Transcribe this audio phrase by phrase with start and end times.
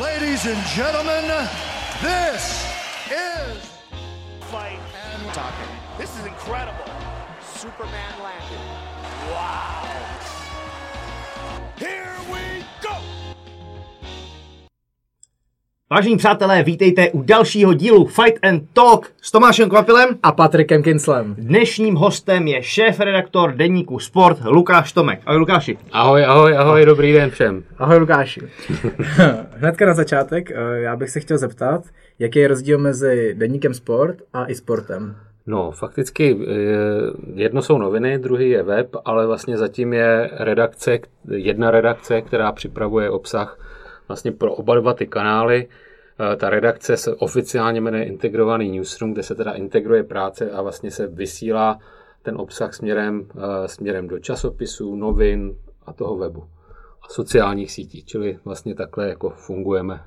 [0.00, 1.24] Ladies and gentlemen,
[2.02, 2.70] this
[3.10, 3.72] is
[4.42, 4.78] fight
[5.14, 5.66] and talking.
[5.96, 6.84] This is incredible.
[7.40, 8.58] Superman landed.
[9.30, 10.35] Wow.
[15.90, 20.08] Vážení přátelé, vítejte u dalšího dílu Fight and Talk s Tomášem Kvapilem.
[20.22, 21.34] a Patrikem Kinslem.
[21.38, 25.20] Dnešním hostem je šéf-redaktor deníku Sport Lukáš Tomek.
[25.26, 25.78] Ahoj Lukáši.
[25.92, 27.62] Ahoj, ahoj, ahoj, dobrý den všem.
[27.78, 28.40] Ahoj Lukáši.
[29.56, 31.84] Hnedka na začátek, eh, já bych se chtěl zeptat,
[32.18, 35.16] jaký je rozdíl mezi deníkem Sport a i sportem?
[35.46, 36.54] No, fakticky eh,
[37.34, 40.98] jedno jsou noviny, druhý je web, ale vlastně zatím je redakce,
[41.30, 43.58] jedna redakce, která připravuje obsah
[44.08, 45.68] vlastně pro oba dva ty kanály.
[46.32, 50.90] Eh, Ta redakce se oficiálně jmenuje Integrovaný Newsroom, kde se teda integruje práce a vlastně
[50.90, 51.78] se vysílá
[52.22, 55.56] ten obsah směrem, eh, směrem do časopisů, novin
[55.86, 56.44] a toho webu
[57.02, 60.00] a sociálních sítí, čili vlastně takhle jako fungujeme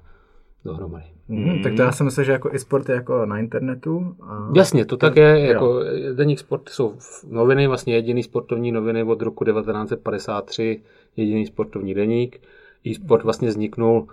[0.66, 1.06] dohromady.
[1.28, 1.64] Mm.
[1.64, 4.16] Tak to já si myslím, že jako i sport je jako na internetu.
[4.22, 4.52] A...
[4.56, 5.40] Jasně, to tak je.
[5.40, 6.96] Jako Deník Sport jsou
[7.30, 10.82] noviny, vlastně jediný sportovní noviny od roku 1953,
[11.18, 12.42] jediný sportovní deník.
[12.88, 14.08] E-sport vlastně vzniknul, uh,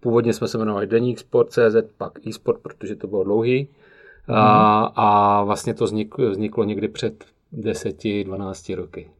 [0.00, 3.68] původně jsme se jmenovali Deník Sport.cz, pak e-sport, protože to bylo dlouhý.
[4.28, 9.10] A, a vlastně to vzniklo, vzniklo někdy před 10-12 roky.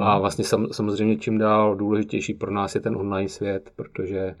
[0.00, 4.36] A vlastně sam, samozřejmě čím dál důležitější pro nás je ten online svět, protože eh,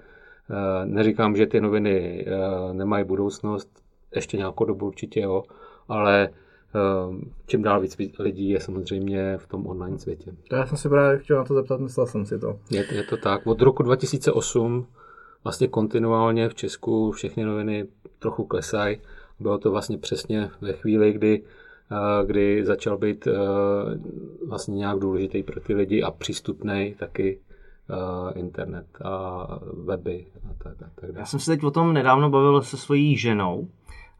[0.84, 3.68] neříkám, že ty noviny eh, nemají budoucnost,
[4.14, 5.42] ještě nějakou dobu určitě jo,
[5.88, 6.43] ale eh,
[7.46, 10.32] čím dál víc lidí je samozřejmě v tom online světě.
[10.48, 12.58] To já jsem si právě chtěl na to zeptat, myslel jsem si to.
[12.70, 13.46] Je, je to tak.
[13.46, 14.86] Od roku 2008
[15.44, 17.86] vlastně kontinuálně v Česku všechny noviny
[18.18, 18.98] trochu klesají.
[19.40, 21.42] Bylo to vlastně přesně ve chvíli, kdy,
[21.92, 23.32] eh, kdy začal být eh,
[24.48, 27.38] vlastně nějak důležitý pro ty lidi a přístupný taky
[27.90, 29.46] eh, internet a
[29.84, 31.26] weby a tak, a tak Já dále.
[31.26, 33.68] jsem se teď o tom nedávno bavil se svojí ženou,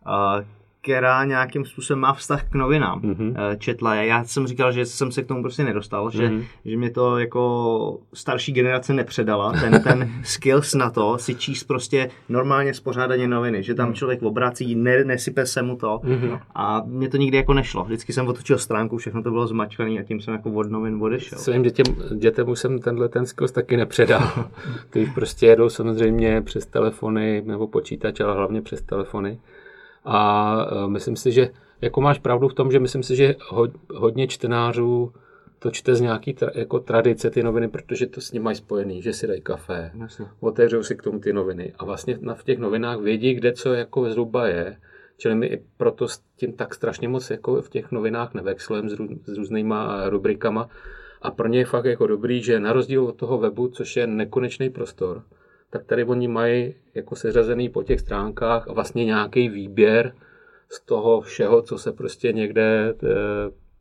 [0.07, 0.47] eh,
[0.85, 3.01] která nějakým způsobem má vztah k novinám.
[3.03, 3.35] Mhm.
[3.53, 4.07] Eh, Četla je.
[4.07, 6.43] Já jsem říkal, že jsem se k tomu prostě nedostal, že, Mhm.
[6.65, 12.11] že mě to jako starší generace nepředala, ten, ten skills na to si číst prostě
[12.29, 16.39] normálně spořádaně noviny, že tam člověk obrací, ne, nesype se mu to Mhm.
[16.55, 17.85] a mě to nikdy jako nešlo.
[17.85, 21.39] Vždycky jsem otočil stránku, všechno to bylo zmačkané a tím jsem jako od novin odešel.
[21.39, 21.85] Svým dětem,
[22.17, 24.31] dětem už jsem tenhle ten skills taky nepředal.
[24.91, 29.39] Ty prostě jedou samozřejmě přes telefony nebo počítač, ale hlavně přes telefony.
[30.05, 31.51] A e, myslím si, že
[31.81, 35.13] jako máš pravdu v tom, že myslím si, že ho, hodně čtenářů
[35.59, 39.03] to čte z nějaký tra, jako tradice ty noviny, protože to s ním mají spojený,
[39.03, 40.27] že si dají kafe, Jasně.
[40.41, 43.73] otevřou si k tomu ty noviny a vlastně na, v těch novinách vědí, kde co
[43.73, 44.77] jako zhruba je.
[45.17, 48.93] Čili my i proto s tím tak strašně moc jako v těch novinách nevexlujeme s,
[48.93, 50.69] rů, s různýma rubrikama
[51.23, 54.07] a pro ně je fakt jako dobrý, že na rozdíl od toho webu, což je
[54.07, 55.23] nekonečný prostor,
[55.75, 60.15] tak tady oni mají jako seřazený po těch stránkách a vlastně nějaký výběr
[60.69, 62.95] z toho všeho, co se prostě někde e,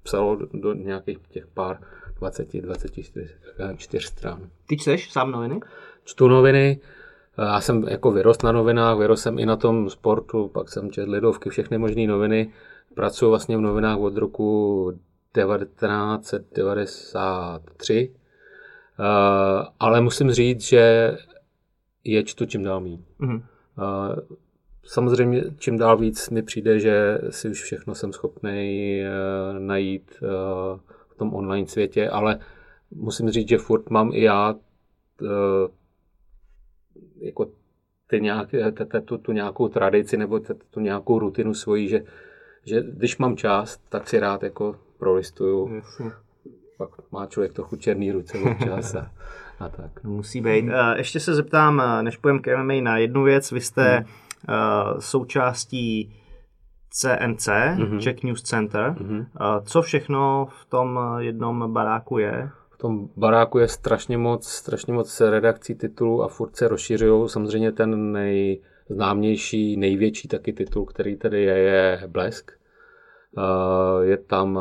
[0.03, 1.79] psalo do, nějakých těch pár
[2.19, 3.29] 20, 24
[3.77, 4.49] čtyř stran.
[4.67, 5.59] Ty čteš sám noviny?
[6.03, 6.79] Čtu noviny,
[7.37, 11.11] já jsem jako vyrost na novinách, vyrost jsem i na tom sportu, pak jsem četl
[11.11, 12.53] Lidovky, všechny možné noviny.
[12.95, 14.91] Pracuji vlastně v novinách od roku
[15.35, 18.13] 1993,
[18.99, 21.17] Eh, ale musím říct, že
[22.03, 22.99] je čtu čím dál méně.
[23.19, 23.43] Mhm.
[23.79, 24.21] Eh,
[24.85, 29.01] Samozřejmě čím dál víc mi přijde, že si už všechno jsem schopný
[29.59, 30.27] najít eh,
[31.09, 32.39] v tom online světě, ale
[32.91, 34.55] musím říct, že furt mám i já
[35.21, 35.67] eh,
[37.19, 37.49] jako
[38.07, 38.49] ty nějak,
[39.05, 42.03] tu, tu nějakou tradici nebo tu nějakou rutinu svoji, že,
[42.65, 45.81] že když mám čas, tak si rád jako prolistuju.
[46.77, 49.11] Pak má člověk trochu černý ruce občas a,
[49.65, 50.03] a tak.
[50.03, 50.65] No, musí být.
[50.69, 53.51] Eh, Ještě se zeptám, eh, než půjdeme k MMA, na jednu věc.
[53.51, 54.05] Vy jste Hmm.
[54.49, 56.15] eh, součástí
[56.89, 57.99] CNC, Mhm.
[57.99, 58.95] Czech News Center.
[58.99, 59.25] Mhm.
[59.41, 62.49] Eh, Co všechno v tom jednom baráku je?
[62.69, 67.29] V tom baráku je strašně moc, strašně moc redakcí titulů a furt se rozšiřují.
[67.29, 72.51] Samozřejmě ten nejznámější, největší taky titul, který tady je, je Blesk.
[74.01, 74.59] Je tam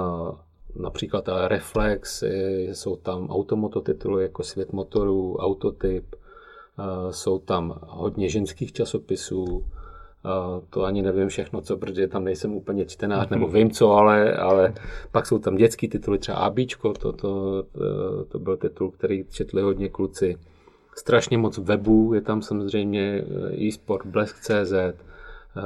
[0.77, 2.25] například eh, Reflex,
[2.73, 10.67] jsou tam automoto tituly jako Svět motorů, Autotyp, eh, jsou tam hodně ženských časopisů, eh,
[10.71, 14.75] to ani nevím všechno, co, protože tam nejsem úplně čtenář, nebo vím co, ale, ale
[15.13, 19.63] pak jsou tam dětský tituly, třeba ABčko, to, to, to, to byl titul, který četli
[19.63, 20.39] hodně kluci.
[20.97, 24.95] Strašně moc webů, je tam samozřejmě eh, eSport, Blesk.cz, eh,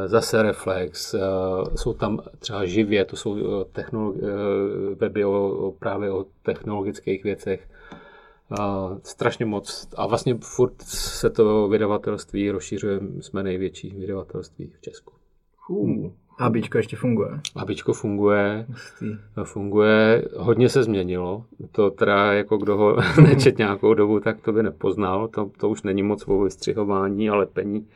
[0.07, 1.21] zase Reflex, eh,
[1.75, 3.95] jsou tam třeba živě, to jsou eh, eh,
[4.95, 7.69] weby o, právě o technologických věcech.
[9.03, 9.89] Strašně moc.
[9.97, 13.01] A vlastně furt se to vydavatelství rozšiřuje.
[13.21, 15.13] Jsme největší vydavatelství v Česku.
[15.69, 16.11] Uh.
[16.39, 17.41] A Bičko ještě funguje.
[17.57, 19.07] Abičko funguje, Hustý.
[19.45, 21.45] funguje, hodně se změnilo.
[21.73, 25.29] To teda jako kdo ho nečet nějakou dobu, tak to by nepoznal.
[25.29, 27.87] To, to už není moc o vystřihování a lepení.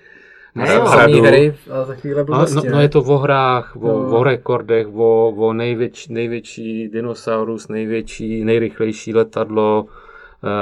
[0.55, 2.70] Ne, Hra- jo, hry, ale takovýhle No, blbosti, no, ne?
[2.70, 4.19] no je to o hrách, o, No.
[4.19, 9.87] o rekordech, o, o největší, největší dinosaurus, největší, nejrychlejší letadlo,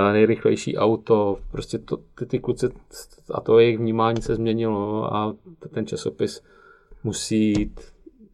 [0.08, 1.38] eh, nejrychlejší auto.
[1.52, 2.68] Prostě to, ty, ty kluci
[3.34, 5.34] a to jejich vnímání se změnilo a
[5.74, 6.42] ten časopis
[7.04, 7.80] musí jít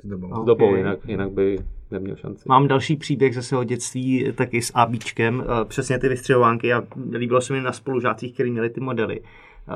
[0.03, 0.43] S dobou.
[0.43, 1.59] s dobou, jinak, jinak by
[1.91, 2.43] neměl šanci.
[2.49, 7.41] Mám další příběh ze svého dětství taky s ABčkem, eh, přesně ty vystřelovánky a líbilo
[7.41, 9.21] se mi na spolužácích, kteří měli ty modely.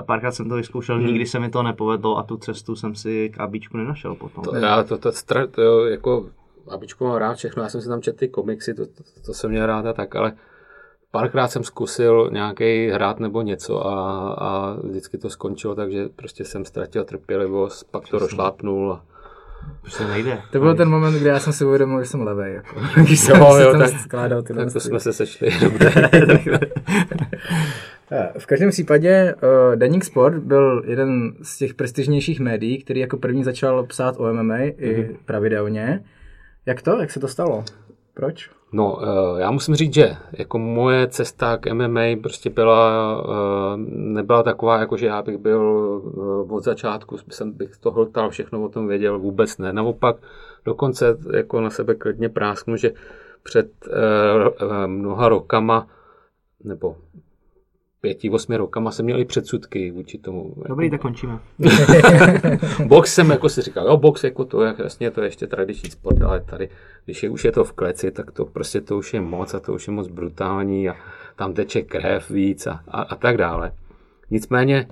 [0.06, 1.06] Párkrát jsem to vyzkoušel, Hmm.
[1.06, 4.44] nikdy se mi to nepovedlo a tu cestu jsem si k ABčku nenašel potom.
[4.44, 6.26] To, já to, to, to, to jo, jako
[6.70, 9.50] Abičku mám rád všechno, já jsem si tam četl ty komiksy, to, to, to jsem
[9.50, 10.32] měl rád a tak, ale
[11.10, 16.64] párkrát jsem zkusil nějaký hrát nebo něco a, a vždycky to skončilo, takže prostě jsem
[16.64, 19.04] ztratil trpělivost, pak to rozšlápnul a
[19.80, 20.42] Prostě nejde.
[20.52, 22.54] To byl ten moment, kdy já jsem si uvědomil, že jsem levej.
[22.54, 22.80] Jako.
[22.96, 25.48] Když jsem Jo, jo, tam tak- skládal ty tak to jsme se sešli.
[28.12, 33.16] Eh, V každém případě uh, Deník Sport byl jeden z těch prestižnějších médií, který jako
[33.16, 36.04] první začal psát o MMA i pravidelně.
[36.66, 37.00] Jak to?
[37.00, 37.64] Jak se to stalo?
[38.14, 38.50] Proč?
[38.72, 44.42] No, eh, já musím říct, že jako moje cesta k MMA prostě byla, eh, nebyla
[44.42, 48.68] taková, jako že já bych byl eh, od začátku, jsem bych to hltal, všechno o
[48.68, 49.72] tom věděl, vůbec ne.
[49.72, 50.16] Naopak,
[50.64, 52.92] dokonce jako na sebe klidně prásknu, že
[53.42, 53.70] před
[54.86, 55.86] mnoha rokama,
[56.64, 56.96] nebo
[58.00, 60.54] pěti, osmi rokama jsem měl i předsudky vůči tomu.
[60.68, 61.38] Dobrý, tak končíme.
[62.86, 65.90] Box jsem jako si říkal, jo, box jako to je, jasně, to je ještě tradiční
[65.90, 66.68] sport, ale tady,
[67.04, 69.60] když je, už je to v kleci, tak to prostě to už je moc a
[69.60, 70.94] to už je moc brutální a
[71.36, 73.72] tam teče krev víc a, a, a tak dále.
[74.30, 74.88] Nicméně,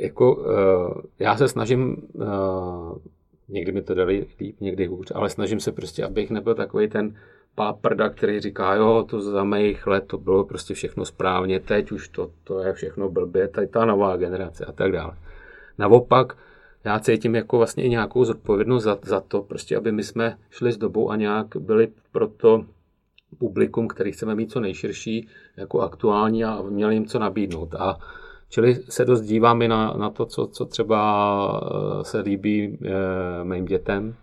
[0.00, 2.98] jako uh, já se snažím, uh,
[3.48, 7.14] někdy mi to dali líp, někdy hůř, ale snažím se prostě, abych nebyl takový ten
[7.58, 12.08] páprda, který říká, jo, to za mých let to bylo prostě všechno správně, teď už
[12.08, 15.12] to, to je všechno blbě, tady ta nová generace a tak dále.
[15.78, 16.36] Naopak,
[16.84, 20.72] já cítím jako vlastně i nějakou zodpovědnost za, za to, prostě, aby my jsme šli
[20.72, 22.64] s dobou a nějak byli pro to
[23.38, 27.74] publikum, který chceme mít co nejširší, jako aktuální a měli jim co nabídnout.
[27.74, 27.98] A
[28.48, 31.00] čili se dost dívám i na, na to, co, co třeba
[32.00, 34.14] eh, se líbí e, mým dětem.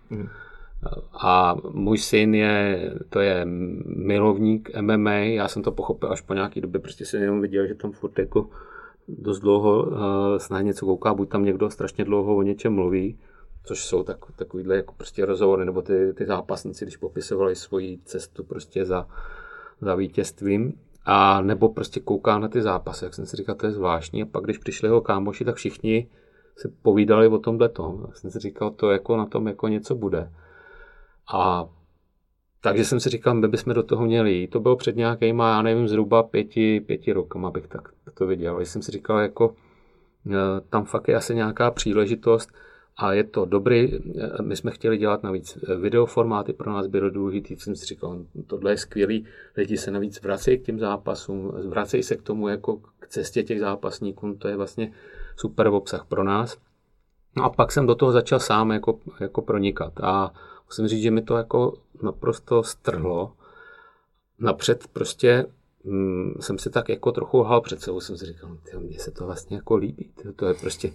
[1.14, 3.46] A můj syn je, to je
[3.86, 7.76] milovník MMA, já jsem to pochopil až po nějaký době, prostě jsem jenom viděl, že
[7.76, 8.50] tam furt jako
[9.08, 9.98] dost dlouho uh,
[10.38, 13.20] snad něco kouká, buď tam někdo strašně dlouho o něčem mluví,
[13.64, 18.44] což jsou tak, takovýhle jako prostě rozhovory, nebo ty, ty zápasníci, když popisovali svoji cestu
[18.44, 19.08] prostě za,
[19.82, 20.74] za vítězstvím,
[21.06, 24.24] a nebo prostě kouká na ty zápasy, jak jsem si říkal, to je zvláštní.
[24.24, 26.08] A pak, když přišli jeho kámoši, tak všichni
[26.56, 28.06] se povídali o tomhle tom.
[28.08, 30.32] Já jsem si říkal, to jako na tom jako něco bude.
[31.34, 31.70] A
[32.62, 34.48] takže jsem si říkal, my bychom do toho měli jít.
[34.48, 38.58] To bylo před nějakýma, já nevím, zhruba pěti, pěti rokama bych tak to viděl.
[38.58, 39.56] Když jsem si říkal, jako
[40.32, 40.34] eh,
[40.70, 42.50] tam fakt je asi nějaká příležitost
[42.98, 43.94] a je to dobrý.
[43.94, 48.72] Eh, My jsme chtěli dělat navíc videoformáty, pro nás bylo důležitý, jsem si říkal, tohle
[48.72, 49.26] je skvělý,
[49.58, 53.60] lidi se navíc vracejí k těm zápasům, vracejí se k tomu jako k cestě těch
[53.60, 54.92] zápasníků, to je vlastně
[55.36, 56.58] super obsah pro nás.
[57.38, 60.34] No a pak jsem do toho začal sám jako, jako pronikat a
[60.66, 63.34] musím říct, že mi to jako naprosto strhlo.
[64.40, 65.46] Napřed prostě
[65.86, 69.12] hm, jsem si tak jako trochu lhal před sebou, jsem si říkal, tyjo, mně se
[69.12, 70.92] to vlastně jako líbí, tyjo, to je prostě,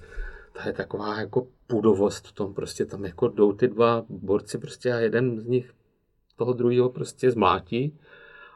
[0.52, 4.92] to je taková jako půdovost v tom, prostě tam jako jdou ty dva borci prostě
[4.92, 5.72] a jeden z nich
[6.36, 7.98] toho druhého prostě zmlátí,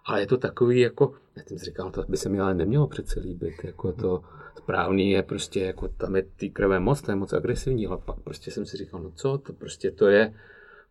[0.04, 2.87] ale je to takový jako, já jsem si říkal, to by se mi ale nemělo
[2.87, 4.23] přece líbit, jako to
[4.59, 8.21] správný je prostě, jako tam je ty krve moc, to je moc agresivní, ale pak
[8.21, 10.35] prostě jsem si říkal, no co, to prostě to je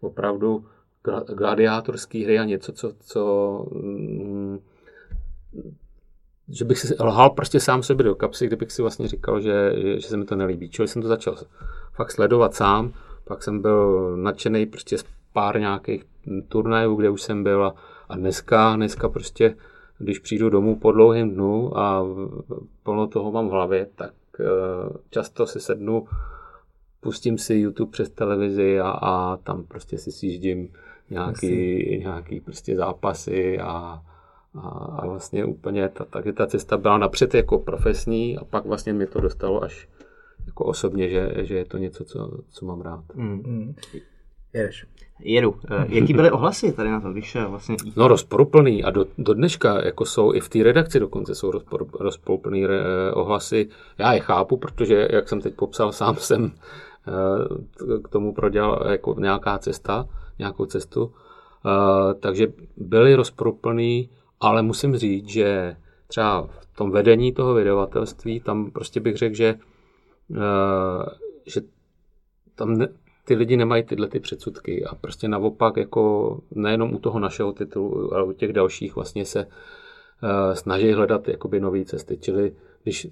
[0.03, 0.65] opravdu
[1.05, 4.59] gla- gladiátorský hry a něco, co, co mm,
[6.49, 10.07] že bych si lhal prostě sám sobě do kapsy, kdybych si vlastně říkal, že, že
[10.07, 10.69] se mi to nelíbí.
[10.69, 11.35] Čili jsem to začal
[11.93, 12.93] fakt sledovat sám,
[13.25, 16.05] pak jsem byl nadšený prostě z pár nějakých
[16.49, 17.75] turnajů, kde už jsem byl a,
[18.09, 19.55] a dneska, dneska prostě,
[19.97, 22.05] když přijdu domů po dlouhém dnu a
[22.83, 26.07] plno toho mám v hlavě, tak uh, často si sednu,
[27.03, 30.69] pustím si YouTube přes televizi a, a tam prostě si sjíždím
[31.09, 34.01] nějaký, nějaký prostě zápasy a,
[34.55, 38.93] a, a vlastně úplně ta, takže ta cesta byla napřed jako profesní a pak vlastně
[38.93, 39.87] mě to dostalo až
[40.45, 43.03] jako osobně, že, že je to něco, co, co mám rád.
[43.15, 43.43] Mm.
[43.45, 43.75] Mm.
[44.53, 44.85] Jedeš.
[45.19, 45.55] Jedu.
[45.71, 47.75] Eh, Jaký byly ohlasy tady na to, když eh, vlastně...
[47.95, 51.85] No rozporuplný a do, do dneška jako jsou i v té redakci dokonce jsou rozpor,
[51.99, 52.77] rozporuplný re,
[53.13, 53.69] ohlasy.
[53.97, 56.59] Já je chápu, protože jak jsem teď popsal, sám jsem eh,
[58.03, 60.07] k tomu prodělal jako nějaká cesta,
[60.39, 61.13] nějakou cestu.
[61.65, 65.75] Eh, takže byly rozporuplný, ale musím říct, že
[66.07, 69.55] třeba v tom vedení toho vydavatelství, tam prostě bych řekl, že,
[70.35, 71.05] eh,
[71.45, 71.61] že
[72.55, 72.87] tam ne,
[73.25, 78.13] ty lidi nemají tyhle ty předsudky a prostě naopak jako nejenom u toho našeho titulu,
[78.13, 79.47] ale u těch dalších vlastně se
[80.53, 83.07] snaží hledat jakoby nové cesty, čili když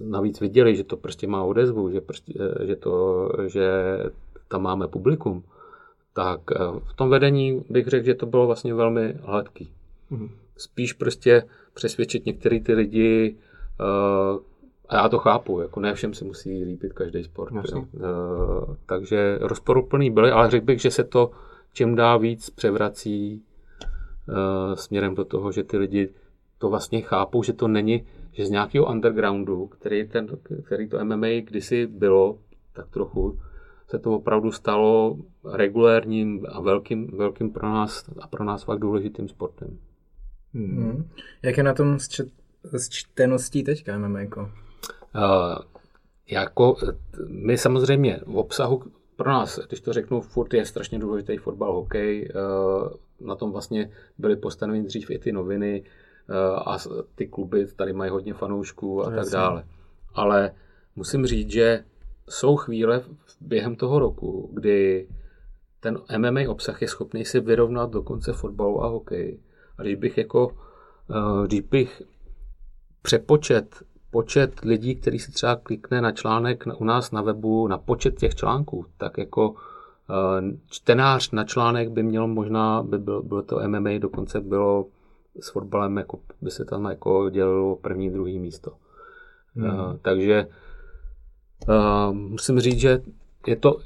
[0.00, 2.32] navíc viděli, že to prostě má odezvu, že, prostě,
[2.66, 3.98] že, to, že
[4.48, 5.44] tam máme publikum,
[6.14, 6.40] tak
[6.84, 9.72] v tom vedení bych řekl, že to bylo vlastně velmi hladký.
[10.12, 10.30] Mm-hmm.
[10.56, 11.42] Spíš prostě
[11.74, 13.36] přesvědčit některé ty lidi,
[13.80, 14.40] uh,
[14.88, 17.54] a já to chápu, jako ne všem se musí líbit každý sport.
[17.54, 17.84] Jo.
[17.92, 21.30] Uh, takže rozporuplný byly, ale řekl bych, že se to
[21.72, 23.42] čím dál víc převrací
[24.28, 26.08] uh, směrem do toho, že ty lidi
[26.58, 30.28] to vlastně chápou, že to není, že z nějakého undergroundu, který, ten,
[30.64, 32.38] který to MMA kdysi bylo,
[32.72, 33.40] tak trochu,
[33.88, 35.16] se to opravdu stalo
[35.52, 39.78] regulérním a velkým, velkým pro nás a pro nás fakt důležitým sportem.
[40.54, 41.10] Hmm.
[41.42, 42.28] Jak je na tom s, čet,
[42.72, 44.20] s čteností teďka MMA?
[44.20, 44.48] Uh,
[46.30, 46.76] jako
[47.28, 48.82] my samozřejmě v obsahu
[49.16, 52.28] pro nás, když to řeknu, furt je strašně důležitý fotbal, hokej.
[52.34, 52.88] Uh,
[53.28, 55.86] na tom vlastně byly postaveny dřív i ty noviny uh,
[56.66, 56.78] a
[57.14, 59.64] ty kluby tady mají hodně fanoušků a no, tak dále.
[60.14, 60.52] Ale
[60.96, 61.84] musím říct, že
[62.28, 63.02] jsou chvíle
[63.40, 65.08] během toho roku, kdy
[65.80, 69.40] ten MMA obsah je schopný si vyrovnat dokonce fotbalu a hokej.
[69.78, 70.56] A když bych jako,
[71.46, 72.02] když bych
[73.02, 78.18] přepočet počet lidí, který si třeba klikne na článek u nás na webu, na počet
[78.18, 79.54] těch článků, tak jako
[80.10, 84.86] eh, čtenář na článek by měl možná, by byl, bylo to MMA, dokonce bylo
[85.40, 88.72] s fotbalem, jako by se tam jako dělalo první, druhý místo.
[89.54, 89.66] Hmm.
[89.66, 90.46] Uh, takže
[91.68, 93.02] uh, musím říct, že
[93.46, 93.78] je to,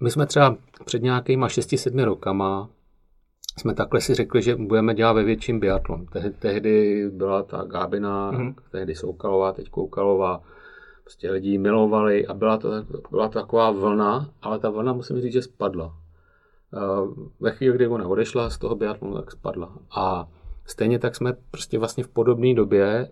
[0.00, 2.68] my jsme třeba před nějakýma 6-7 rokama
[3.58, 6.06] jsme takhle si řekli, že budeme dělat ve větším biatlon.
[6.06, 8.54] Tehdy, tehdy byla ta Gábina, mm-hmm.
[8.70, 10.42] tehdy Soukalová, teď Koukalová.
[11.04, 12.70] Prostě lidi milovali a byla to,
[13.10, 15.96] byla to taková vlna, ale ta vlna musím říct, že spadla.
[17.40, 19.72] Ve chvíli, kdy ona odešla z toho biatlonu, tak spadla.
[19.96, 20.28] A
[20.68, 23.08] stejně tak jsme prostě vlastně v podobné době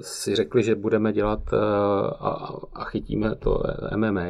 [0.00, 1.54] si řekli, že budeme dělat
[2.20, 3.62] a, a chytíme to
[3.96, 4.28] MMA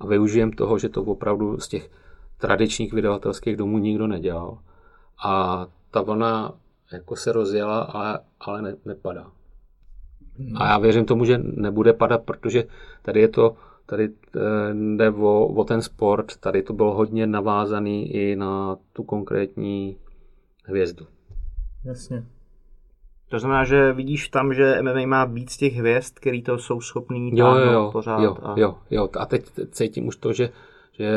[0.00, 1.90] a využijeme toho, že to opravdu z těch
[2.38, 4.58] tradičních vydavatelských domů nikdo nedělal.
[5.24, 6.52] A ta vlna
[6.92, 9.30] jako se rozjela, ale, ale ne, nepadá.
[10.56, 12.64] A já věřím tomu, že nebude padat, protože
[13.02, 13.56] tady je to,
[13.86, 14.40] tady eh,
[14.96, 19.96] jde o, o ten sport, tady to bylo hodně navázaný i na tu konkrétní
[20.64, 21.06] hvězdu.
[21.84, 22.24] Jasně.
[23.28, 27.30] To znamená, že vidíš tam, že MMA má víc těch hvězd, který to jsou schopný
[27.34, 28.20] jo, jo, jo, pořád.
[28.20, 28.54] Jo, a...
[28.56, 29.08] jo, jo.
[29.18, 30.50] A teď cítím už to, že
[31.00, 31.10] že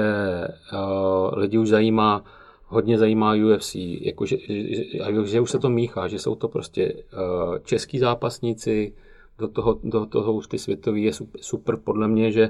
[0.74, 2.24] uh, lidi už zajímá,
[2.66, 6.94] hodně zajímá UFC, jako že, že, že už se to míchá, že jsou to prostě
[6.94, 8.94] uh, český zápasníci,
[9.38, 12.50] do toho, do toho už ty světový je super, super podle mě, že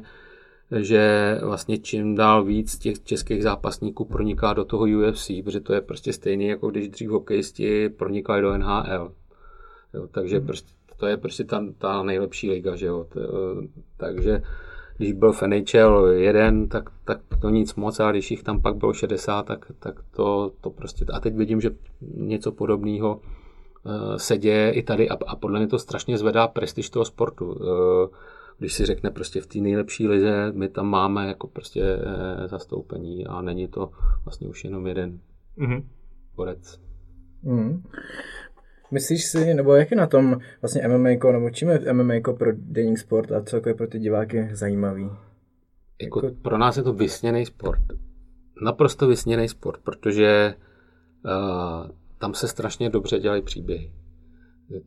[0.80, 5.82] že vlastně čím dál víc těch českých zápasníků proniká do toho UFC, protože to je
[5.82, 9.12] prostě stejný, jako když dřív hokejisti pronikali do NHL.
[9.94, 10.48] Jo, takže hmm.
[10.48, 13.08] prostě, to je prostě ta, ta nejlepší liga, že jo.
[13.98, 14.44] Takže
[14.98, 18.76] když byl v NHL jeden, tak, tak to nic moc, a když jich tam pak
[18.76, 21.70] bylo 60, tak, tak to, to prostě, a teď vidím, že
[22.16, 26.90] něco podobného uh, se děje i tady a, a podle mě to strašně zvedá prestiž
[26.90, 27.46] toho sportu.
[28.58, 33.28] Když si řekne prostě v té nejlepší lize, my tam máme jako prostě uh, zastoupení
[33.28, 33.92] a není to
[34.26, 35.20] vlastně už jenom jeden
[35.58, 35.84] mm-hmm.
[36.36, 36.80] borec.
[37.44, 37.84] Mm.
[38.92, 42.98] Myslíš si, nebo jak je na tom vlastně MMA, nebo čím je MMA pro denní
[42.98, 45.10] sport a celkově pro ty diváky zajímavý?
[46.02, 46.38] Jako, jako...
[46.42, 47.82] Pro nás je to vysněný sport.
[48.62, 50.56] Naprosto vysněný sport, protože
[51.26, 53.92] uh, tam se strašně dobře dělají příběhy.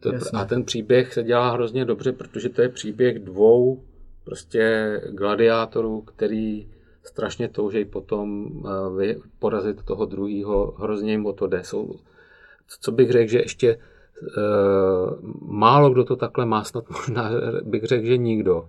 [0.01, 3.83] To, a ten příběh se dělá hrozně dobře, protože to je příběh dvou
[4.25, 6.69] prostě gladiátorů, který
[7.03, 9.03] strašně toužejí potom uh,
[9.39, 11.65] porazit toho druhého, hrozně jim o to jde.
[11.65, 11.99] Jsou,
[12.81, 13.79] co bych řekl, že ještě
[14.23, 17.31] Eh, málo kdo to takhle má, snad možná
[17.63, 18.69] bych řekl, že nikdo.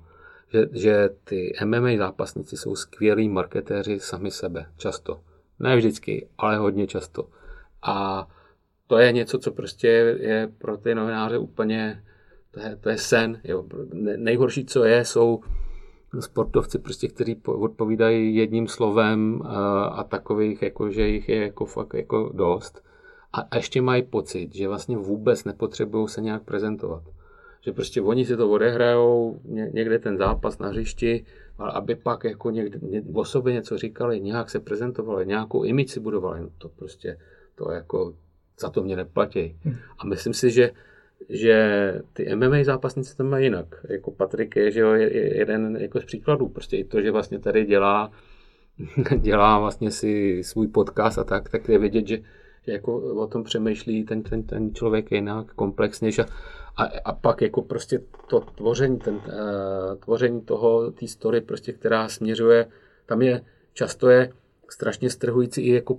[0.49, 5.19] Že, že ty MMA zápasníci jsou skvělí marketéři sami sebe, často.
[5.59, 7.27] Ne vždycky, ale hodně často.
[7.81, 8.27] A
[8.87, 9.87] to je něco, co prostě
[10.19, 12.03] je pro ty novináře úplně,
[12.51, 13.41] to je, to je sen.
[13.43, 13.65] Jo.
[14.17, 15.39] Nejhorší, co je, jsou
[16.19, 21.93] sportovci, prostě, kteří odpovídají jedním slovem a, a takových, jako, že jich je jako fakt
[21.93, 22.83] jako dost.
[23.33, 27.03] A, a ještě mají pocit, že vlastně vůbec nepotřebují se nějak prezentovat.
[27.61, 29.39] Že prostě oni si to odehrajou,
[29.73, 31.25] někde ten zápas na hřišti,
[31.57, 35.99] ale aby pak jako někde, ně, o sobě něco říkali, nějak se prezentovali, nějakou imici
[35.99, 37.17] budovali, no to prostě,
[37.55, 38.13] to jako,
[38.59, 39.55] za to mě neplatí.
[39.97, 40.71] A myslím si, že
[41.29, 43.85] že ty MMA zápasníci to mají jinak.
[43.89, 46.47] Jako Patrik je, že jo, je jeden jako z příkladů.
[46.47, 48.11] Prostě i to, že vlastně tady dělá,
[49.17, 52.17] dělá vlastně si svůj podcast a tak, tak je vidět, že,
[52.65, 56.21] že jako o tom přemýšlí ten, ten, ten člověk jinak, komplexnější.
[56.77, 59.21] A, a pak jako prostě to tvoření, ten, uh,
[59.99, 62.67] tvoření toho, té story, prostě, která směřuje,
[63.05, 63.41] tam je,
[63.73, 64.31] často je
[64.69, 65.97] strašně strhující i jako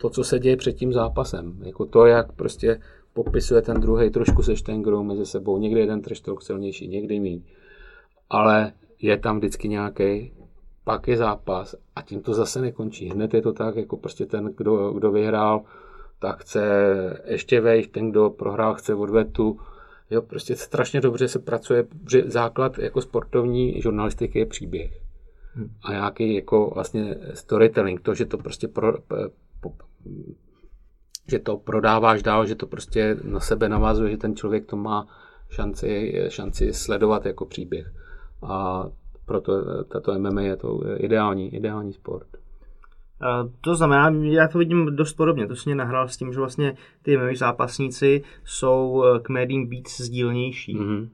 [0.00, 1.56] to, co se děje před tím zápasem.
[1.62, 2.80] Jako to, jak prostě
[3.12, 5.58] popisuje ten druhý trošku se štengrou mezi sebou.
[5.58, 7.42] Někdy je ten talk silnější, někdy méně.
[8.30, 10.32] Ale je tam vždycky nějaký,
[10.84, 13.08] pak je zápas a tím to zase nekončí.
[13.08, 15.62] Hned je to tak, jako prostě ten, kdo, kdo vyhrál,
[16.18, 16.62] tak chce
[17.24, 19.60] ještě vejít, ten, kdo prohrál, chce odvetu.
[20.10, 25.00] Jo, prostě strašně dobře se pracuje, že základ jako sportovní žurnalistiky je příběh.
[25.54, 25.68] Hmm.
[25.82, 28.92] A nějaký jako vlastně storytelling, to, že to prostě pro,
[31.30, 35.06] že to prodáváš dál, že to prostě na sebe navazuje, že ten člověk to má
[35.50, 37.92] šanci, šanci sledovat jako příběh.
[38.42, 38.84] A
[39.26, 42.26] proto tato MMA je to ideální, ideální sport.
[43.60, 47.16] To znamená, já to vidím dost podobně, to mě nahrál s tím, že vlastně ty
[47.16, 50.76] MMA zápasníci jsou k médiím víc sdílnější.
[50.76, 51.08] Mm-hmm.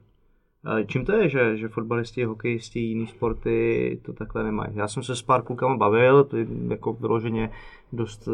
[0.87, 4.71] Čím to je, že, že fotbalisti, hokejisti, jiný sporty to takhle nemají?
[4.75, 6.29] Já jsem se s pár klukama bavil,
[6.69, 7.51] jako vyloženě
[7.93, 8.29] dost...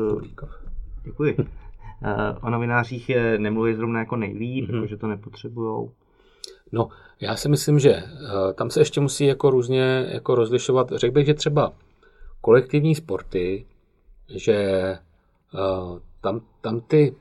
[1.03, 1.37] Děkuji.
[2.41, 4.83] o novinářích je, nemluví zrovna jako nejlíp, mm-hmm.
[4.83, 5.91] že to nepotřebujou.
[6.71, 10.91] No, já si myslím, že uh, tam se ještě musí jako různě jako rozlišovat.
[10.95, 11.73] Řekl bych, že třeba
[12.41, 13.65] kolektivní sporty,
[14.35, 14.97] že
[16.21, 17.15] tam, tam ty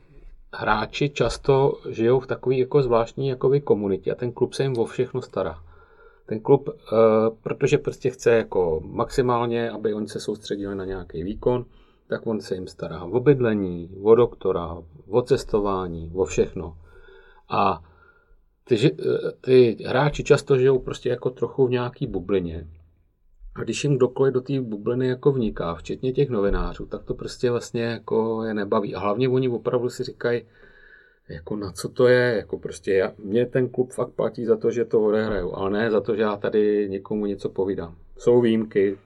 [0.52, 4.84] hráči často žijou v takové jako zvláštní jakoby komunitě a ten klub se jim o
[4.84, 5.62] všechno stará.
[6.26, 6.74] Ten klub, uh,
[7.42, 11.64] protože prostě chce jako maximálně, aby oni se soustředili na nějaký výkon,
[12.08, 14.76] tak on se jim stará o bydlení, o doktora,
[15.08, 16.76] o cestování, o všechno.
[17.48, 17.82] A
[18.64, 18.96] ty,
[19.40, 22.66] ty hráči často žijou prostě jako trochu v nějaký bublině.
[23.54, 27.50] A když jim kdokoliv do té bubliny jako vniká, včetně těch novinářů, tak to prostě
[27.50, 28.94] vlastně jako je nebaví.
[28.94, 30.42] A hlavně oni opravdu si říkají,
[31.28, 34.70] jako na co to je, jako prostě já, mě ten klub fakt platí za to,
[34.70, 37.96] že to odehraju, ale ne za to, že já tady někomu něco povídám.
[38.18, 38.98] Jsou výjimky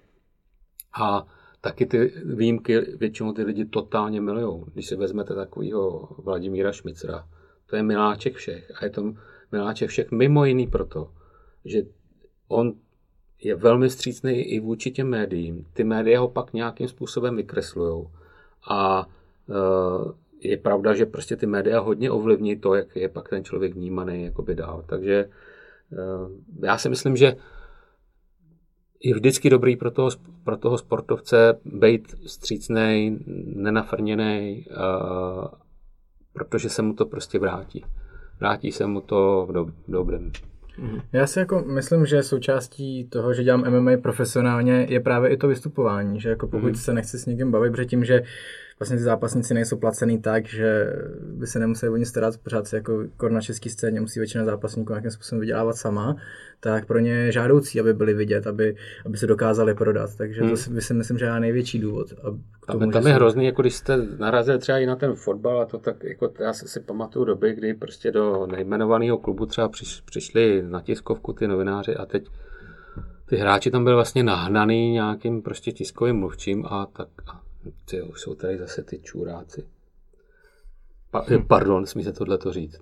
[1.00, 1.26] a
[1.60, 4.64] taky ty výjimky většinou ty lidi totálně milují.
[4.72, 7.28] Když si vezmete takového Vladimíra Šmicera,
[7.66, 8.72] to je miláček všech.
[8.74, 9.14] A je to
[9.52, 11.10] miláček všech mimo jiný proto,
[11.64, 11.82] že
[12.48, 12.74] on
[13.42, 15.66] je velmi střícný i vůči těm médiím.
[15.72, 18.06] Ty média ho pak nějakým způsobem vykreslují.
[18.70, 19.06] A
[19.48, 23.74] e, je pravda, že prostě ty média hodně ovlivní to, jak je pak ten člověk
[23.74, 24.84] vnímaný jakoby dál.
[24.86, 25.28] Takže e,
[26.66, 27.36] já si myslím, že
[29.02, 30.10] je vždycky dobrý pro toho,
[30.44, 33.18] pro toho sportovce být střícný,
[33.54, 35.48] nenafrněný, uh,
[36.32, 37.84] protože se mu to prostě vrátí.
[38.40, 40.32] Vrátí se mu to v, do, v dobrém.
[41.12, 45.48] Já si jako myslím, že součástí toho, že dělám MMA profesionálně, je právě i to
[45.48, 46.74] vystupování, že jako pokud mm.
[46.74, 48.22] se nechci s někým bavit, protože tím, že
[48.78, 52.76] vlastně ty zápasníci nejsou placený tak, že by se nemuseli o ně starat, pořád se
[52.76, 56.16] jako na české scéně musí většina zápasníků nějakým způsobem vydělávat sama,
[56.60, 60.10] tak pro ně je žádoucí, aby byli vidět, aby, aby se dokázali prodat.
[60.16, 60.50] Takže hmm.
[60.50, 62.12] to si, si myslím, že je největší důvod.
[62.12, 65.14] A k tomu, tam, tam je hrozný, jako když jste narazili třeba i na ten
[65.14, 69.46] fotbal, a to tak, jako já si, si pamatuju doby, kdy prostě do nejmenovaného klubu
[69.46, 72.26] třeba přiš, přišli na tiskovku ty novináři a teď
[73.28, 77.45] ty hráči tam byli vlastně nahnaný nějakým prostě tiskovým mluvčím a tak a
[77.84, 79.64] ty už jsou tady zase ty čůráci.
[81.10, 81.46] Pa, hm.
[81.46, 82.80] Pardon, smí se tohle to říct.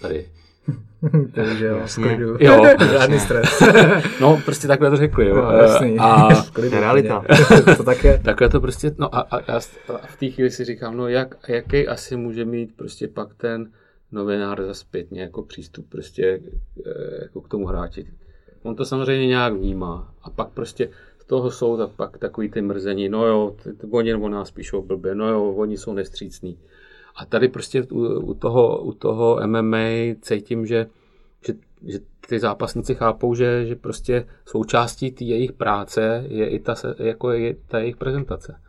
[0.00, 0.28] Tady.
[1.34, 2.36] Takže jo, sklidu.
[2.40, 2.64] Jo.
[2.92, 3.62] Žádný stres.
[4.20, 5.36] no, prostě takhle to řekli, jo.
[5.36, 5.98] No, jasný.
[5.98, 7.24] A to je realita.
[7.76, 8.18] to tak je.
[8.24, 9.60] Takhle to prostě, no a, a, a
[10.06, 13.70] v té chvíli si říkám, no jak, jaký asi může mít prostě pak ten
[14.12, 16.40] novinár za zpětně jako přístup prostě
[16.86, 18.06] eh, jako k tomu hráči.
[18.62, 20.88] On to samozřejmě nějak vnímá a pak prostě
[21.32, 24.82] toho jsou tak pak takový ty mrzení, no jo, ty, ty, oni o nás píšou
[24.82, 26.58] blbě, no jo, oni jsou nestřícní.
[27.16, 30.86] A tady prostě u, u, toho, u toho MMA cítím, že,
[31.46, 31.54] že,
[31.86, 37.30] že ty zápasníci chápou, že, že prostě součástí té jejich práce je i ta, jako
[37.30, 38.60] je ta jejich prezentace.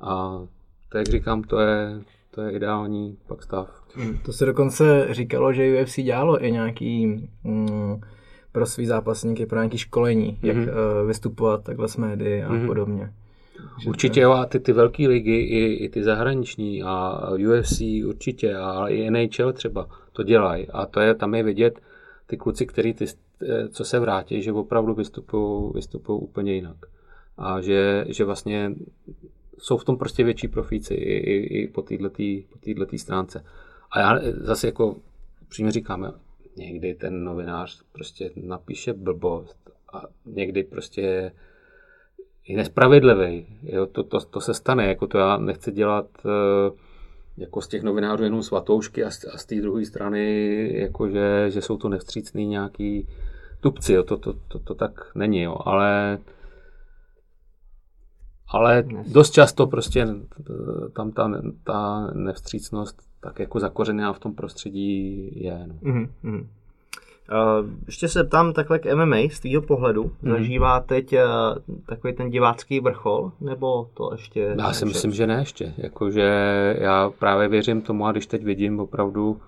[0.00, 0.42] A
[0.88, 3.82] to, jak říkám, to je, to je ideální pak stav.
[4.24, 7.06] To se dokonce říkalo, že UFC dělalo i nějaký
[7.44, 8.00] mm,
[8.54, 10.68] pro svý zápasníky, pro nějaké školení, jak Mhm.
[10.68, 12.66] uh, vystupovat takhle s médií a Mhm.
[12.66, 13.12] podobně.
[13.82, 18.56] Že Určitě jo, a ty, ty velké ligy, i, i ty zahraniční a UFC určitě,
[18.56, 20.68] ale i NHL třeba to dělají.
[20.68, 21.80] A to je, tam je vidět
[22.26, 23.04] ty kluci, který ty,
[23.42, 26.76] eh, co se vrátí, že opravdu vystupují vystupují úplně jinak.
[27.38, 28.72] A že, že vlastně
[29.58, 33.44] jsou v tom prostě větší profíci i, i, i po této po stránce.
[33.90, 34.96] A já zase jako
[35.48, 36.12] přímě říkám,
[36.56, 41.32] někdy ten novinář prostě napíše blbost a někdy prostě
[42.48, 43.46] je nespravedlivý.
[43.62, 46.76] Jo, to, to, to, se stane, jako to já nechci dělat uh,
[47.36, 51.50] jako z těch novinářů jenom svatoušky a z, a z té druhé strany, jako že,
[51.50, 53.08] že jsou to nevstřícný nějaký
[53.60, 56.18] tupci, jo, to, to, to, to tak není, jo, ale
[58.48, 60.06] ale dost často prostě
[60.96, 61.30] tam ta,
[61.64, 65.66] ta nevstřícnost tak jako zakořená v tom prostředí je.
[65.66, 65.74] No.
[65.92, 66.46] Mm-hmm.
[67.32, 70.12] Uh, ještě se ptám takhle k MMA z tvýho pohledu.
[70.22, 70.30] Mm.
[70.30, 71.20] Zažívá teď uh,
[71.86, 74.54] takový ten divácký vrchol, nebo to ještě...
[74.58, 75.74] Já si myslím, že ne ještě.
[75.76, 76.30] Jakože
[76.78, 79.38] já právě věřím tomu a když teď vidím opravdu uh,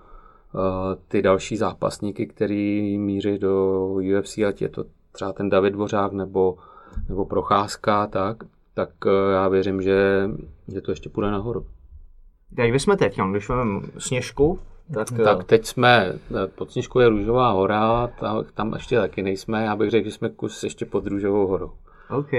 [1.07, 6.57] ty další zápasníky, který míří do UFC, ať je to třeba ten David Dvořák nebo,
[7.09, 8.37] nebo Procházka, tak,
[8.73, 10.29] tak uh, já věřím, že,
[10.67, 11.65] že to ještě půjde nahoru.
[12.57, 14.59] Jak jsme teď, když máme Sněžku,
[14.93, 16.13] tak, tak teď jsme,
[16.55, 20.29] pod Sněžkou je Růžová hora, tam, tam ještě taky nejsme, já bych řekl, že jsme
[20.29, 21.71] kus ještě pod Růžovou horou.
[22.09, 22.31] OK.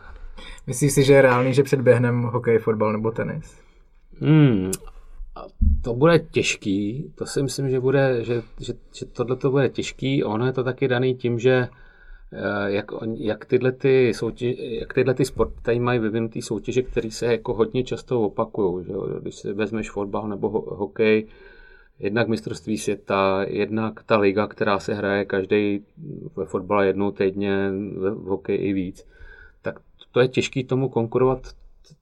[0.66, 3.60] Myslíš si, že je reálný, že předběhneme hokej, fotbal nebo tenis?
[4.20, 4.70] Hmm,
[5.84, 10.24] to bude těžký, to si myslím, že, bude, že, že, že tohle to bude těžký,
[10.24, 11.68] ono je to taky daný tím, že
[12.66, 17.26] jak, jak, tyhle ty soutěž, jak tyhle ty sporty tady mají vyvinutý soutěže, které se
[17.26, 18.86] jako hodně často opakují.
[19.20, 21.26] Když si vezmeš fotbal nebo ho, hokej,
[21.98, 25.84] jednak mistrovství světa, jednak ta liga, která se hraje každý
[26.36, 29.06] ve fotbale jednou týdně, v hokeji i víc,
[29.62, 29.80] tak
[30.12, 31.38] to je těžké tomu konkurovat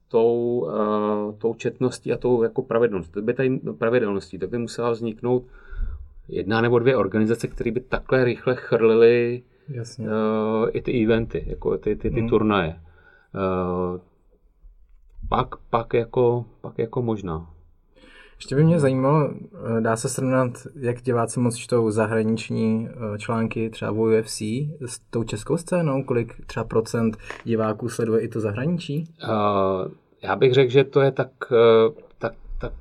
[0.09, 3.11] tou, uh, tou četností a tou jako pravidelností.
[3.11, 5.43] To by tady pravidelností, tak by musela vzniknout
[6.29, 10.07] jedna nebo dvě organizace, které by takhle rychle chrlily Jasně.
[10.07, 12.29] Uh, i ty eventy, jako ty, ty, ty hmm.
[12.29, 12.79] turnaje.
[13.33, 13.99] Uh,
[15.29, 17.49] pak, pak, jako, pak jako možná.
[18.35, 19.33] Ještě by mě zajímalo,
[19.79, 24.41] dá se srovnat, jak diváci moc čtou zahraniční články třeba v UFC
[24.85, 26.03] s tou českou scénou?
[26.03, 29.13] Kolik třeba procent diváků sleduje i to zahraničí?
[29.23, 29.91] Uh,
[30.23, 31.31] já bych řekl, že to je tak,
[32.17, 32.73] tak, tak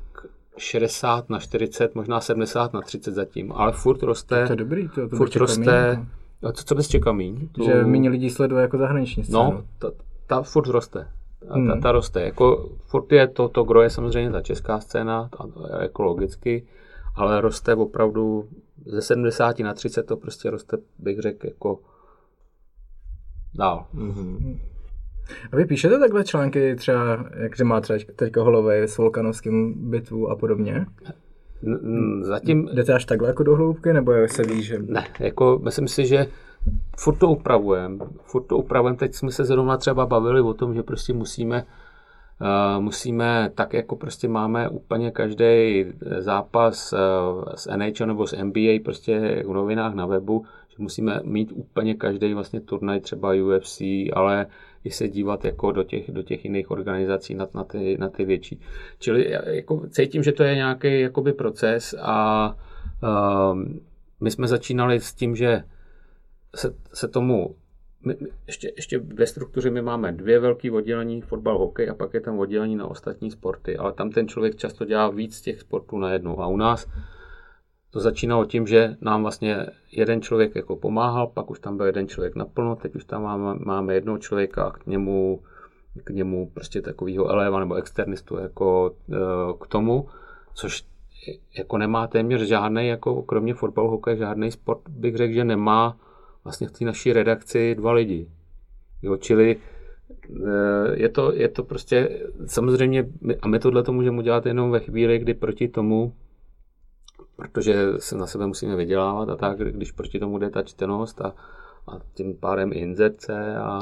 [0.56, 4.46] 60 na 40, možná 70 na 30 zatím, ale furt roste.
[4.46, 6.06] To je dobrý, to, to furt roste.
[6.44, 7.48] A co, co bys čekal míň?
[7.52, 7.64] Tu...
[7.64, 9.38] Že méně lidí sleduje jako zahraniční scénu.
[9.38, 9.90] No, ta,
[10.26, 11.08] ta furt roste.
[11.48, 12.22] Ta, ta, ta roste.
[12.22, 15.30] Jako furt je to, to gro je samozřejmě ta česká scéna,
[15.80, 16.66] ekologicky,
[17.14, 18.48] ale roste opravdu
[18.86, 21.78] ze 70 na 30 to prostě roste, bych řekl, jako
[23.54, 23.86] dál.
[23.94, 24.58] Mm-hmm.
[25.52, 30.36] A vy píšete takhle články třeba, jak má třeba teďka Holovej s Volkanovským bitvu a
[30.36, 30.86] podobně?
[32.20, 32.68] Zatím...
[32.72, 34.78] Jdete až takhle jako do hloubky, nebo se ví, že...
[34.78, 36.26] Ne, jako myslím si, že
[36.96, 40.82] furt to upravujeme, furt to upravujeme, teď jsme se zrovna třeba bavili o tom, že
[40.82, 41.64] prostě musíme
[42.40, 45.84] Uh, musíme, tak jako prostě máme úplně každý
[46.18, 46.98] zápas uh,
[47.54, 52.34] s NHL nebo s NBA prostě v novinách na webu, že musíme mít úplně každý
[52.34, 53.80] vlastně turnaj třeba UFC,
[54.12, 54.46] ale
[54.84, 58.24] i se dívat jako do těch, do těch jiných organizací na, na, ty, na ty
[58.24, 58.60] větší.
[58.98, 62.48] Čili jako cítím, že to je nějaký jakoby proces a
[63.02, 63.58] uh,
[64.20, 65.64] my jsme začínali s tím, že
[66.54, 67.56] se, se tomu
[68.04, 68.16] my,
[68.46, 72.38] ještě, ještě ve struktuře my máme dvě velké oddělení, fotbal, hokej a pak je tam
[72.38, 76.46] oddělení na ostatní sporty, ale tam ten člověk často dělá víc těch sportů najednou a
[76.46, 76.86] u nás
[77.94, 82.08] to začínalo tím, že nám vlastně jeden člověk jako pomáhal, pak už tam byl jeden
[82.08, 85.40] člověk naplno, teď už tam máme, máme jednoho člověka a k němu,
[86.04, 88.94] k němu prostě takového eleva nebo externistu jako
[89.60, 90.08] k tomu,
[90.54, 90.84] což
[91.58, 95.96] jako nemá téměř žádný, jako kromě fotbalu, hokej, žádný sport bych řekl, že nemá
[96.44, 98.28] vlastně v té naší redakci dva lidi.
[99.02, 99.56] Jo, čili
[100.94, 103.06] je to, je to prostě samozřejmě,
[103.42, 106.12] a my tohle to můžeme udělat jenom ve chvíli, kdy proti tomu,
[107.36, 111.34] protože se na sebe musíme vydělávat a tak, když proti tomu jde ta čtenost a,
[111.86, 113.78] a tím pádem i inzerce a,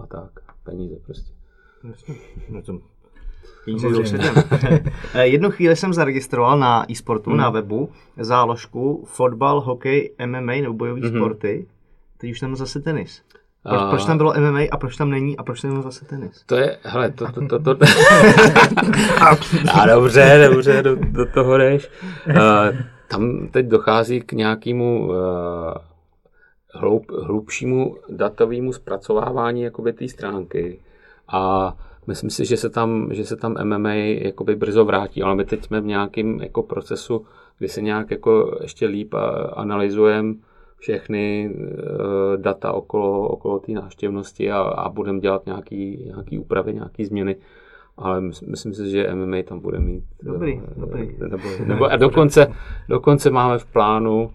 [0.00, 0.30] a tak,
[0.64, 1.32] peníze prostě.
[2.48, 2.78] No to
[3.64, 3.88] peníze
[5.22, 7.36] Jednu chvíli jsem zaregistroval na e-sportu, mm.
[7.36, 11.18] na webu, záložku fotbal, hokej, MMA nebo bojové mm-hmm.
[11.18, 11.66] sporty.
[12.18, 13.22] Teď už tam zase tenis.
[13.62, 13.90] Proč, a...
[13.90, 16.42] proč tam bylo MMA a proč tam není a proč tam zase tenis?
[16.46, 17.76] To je, hele, to, to, to, to...
[19.72, 21.90] a dobře, dobře, do, do toho jdeš.
[22.28, 22.34] Uh,
[23.08, 25.14] tam teď dochází k nějakému uh,
[26.74, 30.80] hloub, hlubšímu datovému zpracovávání jakoby té stránky
[31.28, 31.72] a
[32.06, 35.64] myslím si, že se tam, že se tam MMA jakoby brzo vrátí, ale my teď
[35.64, 37.26] jsme v nějakém jako procesu,
[37.58, 39.14] kdy se nějak jako ještě líp
[39.52, 40.34] analyzujeme
[40.80, 47.06] všechny uh, data okolo, okolo té návštěvnosti a, a budeme dělat nějaký, nějaký úpravy, nějaké
[47.06, 47.36] změny.
[47.96, 50.04] Ale myslím si, že MMA tam bude mít.
[50.22, 51.16] Dobrý, uh, dobrý.
[51.30, 52.52] Nebo, nebo, a dokonce,
[52.88, 54.30] dokonce máme v plánu,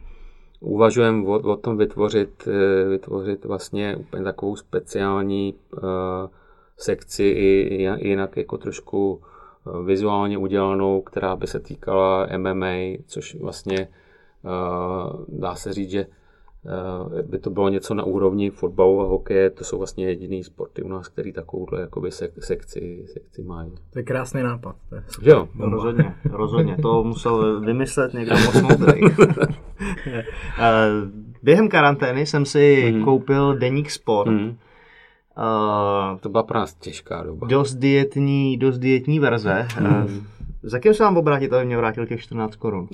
[0.59, 5.81] uvažujeme o, o tom vytvořit, uh, vytvořit vlastně úplně takovou speciální uh,
[6.77, 9.21] sekci i jinak jako trošku
[9.85, 13.87] vizuálně udělanou, která by se týkala MMA, což vlastně
[15.27, 16.07] dá se říct, že Eh,
[17.21, 20.87] by to bylo něco na úrovni fotbalu a hokeje, to jsou vlastně jediný sporty u
[20.87, 23.71] nás, který takovouhle jakoby sek- sekci, sekci mají.
[23.93, 24.75] To je krásný nápad.
[24.89, 25.29] To je super.
[25.29, 25.47] Jo.
[25.55, 26.77] No, rozhodně, rozhodně.
[26.81, 29.01] To musel vymyslet někdo moc moudrý.
[30.59, 30.89] Eh,
[31.43, 33.03] během karantény jsem si mm.
[33.03, 34.31] koupil deník sport.
[34.31, 34.57] Mm.
[35.37, 37.47] Uh, to byla pro nás těžká doba.
[37.47, 39.67] Dost dietní, dost dietní verze.
[39.79, 39.85] Mm.
[39.85, 40.11] Uh,
[40.65, 42.87] za kým se vám obrátit, aby mě vrátil těch 14 korun?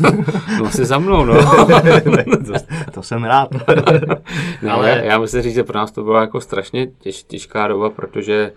[0.58, 1.34] no asi za mnou, no.
[1.34, 2.52] to,
[2.92, 3.48] to jsem rád.
[4.62, 5.02] no, Ale...
[5.04, 8.52] já, musím říct, že pro nás to byla jako strašně těž, těžká doba, protože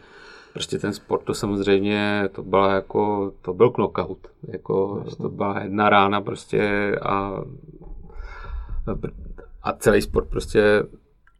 [0.53, 4.27] prostě ten sport to samozřejmě, to byla jako, to byl knockout.
[4.47, 7.41] Jako, to byla jedna rána prostě a,
[9.63, 10.83] a celý sport prostě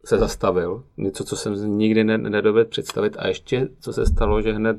[0.06, 0.84] se zastavil.
[0.98, 3.16] Něco, co jsem nikdy nedovedl představit.
[3.20, 4.78] A ještě, co se stalo, že hned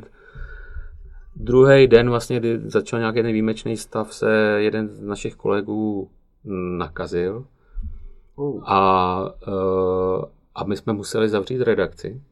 [1.37, 6.11] Druhý den, vlastně, kdy začal nějaký ten výjimečný stav, se jeden z našich kolegů
[6.79, 7.45] nakazil.
[8.37, 8.63] Uh.
[8.67, 12.23] A, uh, a my jsme museli zavřít redakci.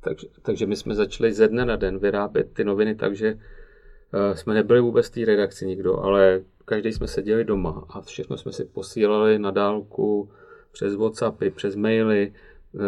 [0.00, 4.34] Takže, takže my jsme začali ze dne na den vyrábět ty noviny tak, že uh,
[4.34, 8.52] jsme nebyli vůbec v té redakci nikdo, ale každý jsme seděli doma a všechno jsme
[8.52, 10.30] si posílali na dálku
[10.72, 12.32] přes Whatsappy, přes maily,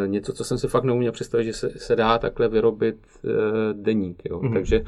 [0.06, 3.30] něco, co jsem si fakt neuměl představit, že se, se dá takhle vyrobit uh,
[3.72, 4.22] deník.
[4.24, 4.40] Jo.
[4.40, 4.54] Mm-hmm.
[4.54, 4.84] Takže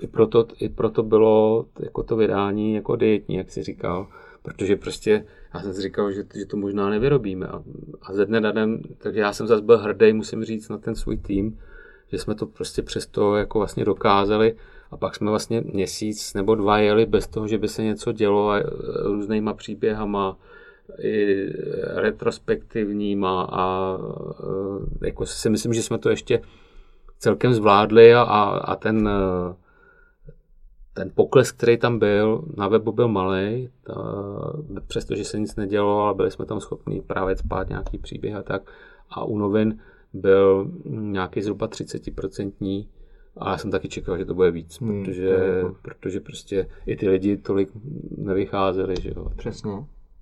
[0.00, 4.06] i proto, i proto bylo jako to vydání jako dietní, jak si říkal,
[4.42, 7.46] protože prostě já jsem si říkal, že, že to možná nevyrobíme.
[7.46, 7.62] A,
[8.02, 10.94] a ze dne na den, takže já jsem zase byl hrdý, musím říct, na ten
[10.94, 11.58] svůj tým,
[12.08, 14.56] že jsme to prostě přesto jako vlastně dokázali.
[14.90, 18.50] A pak jsme vlastně měsíc nebo dva jeli bez toho, že by se něco dělo
[18.50, 18.62] a e,
[19.02, 20.36] různýma příběhama,
[20.98, 21.46] i
[21.94, 23.96] retrospektivníma a
[25.02, 26.40] e, jako si myslím, že jsme to ještě
[27.18, 29.08] celkem zvládli a, a ten
[30.96, 33.68] ten pokles, který tam byl, na webu byl malý,
[34.86, 38.62] přestože se nic nedělo, ale byli jsme tam schopni právě spát nějaký příběh a tak.
[39.10, 39.78] A u novin
[40.12, 42.86] byl nějaký zhruba 30%
[43.36, 45.76] a já jsem taky čekal, že to bude víc, hmm, protože, jako...
[45.82, 47.68] protože prostě i ty lidi tolik
[48.16, 49.28] nevycházeli, že jo.
[49.36, 49.70] Přesně.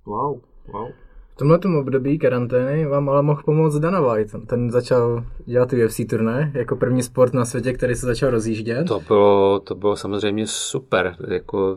[0.07, 0.41] Wow,
[0.73, 0.89] wow.
[1.35, 4.31] V tomhle období karantény vám ale mohl pomoct Dana White.
[4.47, 8.88] Ten začal dělat UFC turné jako první sport na světě, který se začal rozjíždět.
[8.88, 11.16] To bylo, to bylo samozřejmě super.
[11.29, 11.77] Jako,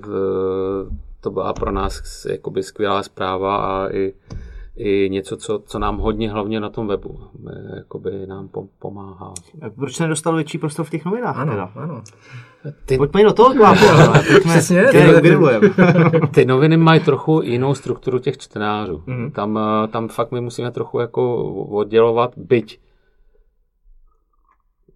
[1.21, 2.01] to byla pro nás
[2.61, 4.13] skvělá zpráva a i
[4.77, 7.19] i něco, co, co nám hodně hlavně na tom webu
[7.75, 9.33] jakoby nám pomáhá.
[9.75, 11.37] Proč se nedostal větší prostor v těch novinách?
[11.37, 11.71] Ano, teda?
[11.75, 12.03] ano.
[12.85, 12.97] Ty...
[12.97, 13.85] Pojďme do toho, Kvápo.
[14.49, 14.83] Přesně.
[14.83, 14.99] Ty,
[16.33, 19.03] ty noviny mají trochu jinou strukturu těch čtenářů.
[19.05, 19.31] Mm.
[19.31, 19.59] Tam,
[19.91, 22.79] tam fakt my musíme trochu jako oddělovat, byť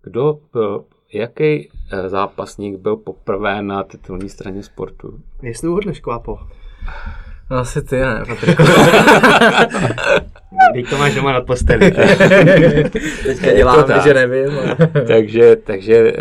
[0.04, 5.20] kdo byl, jaký eh, zápasník byl poprvé na titulní straně sportu?
[5.41, 6.39] Jestli uhodneš, Kvápo.
[7.52, 8.64] No asi ty ne, Patriku.
[10.74, 11.92] Teď to máš doma nad posteli.
[13.24, 14.52] Teďka dělám, to že nevím.
[15.08, 16.18] takže, takže, uh,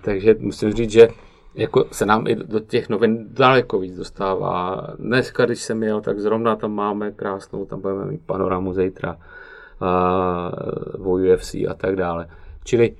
[0.00, 1.08] takže musím říct, že
[1.54, 4.86] jako se nám i do těch novin daleko víc dostává.
[4.98, 9.16] Dneska, když jsem jel, tak zrovna tam máme krásnou, tam budeme mít panoramu zítra
[10.96, 12.26] uh, o UFC a tak dále.
[12.64, 12.94] Čili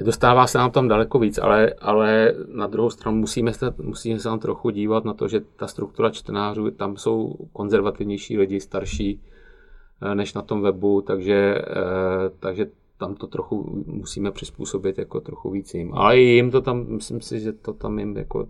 [0.00, 4.28] Dostává se nám tam daleko víc, ale, ale na druhou stranu musíme se, musíme se
[4.28, 9.20] tam trochu dívat na to, že ta struktura čtenářů, tam jsou konzervativnější lidi, starší
[10.02, 12.66] eh, než na tom webu, takže, eh, takže
[12.98, 15.94] tam to trochu musíme přizpůsobit jako trochu víc jim.
[15.94, 18.48] Ale jim to tam, myslím si, že to tam jim jako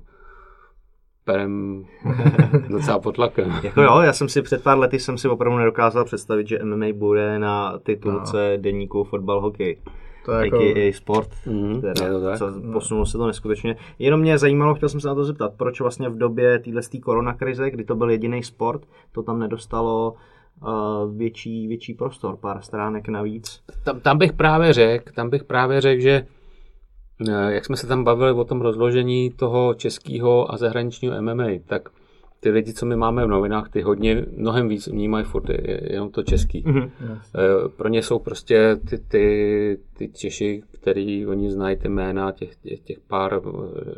[1.24, 1.84] perem
[2.68, 3.50] docela pod tlakem.
[3.62, 6.86] jako jo, já jsem si před pár lety jsem si opravdu nedokázal představit, že MMA
[6.94, 8.62] bude na titulce no.
[8.62, 9.78] denníku fotbal hokej.
[10.24, 10.60] To je jako...
[10.60, 12.38] i sport, mm, teda, je to tak.
[12.38, 13.76] Co, posunulo se to neskutečně.
[13.98, 17.70] Jenom mě zajímalo, chtěl jsem se na to zeptat, proč vlastně v době téhle koronakrize,
[17.70, 18.82] kdy to byl jediný sport,
[19.12, 20.14] to tam nedostalo
[20.62, 23.60] uh, větší, větší prostor, pár stránek navíc.
[23.84, 26.26] Tam, tam bych právě řekl, tam bych právě řekl, že
[27.28, 31.88] eh, jak jsme se tam bavili o tom rozložení toho českého a zahraničního MMA, tak
[32.44, 35.44] ty lidi, co my máme v novinách, ty hodně, mnohem víc vnímají furt
[35.90, 36.64] jenom to český.
[36.64, 36.90] Mm-hmm.
[37.76, 42.80] Pro ně jsou prostě ty, ty, ty Češi, který oni znají ty jména, těch, těch,
[42.80, 43.40] těch pár,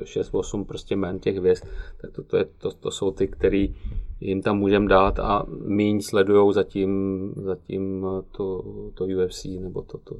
[0.02, 1.64] 6-8 prostě jmén těch hvězd,
[2.00, 3.74] tak to, to, je, to, to jsou ty, který
[4.20, 8.06] jim tam můžeme dát a míň sledujou zatím, zatím
[8.36, 10.16] to, to UFC nebo to, to,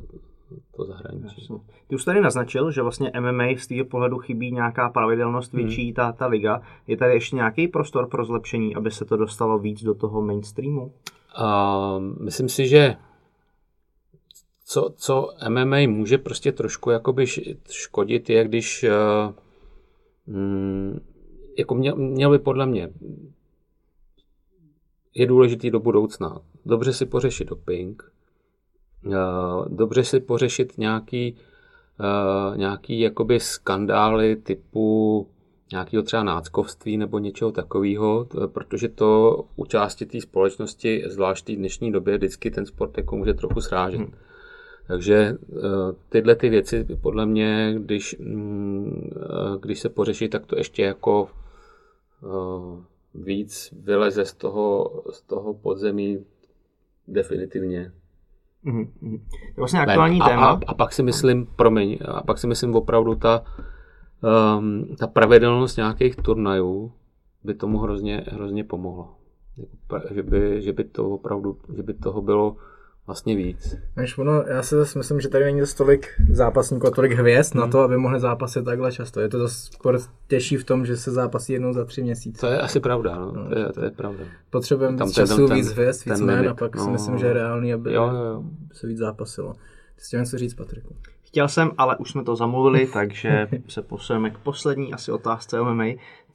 [0.77, 1.41] to zahraničí.
[1.41, 1.57] Jasně.
[1.89, 5.63] Ty už tady naznačil, že vlastně MMA z toho pohledu chybí nějaká pravidelnost hmm.
[5.63, 5.95] větší, hmm.
[5.95, 6.63] ta, ta liga.
[6.87, 10.93] Je tady ještě nějaký prostor pro zlepšení, aby se to dostalo víc do toho mainstreamu?
[11.41, 12.97] Uh, myslím si, že
[14.65, 17.27] co, co MMA může prostě trošku jakoby
[17.71, 21.01] škodit, je když uh, mm,
[21.59, 22.91] jako měl, měl by podle mě
[25.15, 28.13] je důležitý do budoucna dobře si pořešit doping,
[29.69, 31.37] dobře si pořešit nějaký,
[32.57, 35.27] nějaký jakoby skandály typu
[35.73, 41.93] nějakého třeba náckovství nebo něčeho takového, protože to u části té společnosti, zvlášť v dnešní
[41.93, 44.01] době, vždycky ten sport jako může trochu srážet.
[44.01, 44.13] Hmm.
[44.87, 45.37] Takže e,
[46.09, 49.11] tyhle ty věci podle mě, když, mm,
[49.61, 51.29] když se pořeší, tak to ještě jako
[53.15, 56.25] víc vyleze z toho, z toho podzemí
[57.09, 57.93] definitivně.
[58.67, 59.21] Mm-hmm.
[59.55, 60.47] To vlastně aktuální a, téma.
[60.47, 63.43] A, a, pak si myslím, promiň, a pak si myslím opravdu ta,
[64.59, 66.93] um, ta pravidelnost nějakých turnajů
[67.45, 69.15] by tomu hrozně, hrozně pomohla.
[69.57, 72.57] Jako že by, že by to opravdu, že by toho bylo
[73.07, 73.77] vlastně víc.
[73.97, 77.55] Než ono, já si zase myslím, že tady není dost tolik zápasníků a tolik hvězd
[77.55, 77.61] hmm.
[77.61, 79.21] na to, aby mohli zápasit takhle často.
[79.21, 79.71] Je to dost
[80.29, 82.41] těžší v tom, že se zápasí jednou za tři měsíce.
[82.41, 83.33] To je asi pravda, no.
[83.33, 84.25] no to, je, to je pravda.
[84.51, 87.33] Potřebujeme víc času, ten, víc hvězd, víc jmén a pak no, si myslím, že je
[87.33, 88.43] reálný, aby jo, jo, jo.
[88.73, 89.53] se víc zápasilo.
[89.97, 90.97] Ty chtěl něco říct, Patriku?
[91.23, 95.85] Chtěl jsem, ale už jsme to zamluvili, takže se posuneme k poslední asi otázce MMA.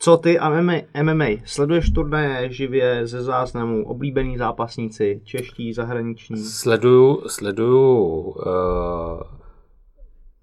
[0.02, 0.74] Co ty a MMA?
[1.04, 1.26] MMA?
[1.46, 6.38] Sleduješ turnaje živě ze záznamů, oblíbený zápasníci, čeští, zahraniční?
[6.38, 9.22] Sleduju, sleduju uh,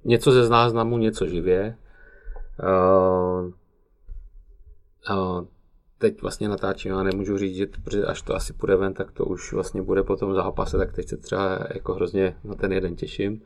[0.05, 1.77] něco ze záznamů, něco živě.
[2.63, 3.51] Uh,
[5.17, 5.45] uh,
[5.99, 9.25] teď vlastně natáčím, já nemůžu říct, že protože až to asi půjde ven, tak to
[9.25, 12.97] už vlastně bude po tom zápase, tak teď se třeba jako hrozně na ten jeden
[12.97, 13.43] těším.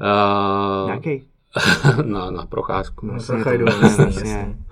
[0.00, 1.28] Uh, Jaký?
[2.04, 3.06] na, na procházku.
[3.06, 3.18] Na
[3.56, 4.69] procházku.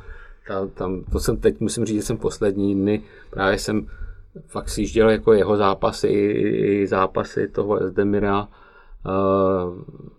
[0.49, 3.87] Tam, tam, to jsem teď, musím říct, že jsem poslední dny, právě jsem
[4.47, 8.49] fakt sjížděl jako jeho zápasy, i zápasy toho Esdemira,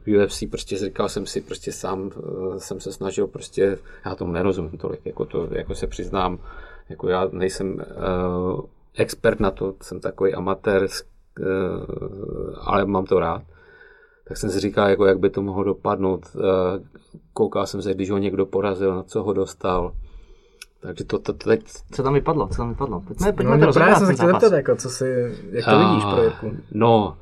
[0.08, 4.32] uh, UFC, prostě říkal jsem si, prostě sám uh, jsem se snažil, prostě, já tomu
[4.32, 6.39] nerozumím tolik, jako to, jako se přiznám,
[6.89, 8.62] jako já nejsem uh,
[8.98, 10.88] expert na to, jsem takový amatér,
[12.65, 13.44] ale mám to rád
[14.30, 16.26] tak jsem si říkal, jako jak by to mohlo dopadnout.
[16.36, 16.84] Eh,
[17.34, 19.94] koukal jsem se, když ho někdo porazil, na co ho dostal.
[20.82, 21.63] Takže to, to, to teď...
[21.92, 22.48] Co tam vypadlo?
[22.48, 23.02] Co tam vypadlo?
[23.02, 25.89] Pojďme, pojďme no, to právě jsem se chtěl zeptat, jako, co si, jak to A,
[25.89, 26.58] vidíš pro Jirku?
[26.72, 27.18] No,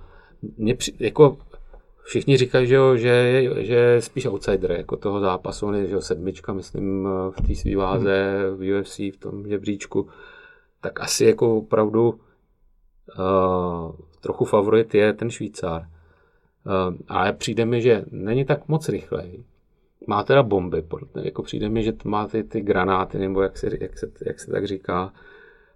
[0.58, 1.38] mě při, jako
[2.04, 5.88] všichni říkají, že, jo, že, je, že je spíš outsider jako toho zápasu, on je
[5.88, 8.58] že jo, sedmička, myslím, v té svý váze hmm.
[8.58, 10.10] v UFC, v tom žebříčku,
[10.82, 13.92] tak asi jako opravdu uh,
[14.22, 15.88] trochu favorit je ten Švýcar.
[16.68, 19.44] Eh, ale přijde mi, že není tak moc rychlej.
[20.08, 20.84] Má teda bomby,
[21.16, 24.52] jako přijde mi, že má ty, ty granáty, nebo jak se, jak, se, jak se
[24.52, 25.14] tak říká.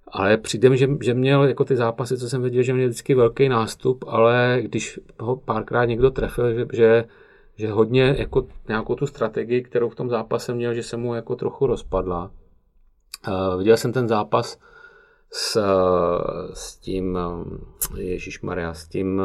[0.08, 3.16] Ale přijde mi, že, že měl jako ty zápasy, co jsem viděl, že měl vždycky
[3.16, 7.06] velký nástup, ale když ho párkrát někdo trefil, že, že,
[7.56, 11.36] že hodně jako nějakou tu strategii, kterou v tom zápase měl, že se mu jako
[11.36, 12.32] trochu rozpadla.
[13.28, 14.60] Uh, viděl jsem ten zápas
[15.32, 15.62] s,
[16.54, 17.18] s tím,
[17.98, 19.22] Ježíš Maria, s tím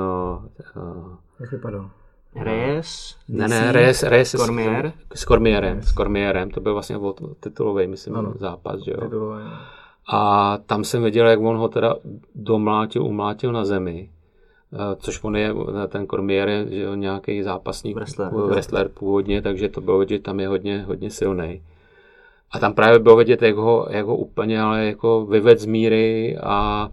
[0.77, 1.91] uh, jak vypadal?
[2.41, 3.17] Reyes?
[3.29, 4.93] Ne, ne, Reyes, Reyes s Cormier?
[5.15, 6.97] S Cormierem, s Cormierem, to byl vlastně
[7.41, 9.01] titulový, myslím, ano, zápas, že jo.
[9.01, 9.45] Titulový.
[10.13, 11.97] A tam jsem viděl, jak on ho teda
[12.35, 14.11] domlátil, umlátil na zemi,
[14.73, 15.55] eh, což on je,
[15.89, 20.41] ten Cormier je že jo, nějaký zápasník, wrestler, wrestler původně, takže to bylo vidět, tam
[20.41, 21.63] je hodně, hodně silný.
[22.51, 26.37] A tam právě bylo vidět, jak ho, jak ho úplně ale jako vyved z míry
[26.43, 26.89] a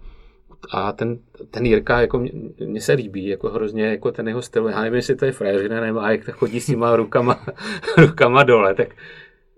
[0.71, 1.19] a ten,
[1.51, 2.23] ten Jirka, jako
[2.65, 5.81] mě, se líbí, jako hrozně, jako ten jeho styl, já nevím, jestli to je frajeřina,
[5.81, 7.45] nebo a jak chodí s těma rukama,
[7.97, 8.87] rukama dole, tak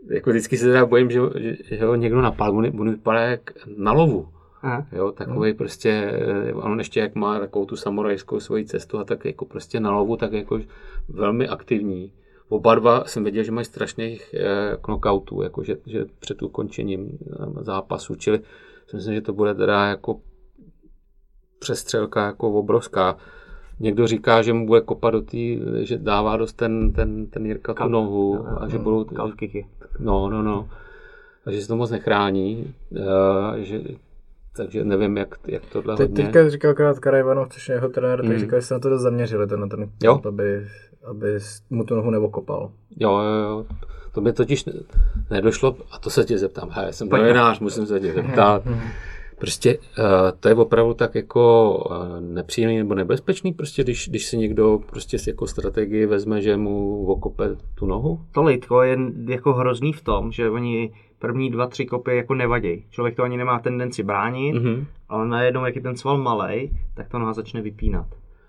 [0.10, 3.51] jako vždycky se teda bojím, že, že, že ho někdo napadl, on, on vypadá jak
[3.78, 4.28] na lovu.
[4.62, 4.86] Aha.
[4.91, 5.58] Jo, takový hmm.
[5.58, 9.80] prostě, eh, on ještě jak má takovou tu samurajskou svoji cestu a tak jako prostě
[9.80, 10.60] na lovu, tak jako
[11.10, 12.12] velmi aktivní.
[12.49, 17.64] Oba dva jsem věděl, že mají strašných eh, knockoutů, jako že, že před ukončením eh,
[17.64, 18.39] zápasu, čili
[18.93, 20.20] myslím, že to bude teda jako
[21.66, 23.16] přestřelka jako obrovská.
[23.80, 25.38] Někdo říká, že mu bude kopat do té,
[25.82, 29.03] že dává dost ten, ten, ten Jirka tu nohu a že budou...
[29.03, 29.68] Kalfkiky.
[29.99, 30.70] No, no, no.
[31.45, 33.82] a že se to moc nechrání, uh, že,
[34.55, 36.24] takže nevím, jak, jak tohle Teď, hodně...
[36.24, 38.38] teďka říkal akorát Karajvanov, což je jeho trenér, tak Mm.
[38.39, 40.22] říkal, že se na to dost zaměřili, ten, na ten Jo.
[40.28, 40.68] aby,
[41.05, 41.39] aby
[41.70, 42.72] mu tu nohu neokopal.
[42.99, 43.66] Jo, jo, jo.
[44.11, 44.74] To mi totiž ne-
[45.32, 48.63] nedošlo, a to se tě zeptám, hej, jsem novinář, musím se tě zeptat.
[49.40, 49.84] Prostě uh,
[50.40, 51.96] to je opravdu tak jako uh,
[52.34, 57.06] nepříjemný nebo nebezpečný, prostě když, když si někdo prostě s jako strategii vezme, že mu
[57.08, 58.20] okope tu nohu?
[58.32, 62.84] To lejtko je jako hrozný v tom, že oni první dva, tři kopy jako nevadějí.
[62.90, 64.86] Člověk to ani nemá tendenci bránit, Mhm.
[65.10, 68.06] ale najednou, jak je ten sval malej, tak to noha začne vypínat.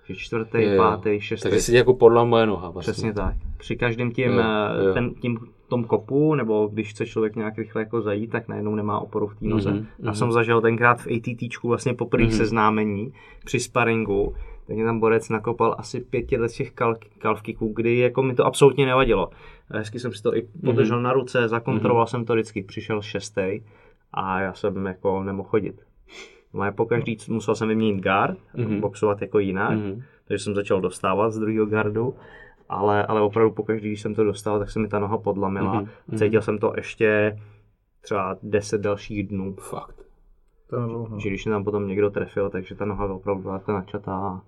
[0.08, 0.76] Že čtvrtý, jo.
[0.76, 1.42] pátý, šestý.
[1.42, 2.92] Takže si jako podla moje noha vlastně.
[2.92, 3.34] Přesně tak.
[3.58, 4.40] Při každém tím, Jo,
[4.80, 4.94] eh, jo.
[4.94, 9.00] ten, tím tom kopu, nebo když chce člověk nějak rychle jako zajít, tak najednou nemá
[9.00, 9.70] oporu v té noze.
[9.70, 10.14] Mhm, Já mhm.
[10.14, 12.32] jsem zažil tenkrát v ATTčku vlastně poprvé Mhm.
[12.32, 13.12] seznámení
[13.44, 14.34] při sparingu,
[14.66, 18.44] tak mě tam borec nakopal asi pět let těch kal- kalfkiků, kdy jako mi to
[18.46, 19.30] absolutně nevadilo.
[19.70, 20.60] A Hezky jsem si to i Mhm.
[20.64, 23.62] podržel na ruce, zakontroloval jsem to vždycky, přišel šestý
[24.12, 25.82] a já jsem jako nemohl chodit.
[26.54, 28.80] No a po každý musel jsem vyměnit guard, Mhm.
[28.80, 30.02] boxovat jako jinak, Mhm.
[30.28, 32.14] takže jsem začal dostávat z druhého gardu,
[32.68, 35.74] ale, ale opravdu pokaždý, když jsem to dostal, tak se mi ta noha podlamila.
[35.74, 36.18] Mhm, mhm.
[36.18, 37.38] Cítil jsem to ještě
[38.00, 39.54] třeba 10 dalších dnů.
[39.54, 39.96] Fakt.
[40.70, 41.20] To je dlouho.
[41.20, 44.40] Že když mě tam potom někdo trefil, takže ta noha opravdu byla načatá.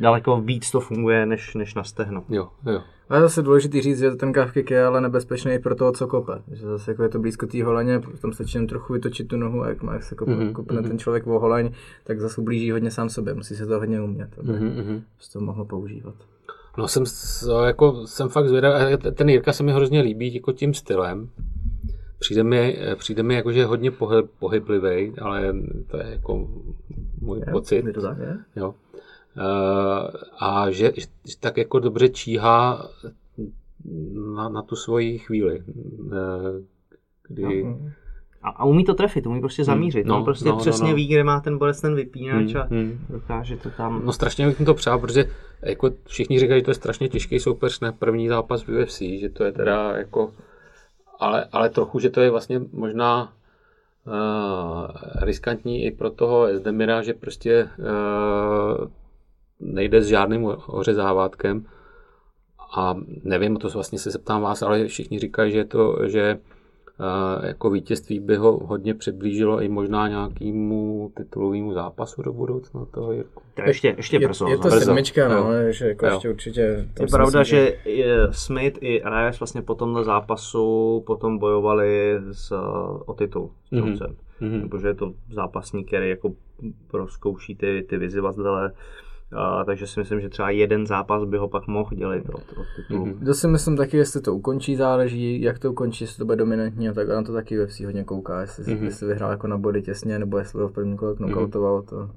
[0.00, 2.24] Daleko víc to funguje, než, než na stehno.
[2.28, 2.80] Jo, jo.
[3.08, 6.06] A je zase důležitý říct, že ten kick je ale nebezpečný i pro toho, co
[6.06, 6.32] kope.
[6.52, 9.62] Že zase jako je to blízko té holeně, tam stačí jen trochu vytočit tu nohu
[9.62, 10.88] a jak má jak se kope, Mhm, kopne mhm.
[10.88, 11.70] ten člověk o holeň,
[12.04, 13.34] tak zase ublíží hodně sám sobě.
[13.34, 15.02] Musí se to hodně umět, aby Mhm, mhm.
[15.18, 16.14] se to mohlo používat.
[16.78, 17.04] No jsem,
[17.66, 21.28] jako, jsem fakt zvědavý, ten Jirka se mi hrozně líbí jako tím stylem.
[22.18, 25.54] Přijde mi, přijde mi jako, že je hodně pohyb, pohyblivý, ale
[25.86, 26.48] to je jako
[27.20, 27.52] můj Je?
[27.52, 27.86] pocit.
[27.86, 28.38] Je to tak, je?
[28.56, 28.74] Jo.
[29.36, 32.88] Eh, a že, že tak jako dobře číhá
[34.36, 35.62] na, na tu svoji chvíli.
[36.12, 36.62] Eh,
[37.28, 37.92] Kdy, Mhm.
[38.42, 40.06] A, a umí to trefit, umí prostě zamířit.
[40.06, 40.96] no, No, prostě no, no, přesně no.
[40.96, 43.06] ví, kde má ten borec ten vypínač a Hmm, hmm.
[43.08, 44.02] dokáže to tam...
[44.04, 45.24] No strašně bych to přál, protože
[45.62, 49.28] jako všichni říkají, že to je strašně těžký soupeř na první zápas v UFC, že
[49.28, 50.32] to je teda jako,
[51.18, 53.32] ale, ale trochu, že to je vlastně možná
[54.06, 54.90] uh,
[55.20, 58.88] riskantní i pro toho Ezdemira, že prostě uh,
[59.60, 61.66] nejde s žádným ořezávátkem
[62.76, 66.40] a nevím, to vlastně se zeptám vás, ale všichni říkají, že to, že uh,
[67.42, 73.42] jako vítězství by ho hodně přiblížilo i možná nějakému titulovému zápasu do budoucna toho Jirku.
[73.54, 74.48] To ještě, ještě Je, brzo.
[74.48, 74.80] je to brzo.
[74.80, 75.72] sedmička, no, Jo.
[75.72, 76.12] že jako Jo.
[76.12, 76.60] ještě určitě...
[77.00, 82.52] Je pravda, myslím, že je Smith i Reyes vlastně po tomhle zápasu potom bojovali s,
[83.06, 83.80] o titul s Mhm.
[83.86, 84.16] Jonesem.
[84.40, 84.60] Mhm.
[84.60, 86.32] Nebo že je to zápasník, který jako
[86.92, 88.72] rozkouší ty, ty vyzývatele.
[89.34, 92.66] A, takže si myslím, že třeba jeden zápas by ho pak mohl dělit od, od
[92.76, 93.06] titulu.
[93.06, 93.24] Mhm.
[93.24, 96.88] To si myslím taky, jestli to ukončí, záleží, jak to ukončí, jestli to bude dominantní
[96.88, 98.74] a tak a na to taky UFC hodně kouká, jestli, Mhm.
[98.80, 98.84] mm-hmm.
[98.84, 102.10] jestli vyhrál jako na body těsně, nebo jestli ho v prvním kole knockoutoval, to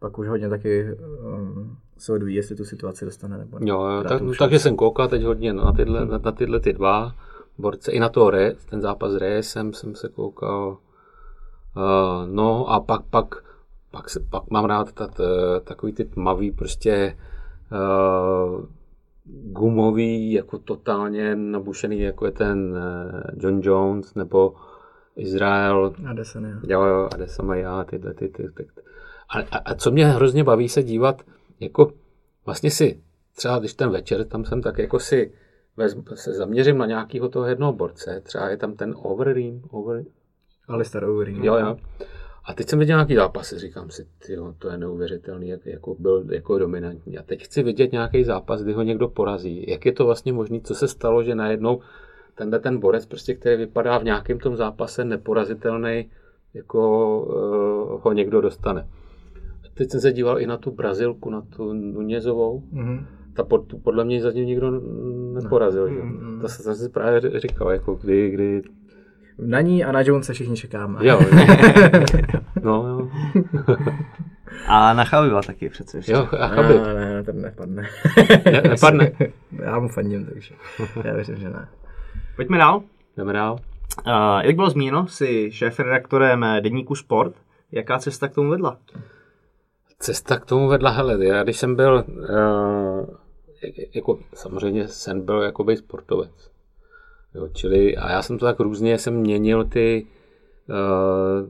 [0.00, 0.86] pak už hodně taky
[1.34, 3.66] um, se odvíjí, jestli tu situaci dostane nebo ne.
[3.68, 7.14] Jo, jo tak, takže jsem koukal teď hodně na tyhle, na, na tyhle ty dva
[7.58, 10.76] borce, i na to Re, ten zápas Reyesem jsem se koukal.
[11.76, 13.34] Uh, no a pak, pak,
[13.90, 17.16] pak, se, pak mám rád tat, eh, takový ty tmavý prostě
[17.72, 18.64] uh,
[19.52, 24.54] gumový, jako totálně nabušený, jako je ten uh, John Jones nebo
[25.16, 26.60] Izrael, Adesanya.
[26.68, 28.66] Jo, jo, Adesanya, tyhle, ty, ty, ty.
[29.28, 31.22] A, a, a, co mě hrozně baví se dívat,
[31.60, 31.92] jako
[32.46, 33.00] vlastně si,
[33.36, 35.32] třeba když ten večer tam jsem, tak jako si
[35.76, 40.04] vezm, se zaměřím na nějakého toho jednoho borce, třeba je tam ten Overeem, over,
[40.68, 41.44] Alistair Overeem.
[41.44, 41.76] jo, jo.
[42.44, 46.24] A teď jsem viděl nějaký zápasy, říkám si, tyjo, to je neuvěřitelný, jak jako byl
[46.30, 47.18] jako dominantní.
[47.18, 49.64] A teď chci vidět nějaký zápas, kdy ho někdo porazí.
[49.68, 51.80] Jak je to vlastně možné, co se stalo, že najednou
[52.34, 56.10] tenhle ten borec, prostě, který vypadá v nějakém tom zápase neporazitelný,
[56.54, 56.80] jako
[57.22, 58.88] uh, ho někdo dostane.
[59.74, 62.62] Teď jsem se díval i na tu Brazilku, na tu Nunězovou.
[62.72, 63.06] Mm-hmm.
[63.34, 64.70] Ta pod, podle mě zatím nikdo
[65.32, 65.88] neporazil.
[65.88, 66.02] Že?
[66.02, 66.40] Mm, mm.
[66.40, 68.62] To jsem si právě říkal, jako kdy, kdy
[69.46, 71.06] Na ní a na Jonesa všichni čekáme.
[71.06, 71.20] Jo,
[72.62, 73.08] no, jo.
[74.68, 76.12] A na Chaviva taky přece ještě.
[76.12, 76.82] Jo, a Ne, Chabib.
[76.82, 77.88] ne, ne, ten nepadne.
[78.44, 79.12] Ne, nepadne.
[79.64, 80.54] Já mu fandím, takže
[81.04, 81.68] já věřím, že ne.
[82.36, 82.82] Pojďme dál.
[83.16, 83.52] Jdeme dál.
[84.06, 87.34] Uh, jak bylo zmíněno, jsi šéf-redaktorem deníku Sport.
[87.72, 88.76] Jaká cesta k tomu vedla?
[89.98, 93.06] Cesta k tomu vedla, hele, já když jsem byl, uh,
[93.94, 96.50] jako samozřejmě sen byl jako být sportovec.
[97.34, 100.06] Jo, čili, a já jsem to tak různě jsem měnil ty,
[100.68, 101.48] uh,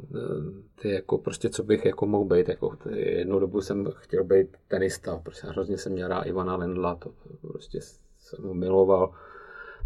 [0.83, 2.49] ty jako prostě, co bych jako mohl být.
[2.49, 6.95] Jako, ty, jednou dobu jsem chtěl být tenista, prostě hrozně jsem měl rád Ivana Lendla,
[6.95, 7.11] to
[7.43, 7.81] prostě
[8.19, 9.13] jsem ho miloval.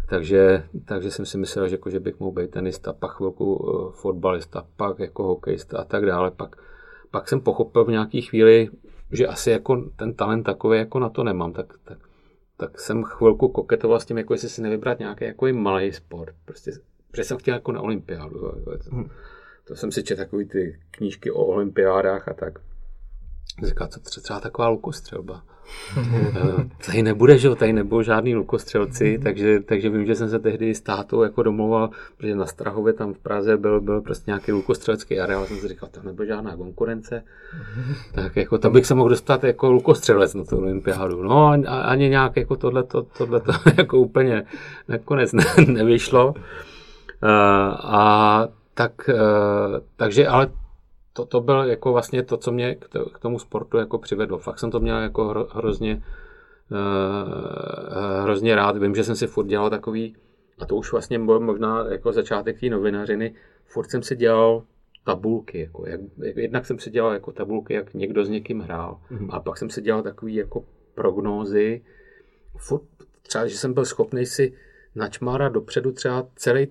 [0.09, 3.91] takže, takže jsem si myslel, že, jako, že bych mohl být tenista, pak chvilku uh,
[3.91, 6.31] fotbalista, pak jako hokejista a tak dále.
[6.31, 6.55] Pak,
[7.11, 8.69] pak jsem pochopil v nějaké chvíli,
[9.11, 11.97] že asi jako ten talent takový jako na to nemám, tak, tak,
[12.57, 16.35] tak jsem chvilku koketoval s tím, jako jestli si nevybrat nějaký jako malý sport.
[16.45, 16.71] Prostě,
[17.11, 18.51] protože jsem chtěl jako na olympiádu.
[18.91, 19.09] Hmm.
[19.63, 22.59] To jsem si četl takový ty knížky o olympiádách a tak.
[23.63, 25.41] Říká, co třeba taková lukostřelba.
[26.85, 30.75] tady nebude, že jo, tady nebudou žádný lukostřelci, takže, takže vím, že jsem se tehdy
[30.75, 35.19] s tátou jako domluval, protože na Strahově tam v Praze byl, byl prostě nějaký lukostřelecký
[35.19, 37.23] areál, jsem si říkal, tam nebude žádná konkurence,
[38.13, 41.23] tak jako tam bych se mohl dostat jako lukostřelec na tu olympiádu.
[41.23, 43.07] No a ani nějak jako tohle to
[43.77, 44.43] jako úplně
[44.87, 46.27] nakonec ne, nevyšlo.
[46.27, 47.29] Uh,
[47.79, 50.47] a tak, uh, takže ale
[51.15, 54.37] to, to byl jako vlastně to, co mě k, to, k tomu sportu jako přivedlo.
[54.37, 56.03] Fakt jsem to měl jako hro, hrozně,
[56.71, 58.77] uh, hrozně rád.
[58.77, 60.15] Vím, že jsem si furt dělal takový,
[60.59, 63.33] a to už vlastně byl možná jako začátek té novinařiny,
[63.65, 64.63] furt jsem si dělal
[65.03, 68.99] tabulky, jako jak, jak, jednak jsem si dělal jako tabulky, jak někdo s někým hrál,
[69.11, 69.29] mm-hmm.
[69.31, 70.63] a pak jsem si dělal takový jako
[70.95, 71.81] prognózy,
[72.57, 72.83] furt
[73.21, 74.53] třeba, že jsem byl schopný si
[74.95, 76.67] načmárat dopředu třeba celý,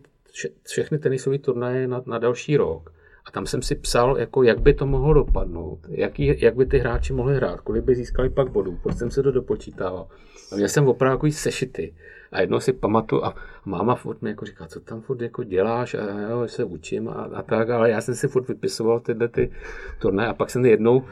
[0.67, 2.94] všechny tenisové turnaje na, na další rok
[3.27, 6.79] a tam jsem si psal, jako jak by to mohlo dopadnout, jaký, jak by ty
[6.79, 10.07] hráči mohli hrát, kolik by získali pak bodů, proč jsem se to dopočítával.
[10.53, 11.95] A měl jsem opravdu takový sešity.
[12.33, 15.95] A jednou si pamatuju, a máma furt mi jako říká, co tam furt jako děláš,
[15.95, 19.51] a jo, se učím a, a, tak, ale já jsem si furt vypisoval tyhle ty
[19.99, 21.05] turné a pak jsem jednou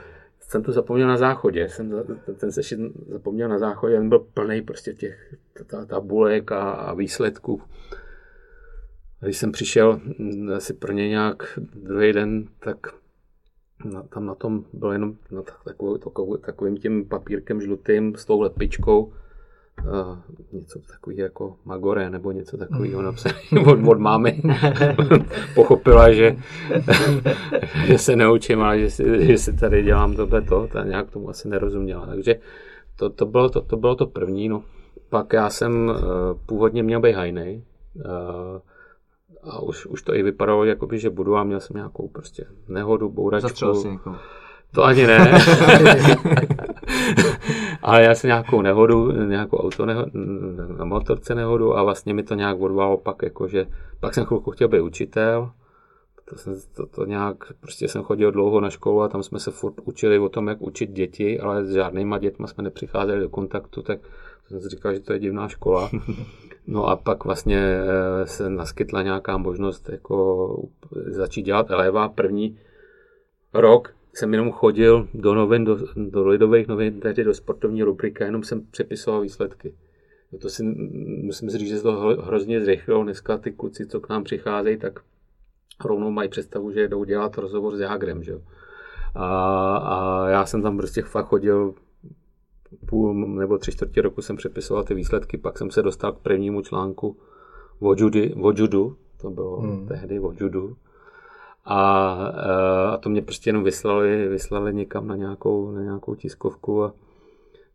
[0.52, 1.92] jsem to zapomněl na záchodě, jsem
[2.36, 5.34] ten sešit zapomněl na záchodě, ten byl plný prostě těch
[5.86, 7.62] tabulek a, a výsledků.
[9.22, 12.76] Když jsem přišel mm, asi pro ně nějak druhý den, tak
[13.84, 18.40] na, tam na tom bylo jenom na takovou, takovou, takovým tím papírkem žlutým s tou
[18.40, 20.18] lepičkou uh,
[20.52, 23.04] něco takový jako Magore nebo něco takového mm.
[23.04, 23.34] napsané
[23.66, 24.42] od, od mámy.
[25.54, 26.36] Pochopila, že,
[27.86, 31.28] že se neučím, ale že si, že si tady dělám tohle to, ta nějak tomu
[31.28, 32.06] asi nerozuměla.
[32.06, 32.34] Takže
[32.96, 34.48] to, to, bylo, to, to bylo to první.
[34.48, 34.62] No.
[35.08, 35.94] Pak já jsem uh,
[36.46, 37.62] původně měl být hajnej.
[37.94, 38.02] Uh,
[39.42, 43.08] a už, už to i vypadalo, jakoby, že budu a měl jsem nějakou prostě nehodu,
[43.08, 43.74] bouračku.
[43.74, 44.16] si někoho.
[44.74, 45.32] To ani ne.
[47.82, 50.10] Ale já jsem nějakou nehodu, nějakou auto nehodu,
[50.78, 53.66] na motorce nehodu a vlastně mi to nějak odvalo pak, jakože,
[54.00, 55.50] pak jsem chvilku chtěl být učitel,
[56.24, 59.50] to, jsem, to, to nějak, prostě jsem chodil dlouho na školu a tam jsme se
[59.50, 63.82] furt učili o tom, jak učit děti, ale s žádnýma dětma jsme nepřicházeli do kontaktu,
[63.82, 63.98] tak
[64.48, 65.90] jsem si říkal, že to je divná škola.
[66.66, 70.68] No a pak vlastně eh, se naskytla nějaká možnost jako
[71.06, 72.08] začít dělat eleva.
[72.08, 72.58] První
[73.54, 78.42] rok jsem jenom chodil do novin, do, do lidových novin, tedy do sportovní rubriky, jenom
[78.42, 79.74] jsem přepisoval výsledky.
[80.32, 80.62] No to si,
[81.22, 81.92] musím říct, že se to
[82.22, 83.02] hrozně zrychlilo.
[83.02, 85.00] Dneska ty kluci, co k nám přicházejí, tak
[85.84, 88.22] rovnou mají představu, že jdou dělat rozhovor s Jágrem.
[88.22, 88.34] Že?
[89.14, 91.74] A, a já jsem tam prostě fakt chodil
[92.86, 96.62] půl nebo tři čtvrtě roku jsem přepisoval ty výsledky, pak jsem se dostal k prvnímu
[96.62, 97.16] článku
[97.80, 99.86] o, judy, o judu, to bylo hmm.
[99.86, 100.76] tehdy o judu.
[101.64, 106.84] A, eh, a to mě prostě jenom vyslali, vyslali někam na nějakou, na nějakou tiskovku
[106.84, 106.94] a,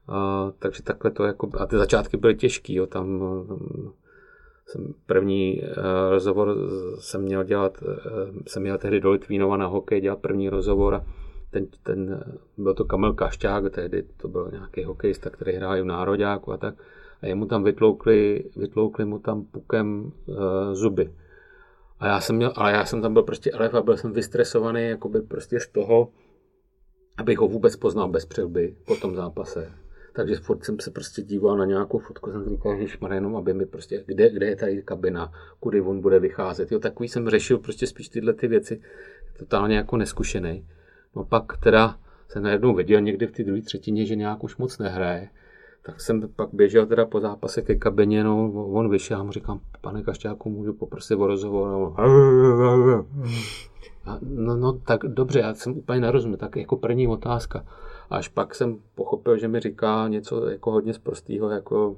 [0.07, 3.59] a, takže takhle to jako, a ty začátky byly těžký, jo, tam, tam
[4.67, 5.67] jsem první uh,
[6.09, 6.55] rozhovor
[6.99, 7.91] jsem měl dělat, uh,
[8.47, 11.05] jsem měl tehdy do Litvínova na hokej dělat první rozhovor a
[11.51, 12.23] ten, ten,
[12.57, 16.75] byl to Kamil Kašťák, tehdy to byl nějaký hokejista, který hrál v nároďáku a tak.
[17.21, 20.35] A jemu tam vytloukli, vytloukli mu tam pukem uh,
[20.73, 21.13] zuby.
[21.99, 24.89] A já jsem měl, ale já jsem tam byl prostě elef a byl jsem vystresovaný
[24.89, 26.09] jakoby prostě z toho,
[27.17, 29.71] abych ho vůbec poznal bez přilby po tom zápase.
[30.13, 33.65] Takže furt jsem se prostě díval na nějakou fotku, jsem říkal, že jenom aby mi
[33.65, 36.71] prostě, kde, kde je tady kabina, kudy on bude vycházet.
[36.71, 38.81] Jo, takový jsem řešil prostě spíš tyhle ty věci,
[39.39, 40.65] totálně jako neskušený.
[41.17, 41.95] No pak teda
[42.29, 45.29] se najednou viděl někdy v té druhé třetině, že nějak už moc nehraje.
[45.83, 49.59] Tak jsem pak běžel teda po zápase ke kabině, no, on vyšel a mu říkám,
[49.81, 51.93] pane Kašťáku, můžu poprosit o rozhovor?
[54.05, 57.65] A, no, no, tak dobře, já jsem úplně nerozuměl, tak jako první otázka.
[58.09, 61.95] Až pak jsem pochopil, že mi říká něco jako hodně zprostého, jako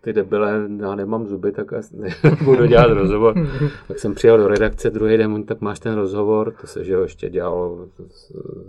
[0.00, 1.66] ty debile, já nemám zuby, tak
[2.44, 3.48] budu dělat rozhovor.
[3.88, 7.02] tak jsem přijel do redakce druhý den, tak máš ten rozhovor, to se že jo,
[7.02, 7.86] ještě dělalo,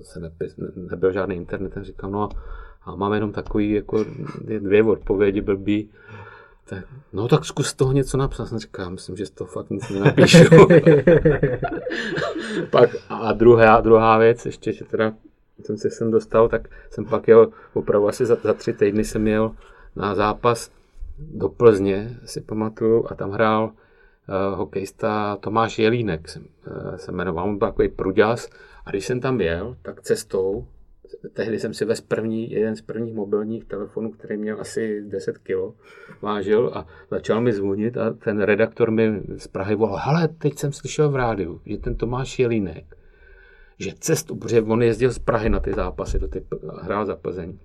[0.01, 2.29] se nepis, nebyl žádný internet, tak říkám, no
[2.85, 4.05] a mám jenom takový, jako
[4.59, 5.89] dvě odpovědi blbý,
[6.65, 8.45] tak, no tak zkus toho něco napsat.
[8.45, 10.37] Jsem říkal, myslím, že toho fakt nic nenapíšu.
[12.69, 15.13] pak a druhá, druhá věc, ještě, že teda
[15.63, 19.27] jsem se sem dostal, tak jsem pak jel opravdu asi za, za tři týdny jsem
[19.27, 19.51] jel
[19.95, 20.71] na zápas
[21.17, 27.49] do Plzně, si pamatuju, a tam hrál uh, hokejista Tomáš Jelínek, se, uh, se jmenoval,
[27.49, 28.49] on byl takový pruďas.
[28.85, 30.67] A když jsem tam jel, tak cestou,
[31.33, 35.75] tehdy jsem si vez první, jeden z prvních mobilních telefonů, který měl asi 10 kg,
[36.21, 40.71] vážil a začal mi zvonit a ten redaktor mi z Prahy volal, hele, teď jsem
[40.71, 42.97] slyšel v rádiu, že ten Tomáš Jelínek,
[43.79, 46.45] že cestu, protože on jezdil z Prahy na ty zápasy, do ty,
[46.81, 47.59] hrál za Plzeň, uh,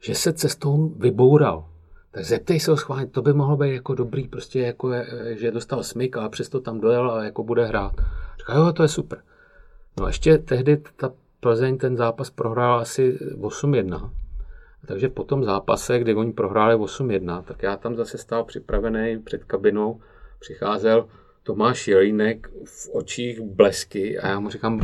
[0.00, 1.69] že se cestou vyboural.
[2.12, 5.06] Tak zeptej se ho schválně, to by mohlo být jako dobrý, prostě jako, je,
[5.38, 7.92] že dostal smyk a přesto tam dojel a jako bude hrát.
[8.38, 9.22] Říká, jo, to je super.
[9.98, 14.10] No a ještě tehdy ta Plzeň ten zápas prohrál asi 8-1.
[14.86, 19.44] Takže po tom zápase, kdy oni prohráli 8-1, tak já tam zase stál připravený před
[19.44, 20.00] kabinou,
[20.38, 21.06] přicházel
[21.42, 24.80] Tomáš Jelínek v očích blesky a já mu říkám, uh,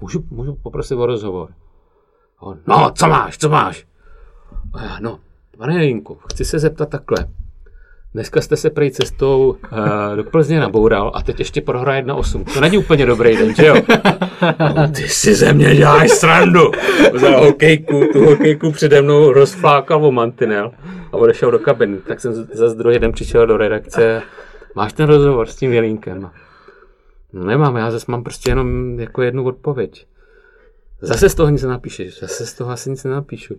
[0.00, 1.54] můžu, můžu poprosit o rozhovor.
[2.40, 3.86] On, no, co máš, co máš?
[4.72, 5.20] A já, no,
[5.60, 7.26] pane Jelínku, chci se zeptat takhle.
[8.14, 12.44] Dneska jste se prej cestou uh, do Plzně naboural a teď ještě prohraje 1-8.
[12.54, 13.74] To není úplně dobrý den, že jo?
[14.76, 16.70] No, ty si ze mě děláš srandu.
[17.12, 20.72] Vzal hokejku, tu hokejku přede mnou rozflákal o mantinel
[21.12, 21.96] a odešel do kabiny.
[21.96, 24.22] Tak jsem zase druhý den přišel do redakce.
[24.74, 26.30] Máš ten rozhovor s tím Jelínkem?
[27.32, 30.06] No nemám, já zase mám prostě jenom jako jednu odpověď.
[31.02, 33.54] Zase z toho nic nenapíšeš, zase z toho asi nic nenapíšu.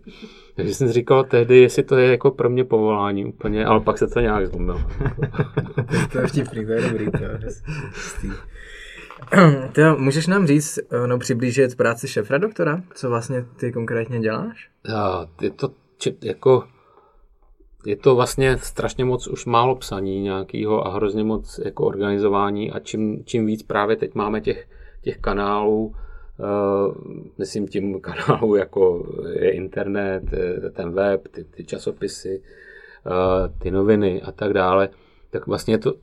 [0.55, 4.07] Takže jsem říkal tehdy, jestli to je jako pro mě povolání úplně, ale pak se
[4.07, 4.81] to nějak zlomilo.
[6.11, 7.11] to je vtipný, to je dobrý.
[7.11, 7.17] To
[9.81, 12.81] je můžeš nám říct, no přiblížit práci šefra doktora?
[12.93, 14.69] Co vlastně ty konkrétně děláš?
[14.87, 16.63] Já, je to či, jako
[17.85, 22.79] je to vlastně strašně moc už málo psaní nějakého a hrozně moc jako organizování a
[22.79, 24.67] čím, čím víc právě teď máme těch,
[25.01, 25.95] těch kanálů,
[27.37, 29.07] myslím tím kanálu, jako
[29.39, 30.23] je internet,
[30.73, 32.41] ten web, ty, ty časopisy,
[33.05, 34.89] uh, ty noviny a tak dále,
[35.29, 35.93] tak vlastně je to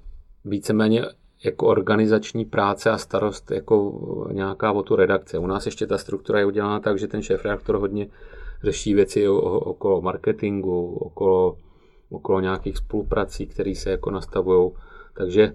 [0.44, 1.04] víceméně
[1.44, 5.38] jako organizační práce a starost jako nějaká o tu redakce.
[5.38, 8.06] U nás ještě ta struktura je udělána tak, že ten šéf redaktor hodně
[8.62, 11.56] řeší věci okolo marketingu, okolo,
[12.10, 14.70] okolo nějakých spoluprací, které se jako nastavují.
[15.14, 15.52] Takže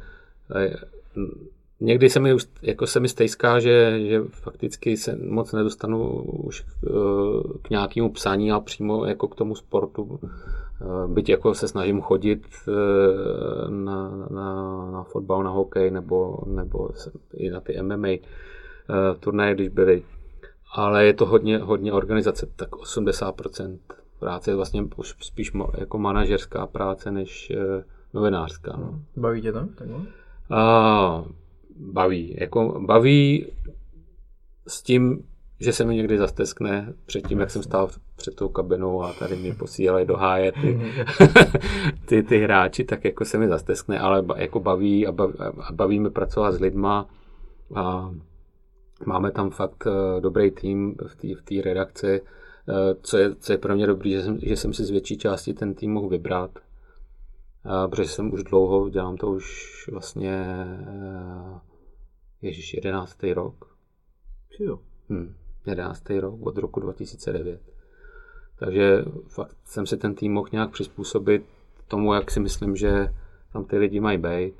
[0.55, 0.75] eh,
[1.83, 6.65] někdy se mi, jako se mi stejská, že, že fakticky se moc nedostanu už k,
[6.87, 10.19] eh, k nějakému psání a přímo jako k tomu sportu.
[10.23, 12.71] Eh, byť jako se snažím chodit eh,
[13.71, 16.89] na, na, na fotbal, na hokej nebo, nebo
[17.33, 18.07] i na ty MMA
[19.19, 20.03] turnaje, když byly.
[20.75, 23.77] Ale je to hodně, hodně organizace, tak 80%
[24.19, 27.51] práce je vlastně už spíš jako manažerská práce než
[28.13, 28.77] novinářská.
[28.77, 28.99] No.
[29.15, 29.67] Baví tě to?
[29.75, 29.99] Takhle?
[30.49, 31.23] A,
[31.77, 32.35] baví.
[32.39, 33.45] Jako baví
[34.67, 35.23] s tím,
[35.59, 39.35] že se mi někdy zasteskne před tím, jak jsem stál před tou kabinou a tady
[39.35, 40.79] mě posílali do háje ty,
[42.05, 45.99] ty, ty hráči, tak jako se mi zasteskne, ale jako baví a baví, a baví
[45.99, 47.09] mi pracovat s lidma
[47.75, 48.11] a
[49.05, 52.21] máme tam fakt eh, dobrý tým v té v redakci,
[52.69, 55.17] eh, co je, co je pro mě dobrý, že jsem, že jsem si z větší
[55.17, 56.51] části ten tým mohl vybrat
[57.87, 60.45] protože jsem už dlouho, dělám to už vlastně
[60.87, 61.59] eh,
[62.41, 63.23] ježiš, 11.
[63.23, 63.77] rok.
[64.59, 64.79] Jo.
[65.09, 65.35] Hm,
[65.65, 66.09] 11.
[66.09, 67.61] rok od roku 2009.
[68.59, 71.45] Takže fakt jsem si ten tým mohl nějak přizpůsobit
[71.87, 73.13] tomu, jak si myslím, že
[73.53, 74.53] tam ty lidi mají být.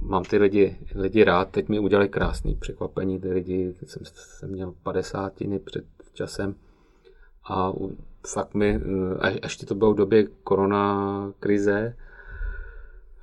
[0.00, 4.50] Mám ty lidi, lidi rád, teď mi udělali krásný překvapení, ty lidi, teď jsem, jsem
[4.50, 5.32] měl 50
[5.64, 6.54] před časem
[7.48, 7.72] a
[8.26, 8.80] fakt mi,
[9.22, 11.96] eh, až to bylo v době korona krize,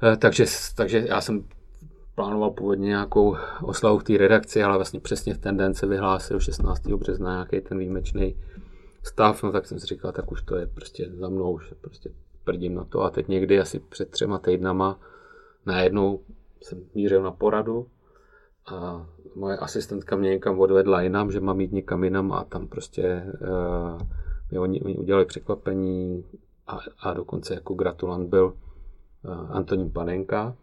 [0.04, 0.46] eh, takže,
[0.76, 1.44] takže já jsem
[2.16, 6.40] plánoval původně nějakou oslavu v té redakci, ale vlastně přesně v ten den se vyhlásil
[6.40, 6.98] 16.
[6.98, 8.36] března nějaký ten výjimečný
[9.04, 12.10] stav, no tak jsem si říkal, tak už to je prostě za mnou, už prostě
[12.44, 13.02] prdím na to.
[13.02, 15.00] A teď někdy asi před třema týdnama
[15.66, 16.20] najednou
[16.62, 17.88] jsem mířil na poradu
[18.66, 19.06] a
[19.36, 24.02] moje asistentka mě někam odvedla jinam, že mám jít někam jinam a tam prostě uh,
[24.52, 26.26] mi oni, oni udělali překvapení
[26.68, 30.56] a, a dokonce jako gratulant byl uh, Antonín Panenka,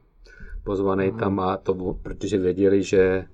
[0.64, 1.18] pozvaný mm.
[1.18, 3.24] tam a to protože věděli, že,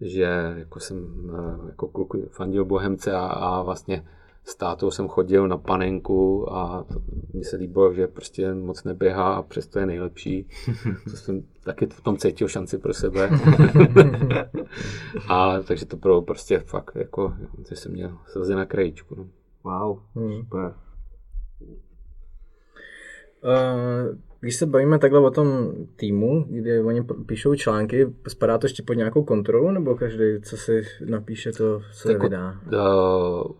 [0.00, 4.04] že jako jsem uh, jako kluk fandil Bohemce a, a vlastně
[4.44, 6.86] s tátou jsem chodil na panenku a
[7.32, 10.48] mně se líbilo, že prostě moc neběhá a přesto je nejlepší.
[11.04, 13.30] To jsem taky v tom cítil šanci pro sebe.
[15.28, 17.34] a takže to bylo prostě fakt jako,
[17.68, 19.14] že jsem měl slzy na krajičku.
[19.14, 19.26] No.
[19.64, 20.32] Wow, hmm.
[20.32, 20.74] super.
[23.44, 28.82] Uh, když se bavíme takhle o tom týmu, kde oni píšou články, spadá to ještě
[28.82, 32.60] pod nějakou kontrolu, nebo každý, co si napíše, to se tak, vydá?
[32.72, 33.52] Uh,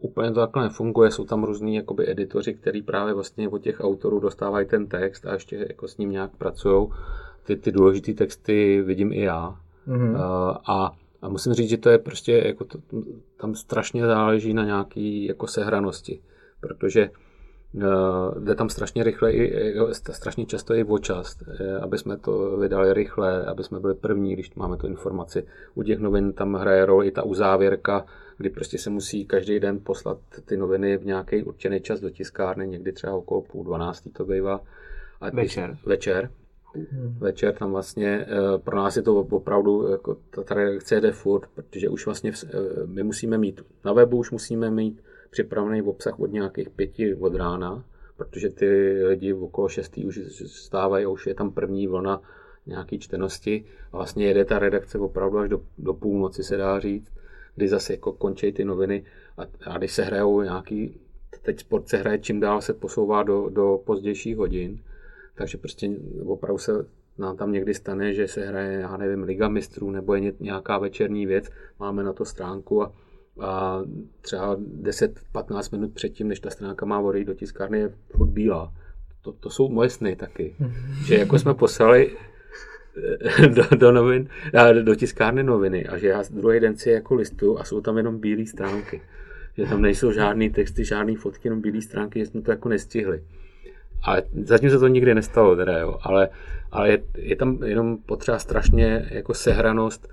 [0.00, 4.20] úplně to takhle nefunguje, jsou tam různí jakoby editoři, který právě vlastně od těch autorů
[4.20, 6.88] dostávají ten text a ještě jako s ním nějak pracují.
[7.44, 9.56] Ty, ty důležité texty vidím i já.
[9.88, 10.10] Mm-hmm.
[10.10, 10.92] Uh, a,
[11.22, 12.78] a musím říct, že to je prostě, jako to,
[13.36, 16.20] tam strašně záleží na nějaký jako sehranosti,
[16.60, 17.10] protože
[17.74, 21.36] Uh, jde tam strašně rychle, i, strašně často i o čas,
[21.80, 25.46] aby jsme to vydali rychle, aby jsme byli první, když máme tu informaci.
[25.74, 28.04] U těch novin tam hraje roli i ta uzávěrka,
[28.38, 32.68] kdy prostě se musí každý den poslat ty noviny v nějaký určený čas do tiskárny,
[32.68, 34.60] někdy třeba okolo půl dvanáctý to bývá.
[35.20, 35.78] A večer.
[35.86, 36.30] Večer.
[36.74, 37.16] Hmm.
[37.18, 41.88] Večer tam vlastně, eh, pro nás je to opravdu, jako ta redakce jde furt, protože
[41.88, 46.70] už vlastně eh, my musíme mít, na webu už musíme mít připravený obsah od nějakých
[46.70, 47.84] pěti od rána,
[48.16, 48.66] protože ty
[49.04, 52.22] lidi okolo šestý už stávají a už je tam první vlna
[52.66, 57.15] nějaký čtenosti a vlastně jede ta redakce opravdu až do, do půlnoci se dá říct
[57.56, 59.04] kdy zase jako končí ty noviny
[59.38, 61.00] a, a když se hrajou nějaký,
[61.42, 64.80] teď sport se hraje čím dál se posouvá do, do pozdějších hodin,
[65.34, 65.90] takže prostě
[66.26, 66.86] opravdu se
[67.18, 71.26] nám tam někdy stane, že se hraje, já nevím, Liga mistrů nebo je nějaká večerní
[71.26, 72.92] věc, máme na to stránku a,
[73.40, 73.82] a
[74.20, 78.72] třeba 10-15 minut předtím, než ta stránka má odejít do tiskárny, je furt bílá.
[79.22, 80.56] To, to jsou moje sny taky.
[81.06, 82.16] že jako jsme poslali
[83.54, 84.28] do, do novin,
[84.82, 88.18] do tiskárny noviny a že já druhý den si jako listu a jsou tam jenom
[88.20, 89.02] bílé stránky.
[89.56, 93.22] Že tam nejsou žádné texty, žádné fotky, jenom bílé stránky, že jsme to jako nestihli.
[94.02, 95.98] Ale zatím se to nikdy nestalo, teda, jo.
[96.02, 96.28] ale,
[96.72, 100.08] ale je, je, tam jenom potřeba strašně jako sehranost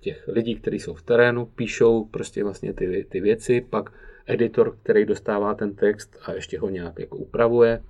[0.00, 3.90] těch lidí, kteří jsou v terénu, píšou prostě vlastně ty, ty věci, pak
[4.26, 7.82] editor, který dostává ten text a ještě ho nějak jako upravuje,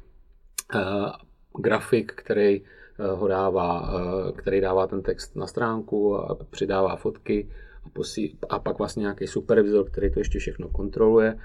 [0.74, 0.80] uh,
[1.62, 2.62] grafik, který
[3.14, 7.49] ho dává, eh, který dává ten text na stránku a přidává fotky
[7.84, 11.38] a, posí, a pak vlastně nějaký supervizor, který to ještě všechno kontroluje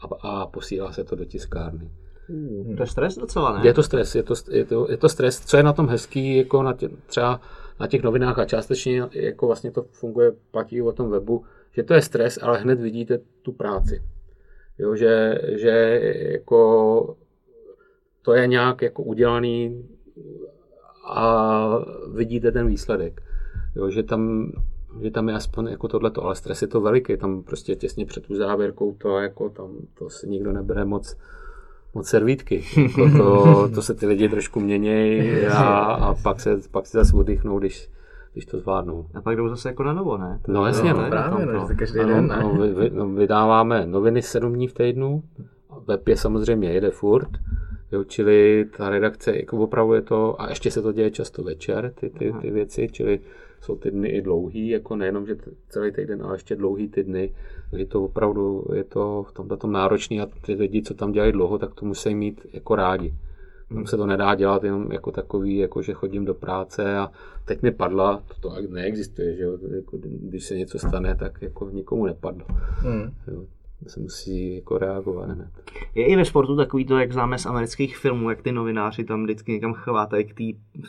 [0.00, 1.90] a, a posílá se to do tiskárny.
[2.28, 2.76] Hmm.
[2.76, 3.66] To je stres docela, ne?
[3.66, 5.40] Je to stres, je to, je to, je to stres.
[5.40, 7.40] Co je na tom hezký, jako na tě, třeba
[7.80, 11.94] na těch novinách a částečně jako vlastně to funguje, platí o tom webu, že to
[11.94, 14.02] je stres, ale hned vidíte tu práci.
[14.78, 16.00] Jo, že, že
[16.32, 17.16] jako
[18.22, 19.88] to je nějak jako udělaný
[21.08, 21.68] a
[22.14, 23.22] vidíte ten výsledek.
[23.76, 24.52] Jo, že tam
[25.02, 28.26] že tam je aspoň jako tohleto, ale stres je to veliký, tam prostě těsně před
[28.26, 31.16] tu závěrkou to jako tam, to si nikdo nebere moc,
[31.94, 32.64] moc servítky.
[32.76, 37.16] Jako to, to, se ty lidi trošku měnějí a, a pak, se, pak si zase
[37.16, 37.90] oddychnou, když,
[38.32, 39.06] když to zvládnou.
[39.14, 40.40] A pak jdou zase jako na novo, ne?
[40.48, 42.38] No jasně, no, právě, no, to každý ano, den, ne?
[42.42, 45.22] No, vy, vy, no, vydáváme noviny sedm dní v týdnu,
[45.86, 47.30] web je samozřejmě jede furt,
[47.92, 51.92] Jo, čili ta redakce, jako opravdu je to, a ještě se to děje často večer,
[52.00, 53.20] ty, ty, ty věci, čili
[53.60, 55.36] jsou ty dny i dlouhý, jako nejenom, že
[55.68, 57.34] celý týden, ale ještě dlouhý ty dny,
[57.70, 61.32] takže to opravdu je to v tomto tom náročný a ty lidi, co tam dělají
[61.32, 63.14] dlouho, tak to musí mít jako rádi.
[63.74, 67.10] Tam se to nedá dělat jenom jako takový, jako že chodím do práce a
[67.44, 69.58] teď mi padla, to, to neexistuje, že jo?
[69.76, 72.46] Jako, když se něco stane, tak jako nikomu nepadlo.
[72.84, 73.10] Mm.
[73.32, 73.44] Jo?
[73.86, 75.48] Se musí jako reagovat hned.
[75.94, 79.24] Je i ve sportu takový to, jak známe z amerických filmů, jak ty novináři tam
[79.24, 80.34] vždycky někam chvátají k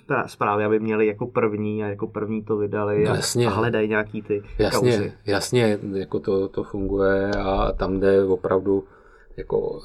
[0.06, 3.48] té zprávě, aby měli jako první a jako první to vydali a, jasně.
[3.48, 5.14] a hledají nějaký ty jasně, kauzy.
[5.26, 8.84] Jasně, jako to, to funguje a tam jde opravdu
[9.38, 9.80] jako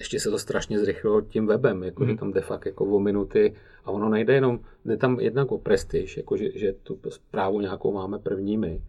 [0.00, 2.12] ještě se to strašně zrychlilo tím webem, jako, hmm.
[2.12, 5.58] že tam jde fakt jako o minuty a ono nejde jenom, jde tam jednak o
[5.58, 8.82] prestiž, jako, že, že tu zprávu nějakou máme první my,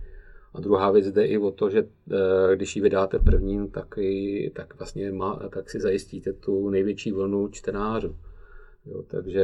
[0.53, 1.79] a druhá věc jde i o to, že
[2.11, 7.11] eh, když ji vydáte první, tak, i, tak vlastně má, tak si zajistíte tu největší
[7.11, 8.15] vlnu čtenářů.
[8.85, 9.43] Jo, takže,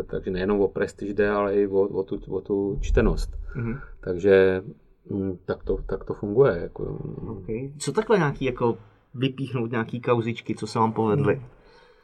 [0.00, 3.30] eh, takže nejenom o prestiž jde, ale i o, o, tu, o tu čtenost.
[3.56, 3.80] Mm-hmm.
[4.00, 4.62] Takže
[5.10, 6.58] hm, tak to, tak to funguje.
[6.62, 6.84] Jako.
[7.40, 7.72] Okay.
[7.78, 8.78] Co takhle nějaký jako
[9.14, 11.42] vypíchnout nějaký kauzičky, co se vám povedly?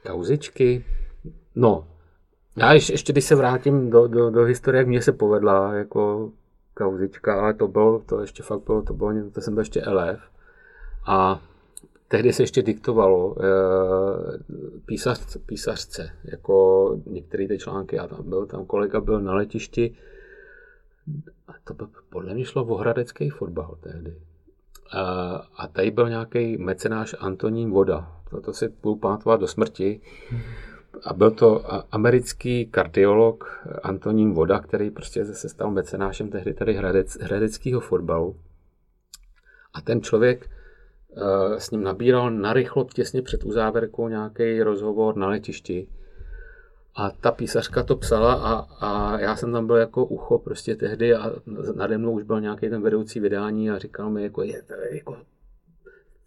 [0.06, 0.84] Kauzičky?
[1.54, 1.86] No,
[2.56, 6.32] já ještě, ještě když se vrátím do, do, do historie, jak mě se povedla jako
[6.78, 10.20] kauzička, ale to bylo, to ještě fakt bylo, to bylo, to jsem byl ještě elef.
[11.06, 11.40] A
[12.08, 13.46] tehdy se ještě diktovalo e,
[14.86, 19.96] písař, písařce, jako některé ty články, já tam byl, tam kolega byl na letišti,
[21.48, 24.14] a to byl, podle mě šlo o hradecký fotbal tehdy.
[24.92, 25.02] A,
[25.56, 28.12] a tady byl nějaký mecenáš Antonín Voda.
[28.44, 30.00] To si budu pamatovat do smrti
[31.04, 37.18] a byl to americký kardiolog Antonín Voda, který prostě se stal mecenášem tehdy tady hradec,
[37.20, 38.36] hradeckého fotbalu.
[39.74, 40.50] A ten člověk
[41.10, 45.88] uh, s ním nabíral narychlo těsně před uzávěrkou nějaký rozhovor na letišti.
[46.94, 48.54] A ta písařka to psala a,
[48.86, 51.32] a já jsem tam byl jako ucho prostě tehdy a
[51.74, 55.16] nade mnou už byl nějaký ten vedoucí vydání a říkal mi, jako, je, jako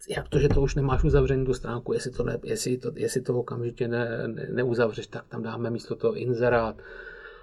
[0.08, 3.20] jak to, že to už nemáš uzavřený tu stránku, jestli to, ne, jestli to, jestli
[3.20, 6.76] to okamžitě ne, ne, neuzavřeš, tak tam dáme místo toho inzerát.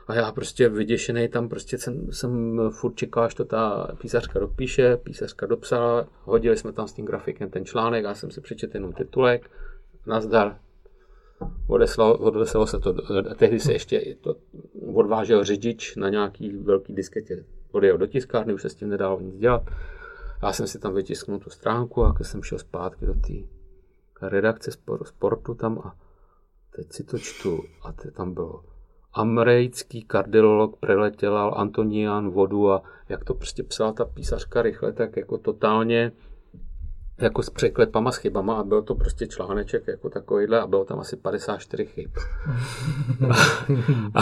[0.08, 4.98] A já prostě vyděšený tam prostě jsem, jsem furt čekal, až to ta písařka dopíše,
[4.98, 8.94] písařka dopsala, hodili jsme tam s tím grafikem ten článek, já jsem si přečetl jenom
[8.94, 9.50] titulek,
[10.08, 10.58] nazdar,
[11.68, 12.94] odeslalo, odeslalo se to,
[13.36, 14.36] tehdy se ještě to
[14.94, 19.38] odvážel řidič na nějaký velký disketě, odjel do tiskárny, už se s tím nedalo nic
[19.38, 19.64] dělat.
[20.44, 23.34] Já jsem si tam vytisknul tu stránku a když jsem šel zpátky do té
[24.22, 24.72] redakce
[25.04, 25.96] sportu tam a
[26.76, 28.64] teď si to čtu a teď tam bylo
[29.14, 35.38] americký kardiolog preletěl Antonian vodu a jak to prostě psala ta písařka rychle, tak jako
[35.38, 36.12] totálně
[37.22, 41.00] jako s překlepama, s chybama a byl to prostě článeček jako takovýhle a bylo tam
[41.00, 42.12] asi 54 chyb.
[44.16, 44.22] a,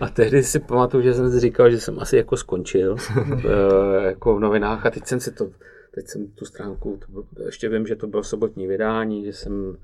[0.00, 4.36] a, tehdy si pamatuju, že jsem si říkal, že jsem asi jako skončil eh, jako
[4.36, 5.50] v novinách a teď jsem si to,
[5.94, 9.76] teď jsem tu stránku, to, ještě vím, že to bylo sobotní vydání, že jsem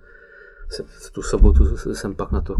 [0.70, 2.56] se, tu sobotu jsem pak na to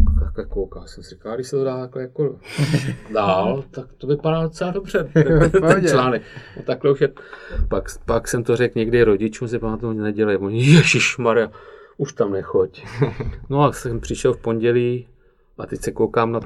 [0.49, 0.87] koukal.
[0.87, 2.39] Jsem si říkal, když se to dá takhle jako
[3.13, 5.09] dál, tak to vypadá docela dobře,
[5.51, 6.21] ten článek.
[6.57, 7.09] No, takhle už je.
[7.67, 10.37] Pak, pak jsem to řekl někdy rodičům, si pamatuju, nedělej.
[10.41, 10.81] Oni,
[11.19, 11.51] Maria,
[11.97, 12.85] už tam nechoď.
[13.49, 15.07] No a jsem přišel v pondělí
[15.57, 16.39] a teď se koukám na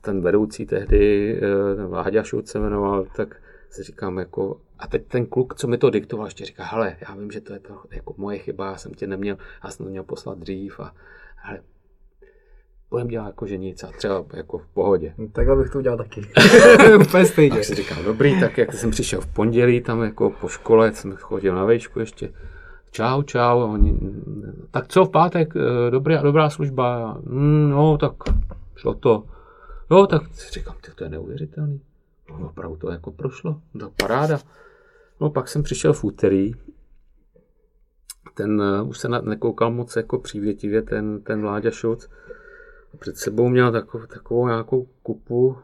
[0.00, 3.36] ten vedoucí tehdy, eh, ten Láďa Šut se jmenoval, tak
[3.70, 7.14] si říkám jako, a teď ten kluk, co mi to diktoval, ještě říká, hele, já
[7.14, 9.90] vím, že to je to jako moje chyba, já jsem tě neměl, já jsem to
[9.90, 10.94] měl poslat dřív a
[11.36, 11.60] hele,
[12.90, 15.14] budeme dělat jako že nic a třeba jako v pohodě.
[15.18, 16.20] No, takhle bych to udělal taky.
[17.08, 17.56] Úplně stejně.
[17.56, 21.16] Tak si říkám, dobrý, tak jak jsem přišel v pondělí, tam jako po škole, jsem
[21.16, 22.32] chodil na vejšku ještě,
[22.90, 24.00] čau, čau, a oni,
[24.70, 28.12] tak co v pátek, eh, dobrá, dobrá služba, mm, no, tak
[28.76, 29.24] šlo to.
[29.90, 31.80] Jo, tak si říkám, to je neuvěřitelný.
[32.30, 34.38] No, opravdu to jako prošlo, to paráda.
[35.20, 36.54] No pak jsem přišel v úterý,
[38.38, 42.08] ten uh, už se na, nekoukal moc jako přívětivě, ten, ten Vláďa Šulc.
[42.98, 45.56] Před sebou měl takovou, takovou nějakou kupu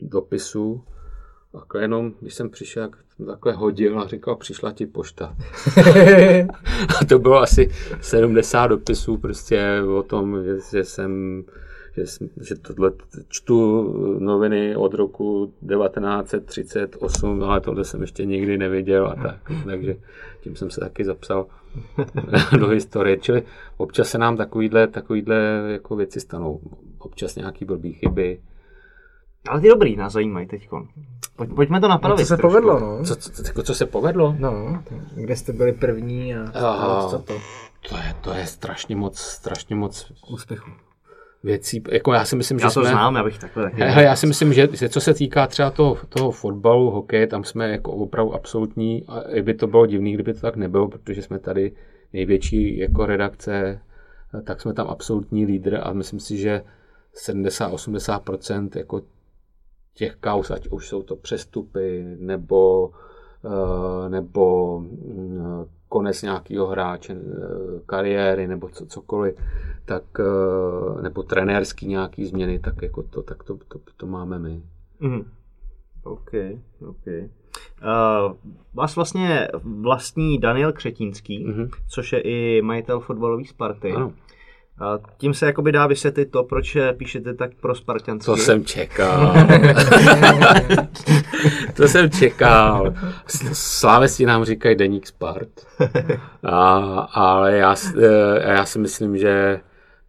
[0.00, 0.84] dopisů.
[1.52, 2.90] Takhle jenom, když jsem přišel,
[3.26, 5.36] takhle hodil a říkal, přišla ti pošta.
[7.00, 7.70] a to bylo asi
[8.00, 11.42] 70 dopisů prostě o tom, že, že jsem
[11.96, 12.04] že,
[12.40, 12.92] že tohle
[13.28, 13.84] čtu
[14.18, 19.52] noviny od roku 1938, ale tohle jsem ještě nikdy neviděl a tak.
[19.64, 19.96] Takže
[20.40, 21.46] tím jsem se taky zapsal
[22.58, 23.18] do historie.
[23.18, 23.42] Čili
[23.76, 25.36] občas se nám takovýhle, takovýhle
[25.66, 26.60] jako věci stanou.
[26.98, 28.40] Občas nějaký blbý chyby.
[29.48, 30.68] Ale ty dobrý nás zajímají teď.
[31.36, 32.18] Pojď, pojďme to napravit.
[32.18, 32.48] No, co se trošku.
[32.48, 33.04] povedlo, no?
[33.04, 34.36] Co, co, co, co se povedlo?
[34.38, 34.82] No,
[35.14, 37.34] kde jste byli první a, a co to?
[37.88, 40.70] To je, to je strašně moc, strašně moc úspěchu
[41.42, 41.82] věcí.
[41.90, 43.80] Jako já si myslím, já že to jsme, znám, já bych takhle taky.
[43.80, 47.92] Já si myslím, že co se týká třeba toho, toho fotbalu, hokeje, tam jsme jako
[47.92, 49.04] opravdu absolutní.
[49.08, 51.72] A i by to bylo divný, kdyby to tak nebylo, protože jsme tady
[52.12, 53.80] největší jako redakce,
[54.44, 56.62] tak jsme tam absolutní lídr a myslím si, že
[57.26, 59.02] 70-80% jako
[59.94, 62.90] těch kaus, ať už jsou to přestupy nebo,
[63.44, 69.34] eh, nebo mm, konec nějakého hráče, eh, kariéry nebo co, cokoliv,
[69.90, 74.62] tak, eh, nebo trenérský nějaký změny, tak jako to, tak to, to, to máme my.
[75.00, 75.24] Mm.
[76.02, 76.30] OK,
[76.88, 77.06] OK.
[77.06, 78.36] Uh,
[78.74, 79.48] vás vlastně
[79.80, 81.68] vlastní Daniel Křetínský, mm-hmm.
[81.88, 83.92] což je i majitel fotbalové Sparty.
[83.92, 84.12] Ano.
[84.80, 88.26] A tím se jakoby dá vysvětlit to, proč píšete tak pro Spartansky.
[88.26, 89.34] To jsem čekal.
[91.76, 92.94] to jsem čekal.
[93.52, 95.66] Slávesti nám říkají Deník Spart.
[96.44, 96.76] A,
[97.12, 99.60] ale já, e, já si myslím, že,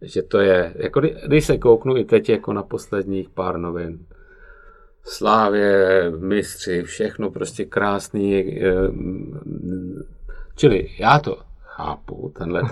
[0.02, 4.06] že to je, jako když se kouknu i teď jako na posledních pár novin,
[5.04, 8.38] Slávě, mistři, všechno prostě krásný.
[8.38, 8.72] E,
[10.56, 12.62] čili já to chápu, tenhle,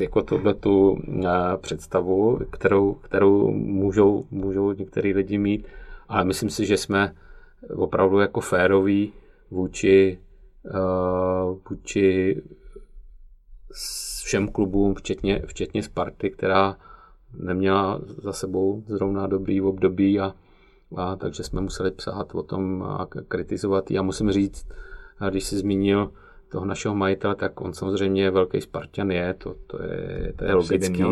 [0.00, 5.66] jako tuhle tu eh, představu, kterou, kterou můžou, můžou některý lidi mít,
[6.08, 7.14] ale myslím si, že jsme
[7.76, 9.12] opravdu jako féroví
[9.50, 10.18] vůči,
[10.64, 12.42] uh, vůči
[14.24, 16.76] všem klubům, včetně, včetně Sparty, která
[17.38, 20.34] neměla za sebou zrovna dobrý období a,
[20.96, 23.90] a takže jsme museli psát o tom a kritizovat.
[23.90, 24.66] Já musím říct,
[25.30, 26.10] když jsi zmínil
[26.48, 31.02] toho našeho majitele, tak on samozřejmě velký Spartan je, to, to je, to je logický.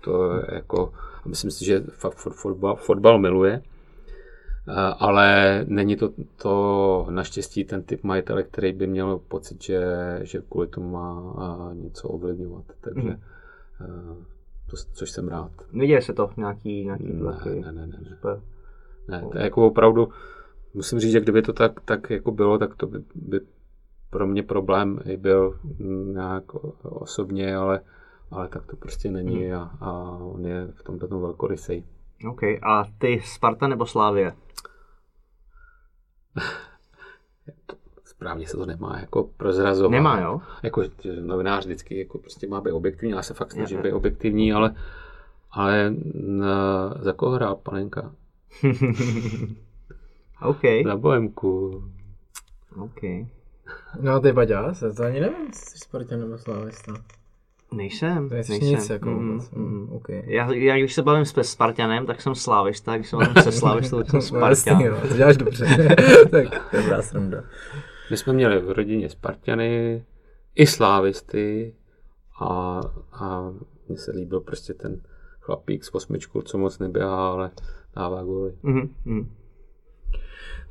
[0.00, 0.92] To je jako,
[1.26, 3.62] myslím si, že fakt fotbal, fotbal miluje,
[4.98, 6.10] ale není to,
[6.42, 9.80] to naštěstí ten typ majitele, který by měl pocit, že,
[10.22, 12.64] že kvůli tomu má něco ovlivňovat.
[12.80, 13.16] Takže mm.
[14.70, 15.50] to, což jsem rád.
[15.72, 18.40] Neděje se to nějaký, nějaký ne, ne, ne, ne, ne.
[19.08, 20.08] Ne, to je jako opravdu,
[20.74, 23.40] musím říct, že kdyby to tak, tak jako bylo, tak to by, by
[24.10, 25.58] pro mě problém i byl
[26.12, 27.80] nějak osobně, ale,
[28.30, 31.84] ale tak to prostě není a, a on je v tomto tom velkorysej.
[32.30, 34.32] OK, a ty Sparta nebo Slávie?
[38.04, 39.90] Správně se to nemá jako prozrazovat.
[39.90, 40.40] Nemá, jo?
[40.62, 44.52] Jako že novinář vždycky jako prostě má být objektivní, já se fakt snažím být objektivní,
[44.52, 44.74] ale,
[45.50, 48.14] ale na, za koho hrál panenka?
[50.42, 51.84] OK, Za Bohemku.
[52.76, 53.02] OK.
[54.00, 56.92] No a ty Baďa, se to ani nevím, jsi Spartan nebo Slávista.
[57.72, 58.68] Nejsem, To je nejsem.
[58.68, 59.50] nic jako Mm, vůbec.
[59.50, 59.64] mm.
[59.64, 60.08] Mm, OK.
[60.08, 63.96] Já, já, když se bavím s Spartanem, tak jsem Slávista, když se bavím se Slávistou,
[63.98, 64.80] tak jsem No, Spartan.
[64.80, 65.66] jo, to děláš dobře.
[66.30, 67.44] tak to je dobrá sranda.
[68.10, 70.04] My jsme měli v rodině Spartany,
[70.54, 71.74] i Slávisty
[72.40, 72.80] a,
[73.12, 73.52] a
[73.88, 75.00] mně se líbil prostě ten
[75.40, 77.50] chlapík s osmičkou, co moc neběhá, ale
[77.96, 78.52] dává góly.
[78.62, 79.30] Mhm, mhm.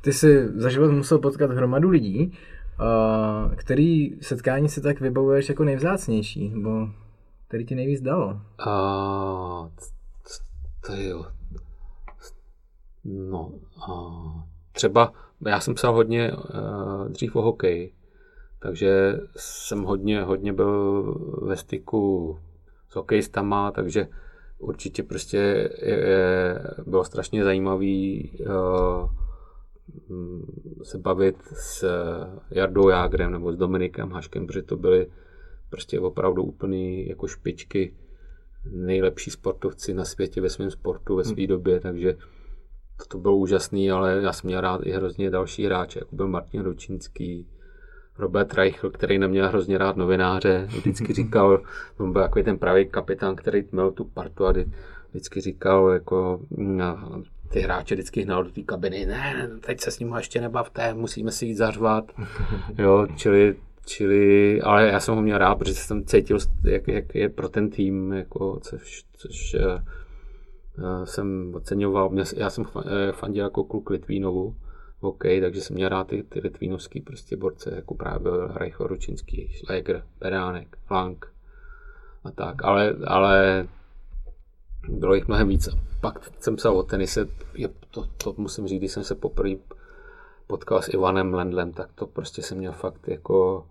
[0.00, 2.32] Ty jsi za život musel potkat hromadu lidí,
[3.56, 6.88] který setkání si tak vybavuješ jako nejvzácnější, nebo
[7.48, 8.40] který ti nejvíc dalo?
[8.58, 9.70] A
[10.86, 11.24] to jo.
[13.04, 13.52] No,
[13.88, 13.92] a
[14.72, 15.12] třeba
[15.46, 17.92] já jsem psal hodně uh, dřív o hokeji,
[18.58, 21.02] takže jsem hodně, hodně byl
[21.42, 22.38] ve styku
[22.88, 24.08] s hokejistama, takže
[24.58, 25.36] určitě prostě
[25.82, 29.25] je, je, bylo strašně zajímavý uh,
[30.82, 31.84] se bavit s
[32.50, 35.06] Jardou Jágrem nebo s Dominikem Haškem, protože to byly
[35.70, 37.94] prostě opravdu úplný jako špičky,
[38.70, 42.16] nejlepší sportovci na světě ve svém sportu ve své době, takže
[42.96, 46.28] to, to bylo úžasný, ale já jsem měl rád i hrozně další hráče, jako byl
[46.28, 47.46] Martin Ročínský,
[48.18, 51.62] Robert Reichl, který neměl hrozně rád novináře, vždycky říkal,
[51.98, 54.54] on byl jako ten pravý kapitán, který měl tu partu a
[55.10, 59.98] vždycky říkal, jako no, ty hráče vždycky hnal do té kabiny, ne, teď se s
[59.98, 62.12] ním ještě nebavte, musíme si jít zařvat,
[62.78, 67.28] jo, čili, čili, ale já jsem ho měl rád, protože jsem cítil, jak, jak je
[67.28, 72.64] pro ten tým, jako, což, což uh, jsem oceňoval, Mě, já jsem
[73.12, 74.56] fandil jako kluk Litvínovu,
[75.00, 80.02] OK, takže jsem měl rád ty, ty litvínovský prostě borce, jako právě Reichl, Ručinský, Schläger,
[80.20, 81.32] Beránek, Flank
[82.24, 83.66] a tak, ale, ale
[84.88, 85.68] bylo jich mnohem víc.
[86.00, 89.54] Pak jsem psal o tenise, je, to, to musím říct, když jsem se poprvé
[90.46, 93.66] potkal s Ivanem Lendlem, tak to prostě jsem měl fakt jako,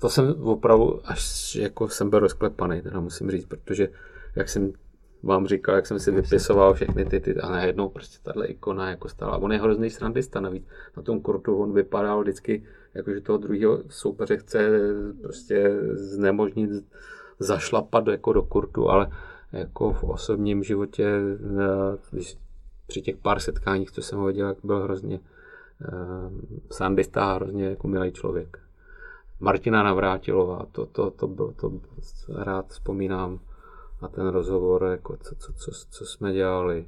[0.00, 3.88] to jsem opravdu až jako jsem byl rozklepaný, teda musím říct, protože
[4.36, 4.72] jak jsem
[5.22, 9.08] vám říkal, jak jsem si vypisoval všechny ty, ty a najednou prostě tahle ikona jako
[9.08, 9.36] stála.
[9.36, 10.66] On je hrozný srandista navíc.
[10.96, 12.64] Na tom kurtu on vypadal vždycky,
[12.94, 14.68] jako že toho druhého soupeře chce
[15.22, 16.70] prostě znemožnit
[17.38, 19.10] zašlapat jako do kurtu, ale
[19.52, 21.20] jako v osobním životě,
[22.10, 22.38] když
[22.86, 26.32] při těch pár setkáních, co jsem ho viděl, byl hrozně uh,
[26.70, 28.58] sandista hrozně jako milý člověk.
[29.40, 31.72] Martina Navrátilová, to, to, to bylo, to
[32.34, 33.40] rád vzpomínám
[34.02, 36.86] na ten rozhovor, jako co, co, co, co jsme dělali.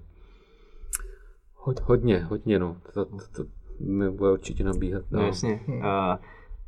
[1.82, 2.76] Hodně, hodně, no.
[2.94, 3.44] To, to, to
[3.80, 5.04] mi bude určitě nabíhat.
[5.10, 5.60] No, jasně.
[5.68, 5.84] Uh,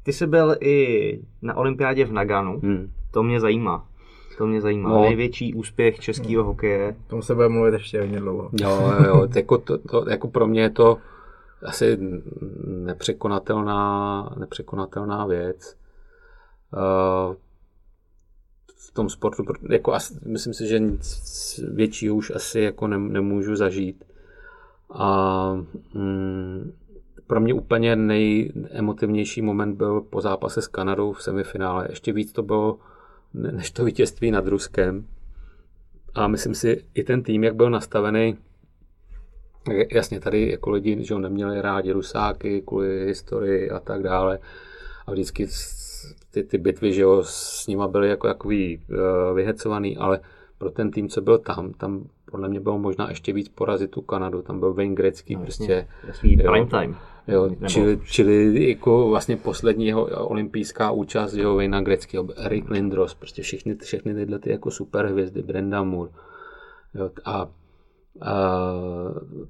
[0.03, 2.61] ty jsi byl i na olympiádě v Naganu.
[2.61, 2.93] Hmm.
[3.11, 3.88] To mě zajímá.
[4.39, 4.91] To mě zajímá.
[4.91, 5.01] No.
[5.01, 6.97] Největší úspěch českého hokeje.
[7.07, 8.51] Tomu se bude mluvit ještě hodně dlouho.
[8.61, 10.99] Jo, jo, jako, to, to, jako pro mě je to
[11.64, 11.99] asi
[12.66, 15.76] nepřekonatelná, nepřekonatelná věc.
[16.72, 17.35] Uh,
[18.89, 23.57] v tom sportu, jako asi, myslím si, že nic většího už asi jako ne, nemůžu
[23.57, 24.05] zažít.
[24.91, 25.53] A
[25.95, 26.72] mm,
[27.26, 31.87] pro mě úplně nejemotivnější moment byl po zápase s Kanadou v semifinále.
[31.91, 32.78] Ještě víc to bylo
[33.35, 35.07] než to vítězství nad Ruskem.
[36.14, 38.37] A myslím si, i ten tým, jak byl nastavený,
[39.93, 44.39] jasně tady jako lidi, že neměli rádi Rusáky kvůli historii a tak dále.
[45.07, 45.49] A vždycky
[46.30, 50.20] ty, ty bitvy, že jo, s nima byly jako takový uh, vyhecovaný, ale
[50.59, 54.01] pro ten tým, co byl tam, tam podle mě bylo možná ještě víc porazit tu
[54.01, 55.89] Kanadu, tam byl Wayne Gretzky, no, prostě.
[56.47, 56.97] Prime time.
[57.29, 63.43] Jo, čili, čili, jako vlastně poslední jeho olympijská účast, jo, Wayna Gretzkyho, Eric Lindros, prostě
[63.43, 66.11] všechny, všechny tyhle ty jako super hvězdy, Brenda Moore,
[66.95, 67.49] jo, a, a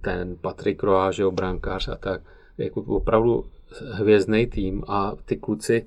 [0.00, 2.20] ten Patrick Roy, že jo, brankář a tak,
[2.58, 3.44] jako opravdu
[3.92, 5.86] hvězdný tým a ty kluci,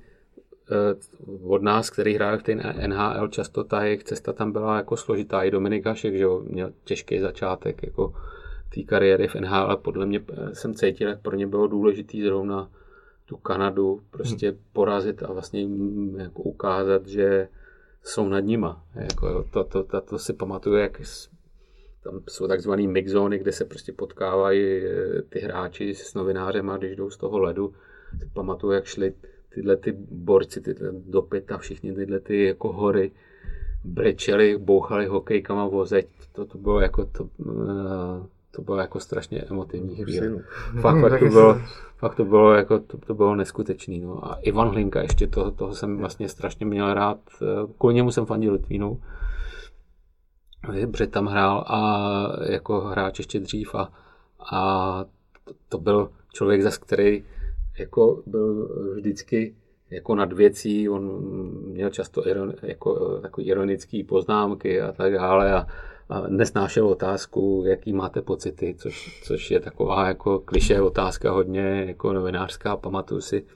[1.42, 2.54] od nás, který hráli v té
[2.86, 5.42] NHL, často ta jejich cesta tam byla jako složitá.
[5.42, 8.14] I Dominik Hašek, že jo, měl těžký začátek jako
[8.74, 12.70] té kariéry v NHL, ale podle mě jsem cítil, jak pro ně bylo důležitý zrovna
[13.26, 14.58] tu Kanadu prostě hmm.
[14.72, 17.48] porazit a vlastně jim jako ukázat, že
[18.02, 18.84] jsou nad nima.
[18.94, 21.00] Jako, to, to, to, to si pamatuju, jak
[22.04, 24.82] tam jsou takzvaný mixzóny, kde se prostě potkávají
[25.28, 27.74] ty hráči s novinářem a když jdou z toho ledu,
[28.18, 29.14] si pamatuju, jak šli
[29.54, 33.12] tyhle ty borci, tyhle do pěta, všichni tyhle ty jako hory,
[33.84, 38.26] brečeli, bouchali hokejkama vozeť, to, to bylo jako to, eh,
[38.56, 40.26] to bylo jako strašně emotivní chvíle.
[40.80, 41.60] Fakt, fakt, to bylo,
[41.96, 44.00] fakt to bylo jako, to, to bylo neskutečný.
[44.00, 44.30] No.
[44.30, 47.46] A Ivan Hlinka ještě, toho, toho jsem vlastně strašně měl rád, eh,
[47.78, 49.00] kvůli němu jsem fandil Litvínu,
[50.90, 53.92] protože tam hrál a jako hráč ještě dřív a,
[54.52, 55.04] a
[55.44, 57.24] to, to byl člověk, za který
[57.78, 59.54] jako byl vždycky
[59.90, 61.22] jako nad věcí, on
[61.66, 65.66] měl často iron, jako, takový ironický poznámky a tak dále a
[66.28, 72.76] nesnášel otázku, jaký máte pocity, což, což je taková jako kliše otázka hodně jako novinářská,
[72.76, 73.46] pamatuju si,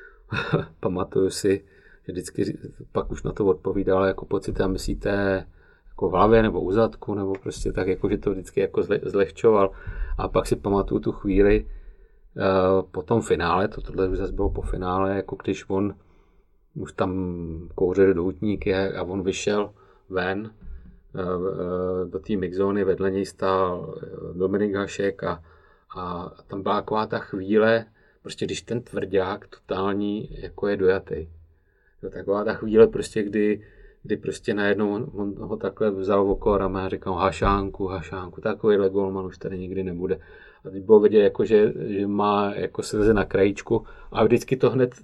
[0.80, 1.64] pamatuju si,
[2.06, 2.58] že vždycky
[2.92, 5.46] pak už na to odpovídal jako pocity a myslíte
[5.88, 9.70] jako v hlavě nebo u zadku, nebo prostě tak, jako, že to vždycky jako zlehčoval.
[10.18, 11.66] A pak si pamatuju tu chvíli,
[12.36, 15.94] Eh, po tom finále, to tohle už zase bylo po finále, jako když on
[16.74, 17.12] už tam
[17.74, 19.70] kouřil doutníky a on vyšel
[20.10, 20.50] ven
[22.04, 23.94] do té mixzóny, vedle něj stál
[24.32, 25.42] Dominik Hašek a,
[25.96, 27.84] a tam byla taková ta chvíle,
[28.22, 31.28] prostě když ten tvrdák totální jako je dojatý.
[32.00, 33.62] To taková ta chvíle prostě, kdy,
[34.02, 38.90] kdy prostě najednou on, on ho takhle vzal v oko a říkal hašánku, hašánku, takovýhle
[38.90, 40.18] golman už tady nikdy nebude.
[40.64, 44.70] A teď bylo vidět, jako, že, že má jako slzy na krajičku a vždycky to
[44.70, 44.94] hned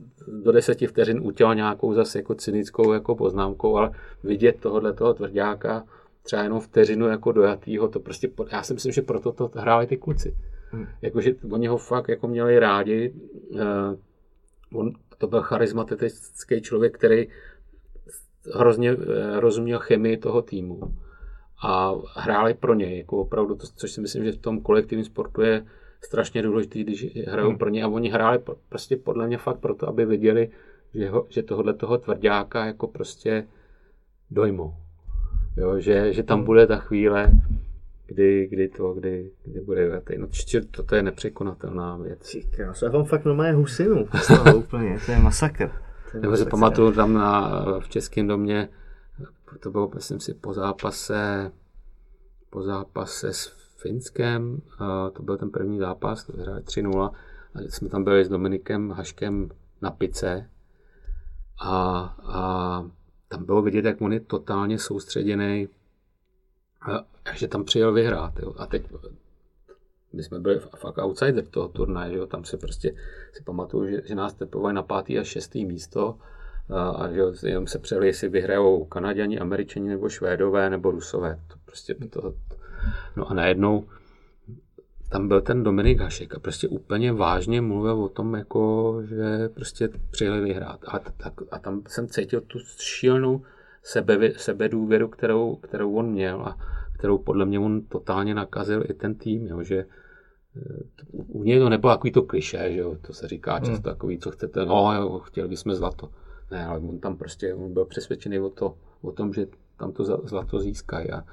[0.43, 3.91] do deseti vteřin utěl nějakou zase jako cynickou jako poznámkou, ale
[4.25, 5.85] vidět tohohle toho tvrdáka
[6.23, 9.97] třeba jenom vteřinu jako dojatýho, to prostě, já si myslím, že proto to hráli ty
[9.97, 10.37] kluci.
[10.71, 10.87] Hmm.
[11.03, 13.15] Jakože oni ho fakt jako měli rádi.
[13.51, 17.29] Uh, on, to byl charismatický člověk, který
[18.55, 19.05] hrozně uh,
[19.39, 20.81] rozuměl chemii toho týmu
[21.63, 25.43] a hráli pro něj, jako opravdu, to, což si myslím, že v tom kolektivním sportu
[25.43, 25.67] je
[26.01, 27.59] strašně důležité, když hrajou hmm.
[27.59, 30.51] pro ně a oni hráli prostě podle mě fakt proto, aby viděli,
[30.95, 33.47] že, ho, že tohle toho tvrdáka jako prostě
[34.31, 34.75] dojmou.
[35.61, 36.47] Jo, že, že tam hmm.
[36.47, 37.33] bude ta chvíle,
[38.07, 40.19] kdy, kdy to, kdy, kdy bude vetej.
[40.19, 42.37] No či, to, to je nepřekonatelná věc.
[42.57, 44.07] Krás, já vám fakt normálně husinu,
[44.57, 45.71] úplně, to je masakr.
[46.21, 48.69] Nebo si pamatuju tam na, v Českém domě,
[49.61, 51.53] to bylo, myslím si, po zápase,
[52.51, 54.63] po zápase s Finskem,
[55.13, 57.11] to byl ten první zápas, to vyhráli 3-0,
[57.55, 59.49] a jsme tam byli s Dominikem Haškem
[59.83, 60.51] na pice
[61.61, 62.85] a, a
[63.33, 65.69] tam bylo vidět, jak on je totálně soustředěný
[66.81, 68.39] a že tam přijel vyhrát.
[68.39, 68.55] Jo.
[68.59, 68.83] A teď
[70.13, 72.27] my jsme byli fakt outsider toho turnaje, jo.
[72.27, 72.95] tam se prostě
[73.33, 76.19] si pamatuju, že, že nás tepovali na pátý a šestý místo
[76.97, 81.41] a že jenom se přeli, jestli vyhrajou Kanaděni, Američani nebo Švédové nebo Rusové.
[81.49, 82.35] To prostě to.
[83.17, 83.89] No a najednou
[85.11, 89.89] tam byl ten Dominik Hašek a prostě úplně vážně mluvil o tom, jako, že prostě
[90.11, 90.81] přijeli vyhrát.
[90.87, 93.43] A, tak, a tam jsem cítil tu šílenou
[93.83, 96.59] sebe, sebedůvěru, kterou, kterou on měl a
[96.99, 100.83] kterou podle mě on totálně nakazil i ten tým, jo, že eh,
[101.13, 103.83] u něj to nebylo takový to kliše, že jo, to se říká často hmm.
[103.83, 106.11] takový, co chcete, no jo, chtěli bychom zlato.
[106.51, 109.47] Ne, ale on tam prostě on byl přesvědčený o, to, o tom, že
[109.79, 111.25] tam to zlato získají a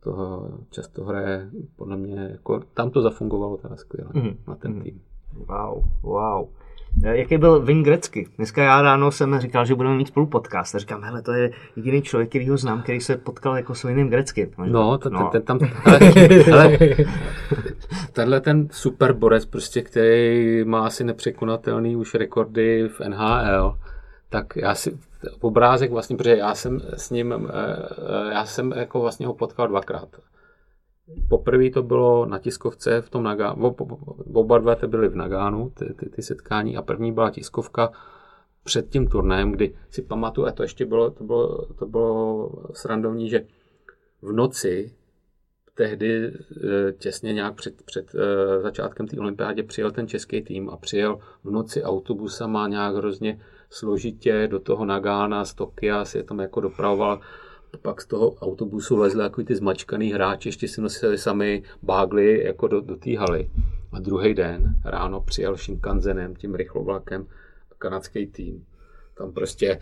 [0.00, 4.36] to, to často hraje podle mě, jako, tam to zafungovalo teda skvěle mm-hmm.
[4.48, 4.82] na ten mhm.
[4.82, 5.00] tým.
[5.48, 6.48] Wow, wow.
[7.04, 8.28] Eh, jaký byl Vin Grecky?
[8.36, 10.74] Dneska já ráno jsem říkal, že budeme mít spolu podcast.
[10.74, 13.84] A říkám, hele, to je jediný člověk, který ho znám, který se potkal jako s
[13.84, 14.50] Vinem Grecky.
[14.66, 15.28] No, to, no.
[15.32, 15.98] Ten, ten, tam, ale,
[16.52, 16.78] ale,
[18.12, 23.76] tenhle ten super borec, prostě, který má asi nepřekonatelný už rekordy v NHL,
[24.30, 24.98] tak já si
[25.40, 29.68] obrázek vlastně, protože já jsem s ním, eh, eh, já jsem jako vlastně ho potkal
[29.68, 30.08] dvakrát.
[31.28, 33.76] Poprvé to bylo na tiskovce v tom Nagánu,
[34.32, 37.92] oba dva to byly v Nagánu, ty, ty, ty setkání a první byla tiskovka
[38.64, 43.28] před tím turnajem, kdy si pamatuju, a to ještě bylo, to bylo, to bylo srandovní,
[43.28, 43.46] že
[44.22, 44.92] v noci
[45.74, 48.12] tehdy eh, těsně nějak před, před
[48.62, 53.40] začátkem té olympiádě přijel ten český tým a přijel v noci autobusama nějak hrozně
[53.70, 57.20] složitě do toho Nagána z Tokia si je tam jako dopravoval
[57.76, 62.68] pak z toho autobusu lezli jako ty zmačkaný hráči, ještě si nosili sami bágly jako
[62.68, 63.50] do, do té haly.
[63.92, 67.26] A druhý den ráno přijel Shinkansenem, tím rychlovlakem,
[67.78, 68.66] kanadský tým.
[69.14, 69.80] Tam prostě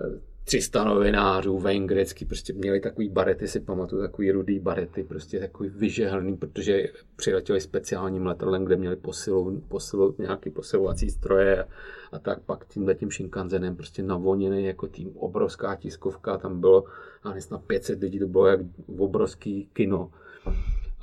[0.00, 5.68] eh, 300 novinářů, Gretzky, prostě měli takový barety, si pamatuju, takový rudý barety, prostě takový
[5.68, 6.86] vyžehlný, protože
[7.16, 11.66] přiletěli speciálním letadlem, kde měli posilu, posilu, nějaký posilovací stroje
[12.12, 16.84] a, tak pak tím Shinkansenem prostě navoněný jako tým, obrovská tiskovka, tam bylo
[17.24, 18.60] a na 500 lidí, to bylo jak
[18.98, 20.10] obrovský kino.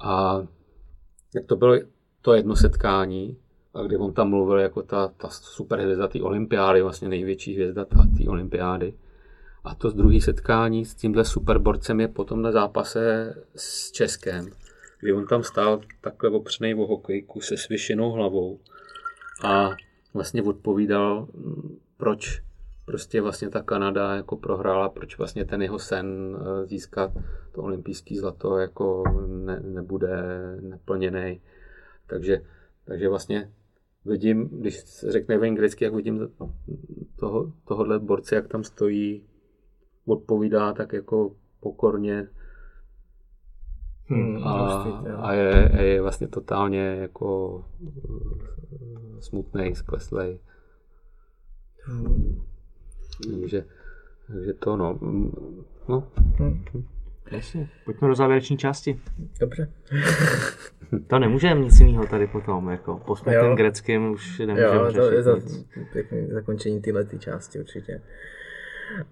[0.04, 0.44] A
[1.36, 1.76] jak to bylo
[2.22, 3.38] to jedno setkání,
[3.74, 7.86] a kdy on tam mluvil jako ta, ta super hvězda té olympiády, vlastně největší hvězda
[7.86, 8.94] té olympiády.
[9.64, 14.46] A to z druhé setkání s tímhle superborcem je potom na zápase s Českem,
[15.00, 18.60] kdy on tam stál takhle opřený o hokejku se svěšenou hlavou
[19.44, 19.70] a
[20.14, 21.28] vlastně odpovídal,
[21.98, 22.42] proč
[22.86, 27.12] prostě vlastně ta Kanada jako prohrála, proč vlastně ten jeho sen eh, získat
[27.52, 30.24] to olympijské zlato jako ne, nebude
[30.62, 31.42] neplněný.
[32.08, 32.42] Takže,
[32.86, 33.52] takže vlastně
[34.06, 36.30] vidím, když řekne v anglicky, jak vidím
[37.20, 39.24] toho, tohohle borce, jak tam stojí,
[40.06, 42.28] odpovídá tak jako pokorně
[44.08, 44.82] hmm, a,
[45.22, 50.40] a je, je vlastně totálně jako eh, smutný, skleslej.
[51.84, 52.42] Hmm.
[53.42, 53.66] Takže,
[54.28, 55.00] takže to no.
[55.88, 56.08] no.
[56.40, 56.64] Hmm.
[57.32, 57.70] Jasně.
[57.86, 59.00] Pojďme do závěrečné části.
[59.40, 59.72] Dobře.
[61.08, 65.24] to nemůžeme nic jiného tady potom, jako po smutném greckým už nemůžeme Jo, to je
[65.24, 65.36] za,
[65.94, 68.02] pěkný zakončení téhle části určitě.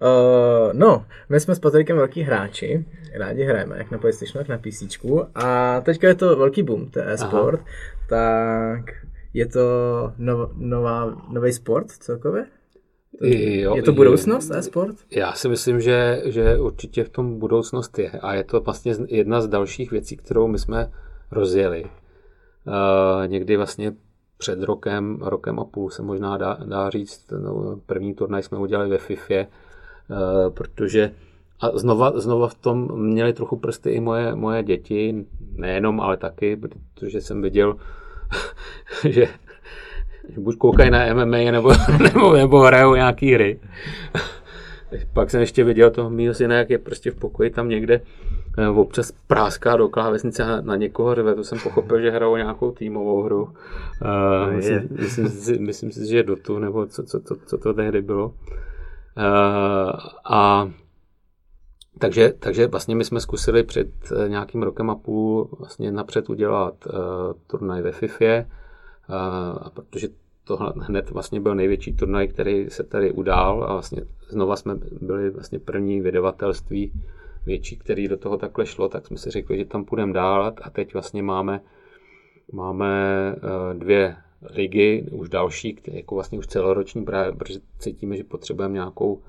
[0.02, 2.84] Uh, no, my jsme s Patrikem velký hráči,
[3.14, 5.04] rádi hrajeme, jak na PlayStationu, jak na PC.
[5.34, 7.60] A teďka je to velký boom, to je e-sport,
[8.08, 8.80] tak
[9.34, 9.66] je to
[10.18, 12.46] nov, nová, nový sport celkově?
[13.20, 14.96] Jo, je to budoucnost e-sport?
[15.10, 19.40] Já si myslím, že, že určitě v tom budoucnost je a je to vlastně jedna
[19.40, 20.92] z dalších věcí, kterou my jsme
[21.30, 21.84] rozjeli.
[21.84, 23.92] Uh, někdy vlastně
[24.42, 28.90] před rokem, rokem a půl se možná dá, dá říct, no, první turnaj jsme udělali
[28.90, 29.46] ve FIFA, uh,
[30.54, 31.10] protože
[31.60, 36.56] a znova, znova v tom měli trochu prsty i moje, moje děti, nejenom, ale taky,
[36.56, 37.76] protože jsem viděl,
[39.08, 39.26] že
[40.38, 43.60] buď koukají na MMA nebo, nebo, nebo hrajou nějaký hry.
[45.12, 48.00] Pak jsem ještě viděl toho mýho syna, jak je prostě v pokoji tam někde
[48.58, 52.70] eh, občas práská do klávesnice na, na někoho řve, to jsem pochopil, že hrajou nějakou
[52.70, 53.42] týmovou hru.
[53.42, 57.74] Uh, myslím, myslím, si, myslím si, že do tu, nebo co, co, co, co to
[57.74, 58.26] tehdy bylo.
[58.26, 58.34] Uh,
[60.24, 60.70] a
[61.98, 63.88] takže, takže vlastně my jsme zkusili před
[64.28, 66.92] nějakým rokem a půl vlastně napřed udělat uh,
[67.46, 68.44] turnaj ve FIFA,
[69.08, 70.08] a protože
[70.44, 75.30] to hned vlastně byl největší turnaj, který se tady udál a vlastně znova jsme byli
[75.30, 76.92] vlastně první vydavatelství
[77.46, 80.70] větší, který do toho takhle šlo, tak jsme si řekli, že tam půjdeme dál a
[80.70, 81.60] teď vlastně máme,
[82.52, 82.92] máme
[83.36, 84.16] eh, dvě
[84.50, 89.22] ligy, už další, které jako vlastně už celoroční, právě protože cítíme, že potřebujeme nějakou,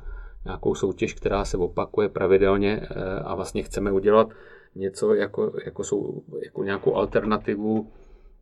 [0.46, 4.30] nějakou soutěž, která se opakuje pravidelně eh, a vlastně chceme udělat
[4.76, 7.92] něco jako, jako, jsou, jako nějakou alternativu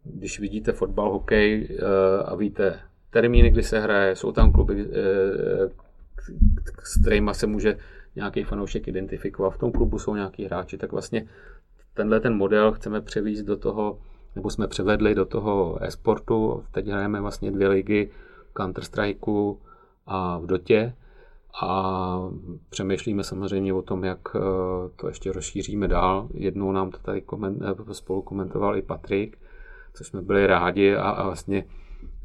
[0.04, 2.80] když vidíte fotbal, hokej eh, a víte
[3.10, 5.70] termíny, kdy se hraje, jsou tam kluby, eh,
[6.84, 7.78] s kterými se může
[8.16, 11.28] nějaký fanoušek identifikovat, v tom klubu jsou nějaký hráči, tak vlastně
[11.94, 14.00] tenhle ten model chceme převízt do toho,
[14.36, 16.64] nebo jsme převedli do toho e-sportu.
[16.72, 18.10] Teď hrajeme vlastně dvě ligy
[18.50, 19.58] v Counter-Strikeu
[20.06, 20.94] a v Dotě
[21.64, 22.20] a
[22.70, 24.40] přemýšlíme samozřejmě o tom, jak eh,
[24.96, 26.30] to ještě rozšíříme dál.
[26.34, 29.38] Jednou nám to tady koment, spolu komentoval i Patrik,
[29.94, 31.64] což jsme byli rádi a, a vlastně,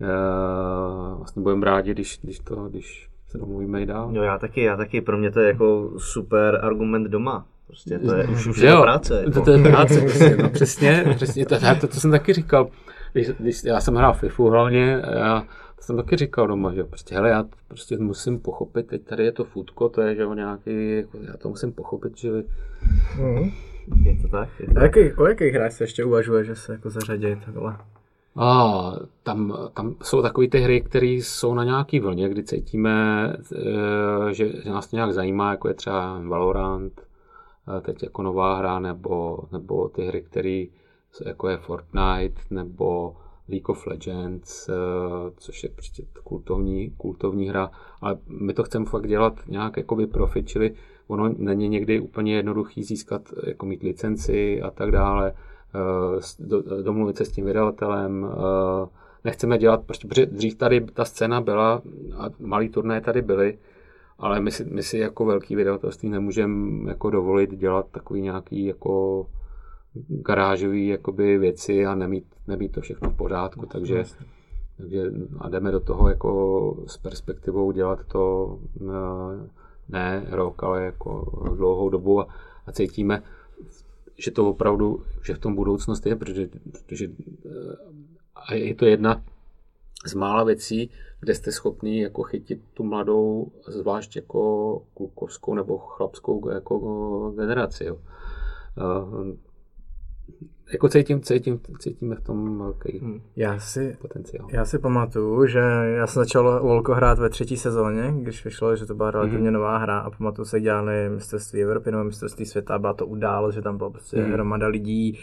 [0.00, 4.10] uh, vlastně budeme rádi, když, když, to, když se domluvíme i dál.
[4.12, 7.46] Jo, já taky, já taky, pro mě to je jako super argument doma.
[7.66, 9.18] Prostě to je už, už je to práce.
[9.20, 9.30] Jako.
[9.30, 12.68] To, to je práce, prostě, no, přesně, přesně, to, to, to, jsem taky říkal,
[13.12, 15.40] když, když já jsem hrál FIFU hlavně, já
[15.76, 19.32] to jsem taky říkal doma, že prostě, hele, já prostě musím pochopit, teď tady je
[19.32, 22.30] to futko, to je, že o nějaký, jako, já to musím pochopit, že
[23.18, 23.50] mm.
[24.02, 24.48] Je to tak?
[24.60, 24.80] Je to.
[24.80, 27.76] Jaký, o jakých hrách se ještě uvažuje, že se jako zařadí takhle?
[28.36, 28.92] A
[29.22, 34.62] tam, tam jsou takové ty hry, které jsou na nějaký vlně, kdy cítíme, eh, že,
[34.62, 37.06] že nás to nějak zajímá, jako je třeba Valorant,
[37.82, 40.64] teď jako nová hra, nebo, nebo ty hry, které
[41.26, 43.16] jako je Fortnite, nebo
[43.48, 44.72] League of Legends, eh,
[45.36, 50.42] což je prostě kultovní, kultovní hra, ale my to chceme fakt dělat nějak jakoby profi,
[50.42, 50.74] čili
[51.08, 55.32] ono není někdy úplně jednoduchý získat, jako mít licenci a tak dále,
[55.74, 58.88] eh, domluvit se s tím vydavatelem, eh,
[59.24, 61.82] nechceme dělat, protože dřív tady ta scéna byla
[62.16, 63.58] a malý turné tady byly,
[64.18, 69.26] ale my si, my si jako velký vydavatelství nemůžeme jako dovolit dělat takový nějaký jako
[70.08, 74.04] garážový jakoby věci a nemít, nemít to všechno v pořádku, takže,
[74.76, 75.02] takže
[75.38, 79.48] a jdeme do toho jako s perspektivou dělat to eh,
[79.88, 82.28] ne rok, ale jako dlouhou dobu a,
[82.66, 83.22] a cítíme,
[84.18, 87.08] že to opravdu, že v tom budoucnost je, protože, protože
[88.34, 89.22] a je to jedna
[90.06, 90.90] z mála věcí,
[91.20, 97.84] kde jste schopni jako chytit tu mladou, zvlášť jako klukovskou nebo chlapskou jako generaci.
[97.84, 97.98] Jo.
[100.72, 103.20] Jako cítím, cítím, cítíme v tom velký hmm.
[103.36, 104.48] já si, potenciál.
[104.52, 105.58] Já si pamatuju, že
[105.96, 109.54] já jsem začal LoLko hrát ve třetí sezóně, když vyšlo, že to byla relativně mm.
[109.54, 113.62] nová hra a pamatuju se, dělali mistrovství Evropy nebo mistrovství světa, byla to událost, že
[113.62, 114.32] tam byla prostě mm.
[114.32, 115.18] hromada lidí,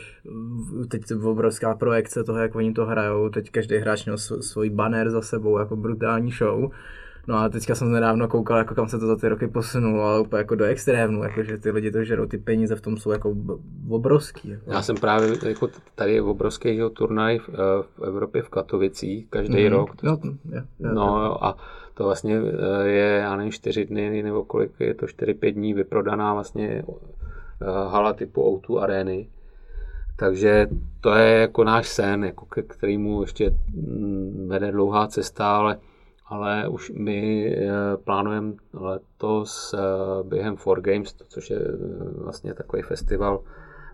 [0.87, 5.21] teď obrovská projekce toho, jak oni to hrajou, teď každý hráč měl svůj banner za
[5.21, 6.71] sebou, jako brutální show.
[7.27, 10.19] No a teďka jsem nedávno koukal, jako kam se to za ty roky posunulo, ale
[10.19, 13.11] úplně jako do extrémnu, jako že ty lidi to žerou, ty peníze v tom jsou
[13.11, 13.35] jako
[13.89, 14.49] obrovský.
[14.49, 14.71] Jako.
[14.71, 17.53] Já jsem právě, jako tady je obrovský jo, turnaj v, eh,
[17.97, 19.71] v Evropě v Katovicích každý mm-hmm.
[19.71, 20.03] rok.
[20.03, 20.19] No,
[20.51, 21.57] je, je, no a
[21.93, 25.73] to vlastně eh, je, já nevím, čtyři dny nebo kolik je to, čtyři, pět dní
[25.73, 26.83] vyprodaná vlastně
[27.61, 29.27] eh, hala typu O2 arény.
[30.15, 30.67] Takže
[31.01, 35.77] to je jako náš sen, jako ke kterému ještě mm, vede dlouhá cesta, ale
[36.25, 37.71] ale už my eh,
[38.03, 39.77] plánujeme letos eh,
[40.23, 41.77] během Four Games, což je eh,
[42.23, 43.39] vlastně takový festival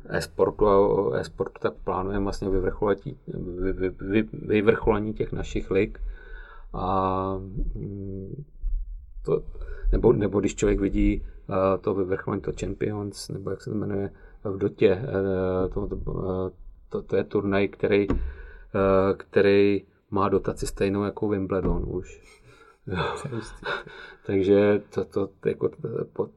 [0.10, 3.18] e-sportu a e-sportu, tak plánujeme vlastně vyvrcholení,
[3.62, 6.00] vy, vy, vy, vyvrcholení těch našich lig.
[6.74, 7.34] A
[7.76, 8.44] mm,
[9.26, 9.44] to,
[9.92, 11.26] nebo, nebo když člověk vidí
[11.82, 14.10] to vyvrcholení, to Champions, nebo jak se to jmenuje
[14.44, 15.02] v Dotě,
[15.74, 16.52] to, to,
[16.90, 18.08] to, to je turnaj, který,
[19.18, 19.82] který
[20.12, 22.22] má dotaci stejnou jako Wimbledon už.
[24.26, 25.70] Takže to, to, jako,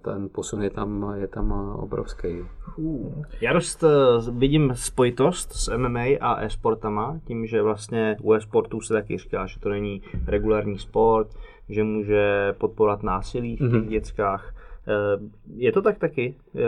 [0.02, 2.28] ten posun je tam, je tam obrovský.
[2.76, 3.24] Uh.
[3.40, 3.84] Já dost
[4.30, 9.60] vidím spojitost s MMA a e-sportama, tím, že vlastně u e-sportu se taky říká, že
[9.60, 11.28] to není regulární sport,
[11.68, 13.88] že může podporovat násilí v těch mm-hmm.
[13.88, 14.54] dětskách.
[14.88, 15.18] Eh,
[15.54, 16.34] je to tak taky?
[16.54, 16.60] Eh,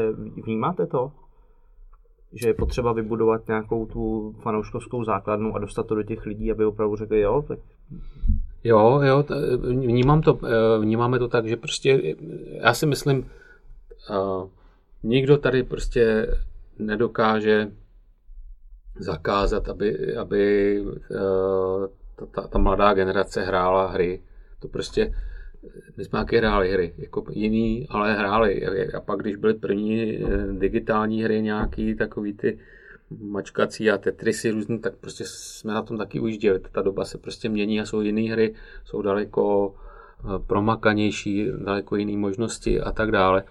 [0.45, 1.13] vnímáte to?
[2.35, 6.65] Že je potřeba vybudovat nějakou tu fanouškovskou základnu a dostat to do těch lidí, aby
[6.65, 7.59] opravdu řekli, jo, tak
[8.65, 9.25] Jo, jo,
[9.63, 12.17] vnímám to, eh, vnímáme to tak, že prostě,
[12.63, 13.31] já si myslím,
[14.11, 14.49] uh,
[15.03, 16.27] nikdo tady prostě
[16.79, 17.71] nedokáže
[18.99, 21.87] zakázat, aby, aby uh,
[22.31, 24.23] ta, ta mladá generace hrála hry.
[24.61, 25.15] To prostě,
[25.97, 28.67] my jsme taky hráli hry, jako jiný, ale hráli.
[28.93, 30.19] A pak, když byly první
[30.59, 32.59] digitální hry nějaký, takový ty
[33.21, 36.61] mačkací a tetrisy různý, tak prostě jsme na tom taky ujížděli.
[36.73, 38.55] Ta doba se prostě mění a jsou jiné hry,
[38.85, 39.75] jsou daleko
[40.21, 43.45] eh, promakanější, daleko jiné možnosti a tak dále.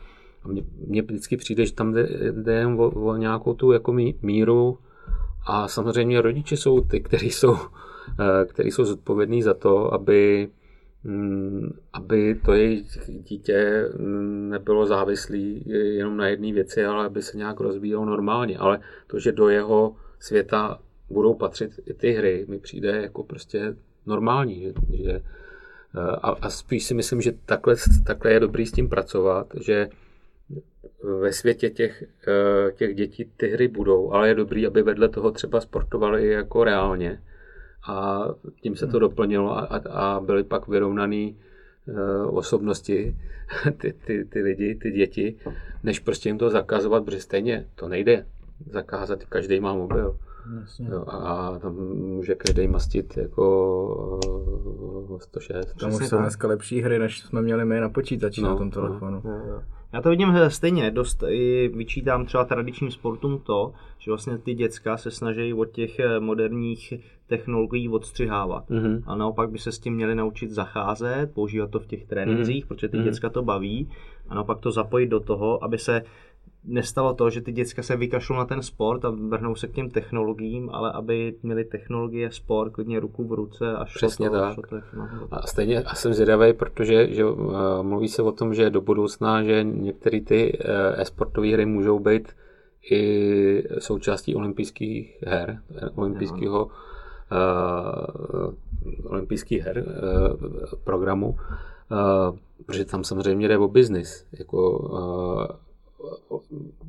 [0.43, 4.77] A mně, mně vždycky přijde, že tam jde, jde o, o nějakou tu jako míru
[5.45, 7.55] a samozřejmě rodiče jsou ty, kteří jsou,
[8.19, 10.49] eh, který jsou zodpovědní za to, aby
[11.93, 17.59] aby to jejich dítě mm, nebylo závislý jenom na jedné věci, ale aby se nějak
[17.59, 18.57] rozvíjelo normálně.
[18.57, 23.75] Ale to, že do jeho světa budou patřit i ty hry, mi přijde jako prostě
[24.05, 24.61] normální.
[24.61, 24.73] Že,
[25.03, 25.21] že,
[26.21, 27.75] a, a spíš si myslím, že takhle,
[28.05, 29.89] takhle je dobrý s tím pracovat, že
[31.21, 35.31] ve světě těch, eh, těch dětí ty hry budou, ale je dobrý, aby vedle toho
[35.31, 37.21] třeba sportovali jako reálně
[37.87, 38.25] a
[38.61, 41.37] tím se to doplnilo a, a byly pak vyrovnaný
[41.87, 43.15] uh, osobnosti,
[43.77, 45.35] ty, ty, ty lidi, ty děti,
[45.83, 48.25] než prostě jim to zakazovat, protože stejně to nejde
[48.69, 50.17] zakázat, každý má mobil.
[50.79, 54.19] Jo, a tam může každý mastit jako
[55.21, 55.73] 106.
[55.79, 58.71] Tam už jsou dneska lepší hry, než jsme měli my na počítači no, na tom
[58.71, 59.21] telefonu.
[59.25, 59.63] No, no.
[59.93, 64.97] Já to vidím stejně, dost i vyčítám třeba tradičním sportům to, že vlastně ty děcka
[64.97, 66.93] se snaží od těch eh, moderních
[67.27, 68.69] technologií odstřihávat.
[68.69, 69.03] Mm-hmm.
[69.05, 72.67] A naopak by se s tím měli naučit zacházet, používat to v těch trénincích, mm-hmm.
[72.67, 73.03] protože ty mm-hmm.
[73.03, 73.89] děcka to baví
[74.29, 76.01] a naopak to zapojit do toho, aby se
[76.65, 79.89] nestalo to, že ty děcka se vykašlou na ten sport a vrhnou se k těm
[79.89, 84.55] technologiím, ale aby měli technologie, sport, klidně ruku v ruce a Přesně to, tak.
[84.69, 84.75] To
[85.31, 89.43] a stejně a jsem zvědavý, protože že, uh, mluví se o tom, že do budoucna,
[89.43, 92.27] že některé ty uh, e-sportové hry můžou být
[92.91, 95.59] i součástí olympijských her,
[95.95, 96.71] olympijského uh,
[99.05, 104.25] olympijských her uh, programu, uh, protože tam samozřejmě jde o biznis.
[104.39, 105.62] Jako, uh,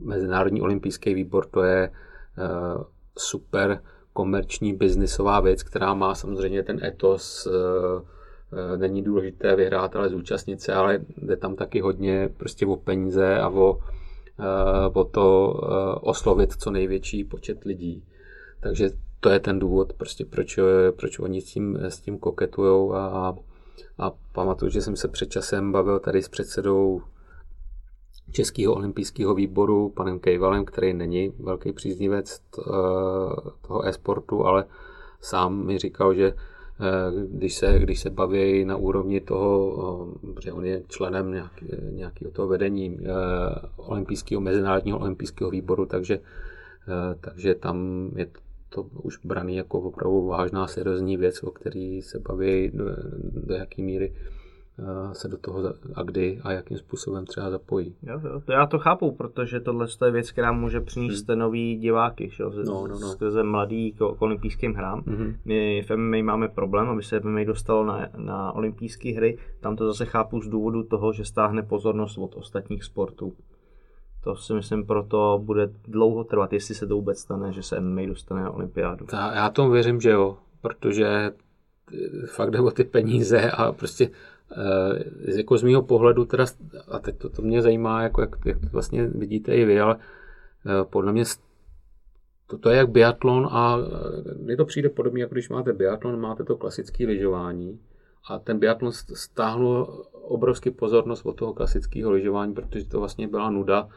[0.00, 2.82] Mezinárodní olympijský výbor to je uh,
[3.18, 3.82] super
[4.12, 10.60] komerční biznisová věc, která má samozřejmě ten etos, uh, uh, není důležité vyhrát, ale zúčastnit
[10.60, 13.78] se, ale jde tam taky hodně prostě o peníze a o,
[14.92, 15.52] o to
[16.02, 18.04] oslovit co největší počet lidí.
[18.60, 20.58] Takže to je ten důvod, prostě proč,
[20.96, 23.36] proč oni s tím, s tím koketujou a,
[23.98, 27.02] a pamatuju, že jsem se před časem bavil tady s předsedou
[28.34, 32.40] Českého olympijského výboru, panem Kejvalem, který není velký příznivec
[33.66, 34.64] toho e-sportu, ale
[35.20, 36.34] sám mi říkal, že eh,
[37.30, 40.08] když se, když se baví na úrovni toho,
[40.38, 41.50] eh, že on je členem
[41.90, 43.06] nějakého toho vedení eh,
[43.76, 46.18] olympijského, mezinárodního olympijského výboru, takže
[47.20, 48.26] takže tam je
[48.68, 52.84] to už braný jako opravdu vážná, seriózní věc, o který se baví do,
[53.46, 54.12] do jaké míry
[55.12, 57.96] se do toho a kdy a jakým způsobem třeba zapojí.
[58.02, 61.38] Jo, jo, to já to chápu, protože tohle je věc, která může přinést hmm.
[61.38, 62.44] nový diváky, že?
[62.64, 63.08] No, no, no.
[63.08, 65.02] skrze mladý k, k olympijským hrám.
[65.06, 65.34] Hmm.
[65.44, 69.38] My v MMA máme problém, aby se MMA dostalo na, na olympijské hry.
[69.60, 73.32] Tam to zase chápu z důvodu toho, že stáhne pozornost od ostatních sportů.
[74.24, 78.06] To si myslím, proto bude dlouho trvat, jestli se to vůbec stane, že se MMA
[78.06, 79.06] dostane na olympiádu.
[79.06, 81.32] Ta, já tomu věřím, že jo, protože
[82.26, 84.10] fakt jde o ty peníze a prostě
[85.36, 86.44] jako z mého pohledu teda,
[86.88, 89.96] a teď to, to mě zajímá, jako jak, jak to vlastně vidíte i vy, ale
[89.96, 91.24] e, podle mě
[92.46, 96.20] to, to je jak biatlon a eh, mně to přijde podobně, jako když máte biatlon,
[96.20, 97.80] máte to klasické lyžování
[98.28, 103.88] a ten biatlon stáhnul obrovský pozornost od toho klasického lyžování, protože to vlastně byla nuda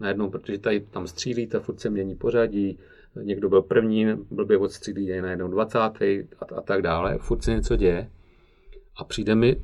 [0.00, 2.78] najednou, protože tady tam střílíte, furt se mění pořadí,
[3.22, 5.78] někdo byl první, blbě odstřílí, je najednou 20.
[5.78, 5.92] A,
[6.56, 8.10] a tak dále, furt se něco děje.
[8.96, 9.56] A přijde mi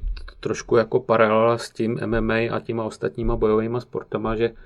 [0.43, 4.57] trošku jako paralela s tím MMA a těma ostatníma bojovými sportama, že uh,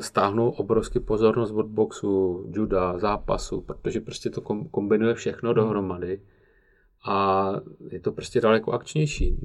[0.00, 6.20] stáhnou obrovský pozornost od boxu, juda, zápasu, protože prostě to kombinuje všechno dohromady
[7.06, 7.52] a
[7.90, 9.36] je to prostě daleko akčnější.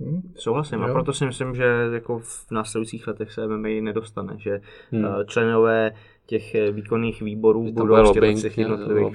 [0.00, 0.88] Hmm, souhlasím jo.
[0.88, 4.60] a proto si myslím, že jako v následujících letech se MMA nedostane, že
[4.90, 5.04] hmm.
[5.04, 5.92] Eh, členové
[6.26, 9.12] těch eh, výkonných výborů budou v těch jednotlivých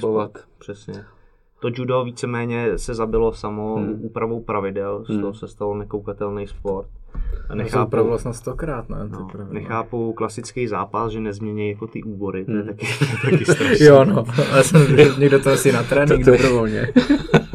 [0.59, 1.05] Přesně.
[1.59, 3.99] To judo víceméně se zabilo samo hmm.
[4.01, 5.21] úpravou pravidel, z hmm.
[5.21, 6.87] toho se stalo nekoukatelný sport.
[7.49, 8.97] A nechápu, to snad stokrát, ne?
[9.09, 12.67] No, nechápu klasický zápas, že nezmění jako ty úbory, to je hmm.
[12.67, 12.87] taky,
[13.31, 13.85] taky strašné.
[13.85, 14.81] jo, no, ale jsem,
[15.19, 16.93] někdo to asi na trénink dobrovolně.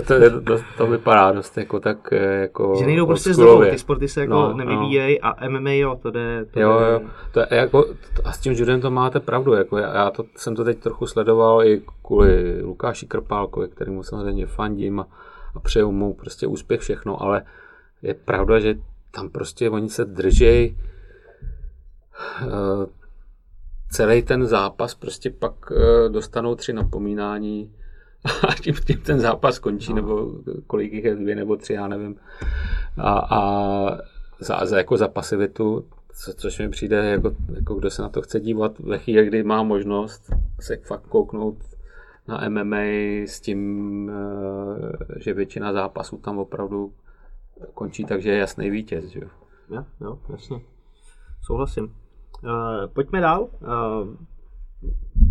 [0.00, 3.78] to, to, to, to, vypadá dost jako tak eh, jako Že nejdou prostě znovu, ty
[3.78, 5.28] sporty se jako no, nevyvíjejí no.
[5.28, 6.44] a MMA jo, to jde.
[6.50, 6.90] To jo, jde.
[6.92, 7.00] jo,
[7.32, 7.84] to je jako,
[8.24, 11.06] a s tím judem to máte pravdu, jako já, já to, jsem to teď trochu
[11.06, 15.06] sledoval i kvůli Lukáši Krpálkovi, kterýmu samozřejmě fandím a,
[15.54, 17.42] a přeju mu prostě úspěch všechno, ale
[18.02, 18.74] je pravda, že
[19.10, 20.76] tam prostě oni se držej
[22.42, 22.50] uh,
[23.90, 25.76] celý ten zápas prostě pak uh,
[26.12, 27.74] dostanou tři napomínání
[28.48, 29.96] a tím, tím ten zápas končí, no.
[29.96, 30.32] nebo
[30.66, 32.16] kolik jich je, dvě nebo tři, já nevím.
[32.98, 33.40] A, a
[34.38, 35.84] za, za, jako za pasivitu,
[36.14, 39.42] co, což mi přijde, jako, jako kdo se na to chce dívat ve chvíli, kdy
[39.42, 41.56] má možnost se fakt kouknout
[42.28, 42.84] na MMA
[43.26, 46.92] s tím, eh, že většina zápasů tam opravdu
[47.74, 49.04] končí tak, že je jasný vítěz.
[49.04, 49.20] Že?
[49.70, 50.60] Jo, jo, jasně.
[51.42, 51.84] Souhlasím.
[51.84, 52.50] Uh,
[52.92, 53.42] pojďme dál.
[53.42, 54.16] Uh,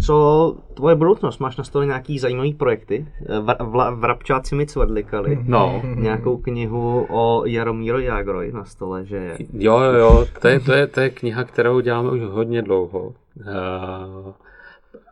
[0.05, 1.39] co tvoje budoucnost?
[1.39, 3.07] Máš na stole nějaký zajímavý projekty?
[3.19, 5.39] V, v, vrabčáci mi cvrdlikali.
[5.43, 5.81] No.
[5.95, 9.37] Nějakou knihu o Jaromíro Jágroj na stole, že je.
[9.53, 10.25] Jo, jo, jo.
[10.41, 13.01] To je, to je, to je kniha, kterou děláme už hodně dlouho.
[13.07, 14.33] Uh,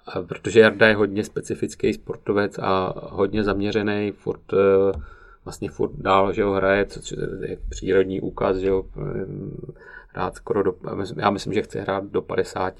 [0.07, 4.59] a protože Jarda je hodně specifický sportovec a hodně zaměřený, furt uh,
[5.45, 7.15] vlastně furt dál, že ho hraje, co
[7.45, 8.85] je přírodní úkaz, že ho
[10.07, 10.73] hrát skoro do,
[11.17, 12.73] já myslím, že chce hrát do 50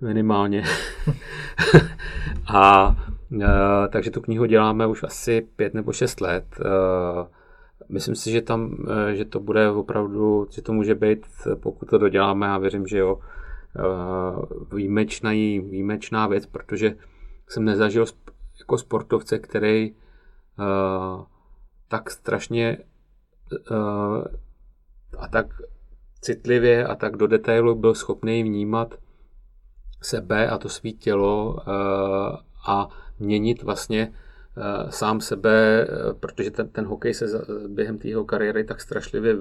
[0.00, 0.64] minimálně.
[2.54, 2.96] a
[3.40, 6.44] e, takže tu knihu děláme už asi pět nebo šest let.
[6.60, 6.64] E,
[7.88, 8.76] myslím si, že tam,
[9.10, 12.98] e, že to bude opravdu, že to může být, pokud to doděláme, a věřím, že
[12.98, 13.18] jo,
[13.76, 16.96] e, výjimečná, výjimečná věc, protože
[17.48, 18.04] jsem nezažil
[18.58, 19.94] jako sportovce, který e,
[21.88, 22.78] tak strašně e,
[25.18, 25.46] a tak
[26.20, 28.94] citlivě a tak do detailu byl schopný vnímat
[30.00, 31.70] sebe a to svý tělo eh,
[32.66, 34.12] a měnit vlastně
[34.56, 37.26] eh, sám sebe, eh, protože ten, ten hokej se
[37.68, 39.36] během té jeho kariéry tak strašlivě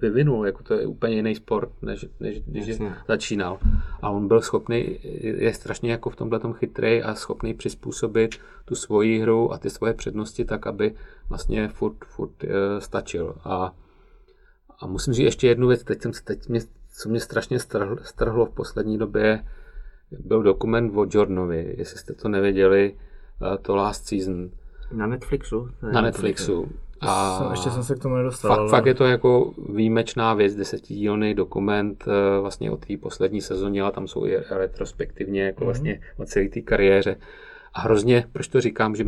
[0.00, 2.94] vyvinul, jako to je úplně jiný sport, než, než když Jasně.
[3.08, 3.58] začínal.
[4.02, 8.34] A on byl schopný, je strašně jako v tomhle tom chytrý a schopný přizpůsobit
[8.64, 10.94] tu svoji hru a ty svoje přednosti tak, aby
[11.28, 12.44] vlastně furt, furt
[12.78, 13.34] stačil.
[13.44, 13.74] A,
[14.78, 16.60] a musím říct ještě jednu věc, teď, jsem, teď mě,
[16.98, 17.58] co mě strašně
[18.02, 19.44] strhlo v poslední době,
[20.18, 22.94] byl dokument o Jordanovi, jestli jste to nevěděli,
[23.54, 24.50] eh, to Last Season.
[24.92, 25.68] Na Netflixu?
[25.92, 26.68] Na Netflixu.
[27.00, 28.50] A ještě jsem se k tomu nedostal.
[28.50, 28.70] Fakt, ale...
[28.70, 33.90] fakt je to jako výjimečná věc, desetidílný dokument eh, vlastně o té poslední sezóně, a
[33.90, 35.64] tam jsou i retrospektivně jako mm-hmm.
[35.64, 37.16] vlastně o celé té kariéře.
[37.74, 39.04] A hrozně, proč to říkám, že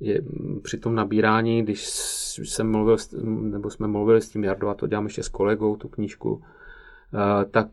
[0.00, 0.22] je
[0.62, 1.86] při tom nabírání, když
[2.44, 5.88] jsem mluvil, nebo jsme mluvili s tím Jardou, a to dělám ještě s kolegou, tu
[5.88, 6.42] knížku,
[7.14, 7.68] eh, tak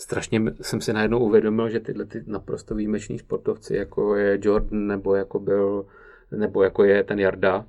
[0.00, 5.14] strašně jsem si najednou uvědomil, že tyhle ty naprosto výjimeční sportovci, jako je Jordan, nebo
[5.14, 5.86] jako byl,
[6.30, 7.64] nebo jako je ten Jarda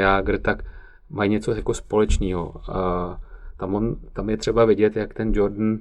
[0.00, 0.64] Jager, tak
[1.10, 2.54] mají něco jako společného.
[2.72, 3.20] A
[3.58, 5.78] tam, on, tam je třeba vidět, jak ten Jordan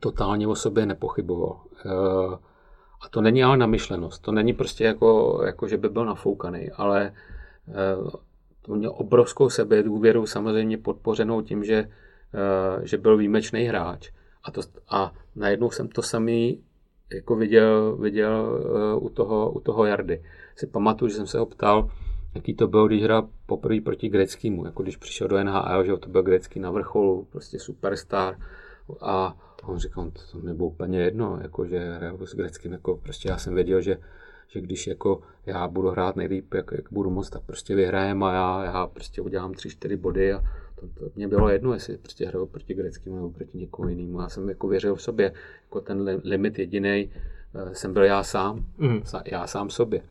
[0.00, 1.60] totálně o sobě nepochyboval.
[1.84, 2.34] Uh,
[3.02, 7.12] a to není ale namyšlenost, to není prostě jako, jako že by byl nafoukaný, ale
[8.62, 11.90] to měl obrovskou sebedůvěru, samozřejmě podpořenou tím, že,
[12.82, 14.10] že byl výjimečný hráč.
[14.44, 16.62] A, to, a najednou jsem to samý
[17.14, 18.62] jako viděl, viděl
[18.96, 20.22] uh, u, toho, u toho Jardy.
[20.56, 21.90] Si pamatuju, že jsem se ho ptal,
[22.34, 26.08] jaký to bylo, když hrál poprvé proti Greckému, jako když přišel do NHL, že to
[26.08, 28.38] byl Grecký na vrcholu, prostě superstar.
[29.00, 32.96] A on říkal, to, to mi bylo úplně jedno, jako, že hraju s Greckým, jako
[32.96, 33.98] prostě já jsem věděl, že
[34.54, 38.32] že když jako já budu hrát nejlíp, jak, jak budu moc, tak prostě vyhrajem a
[38.32, 40.40] já, já prostě udělám tři, čtyři body a
[40.88, 44.20] to, to mě bylo jedno, jestli prostě hraju proti Greckému nebo proti někomu jinému.
[44.20, 45.32] Já jsem jako věřil v sobě,
[45.64, 47.10] jako ten limit jediný
[47.54, 49.02] eh, jsem byl já sám, mm.
[49.26, 50.02] já sám sobě.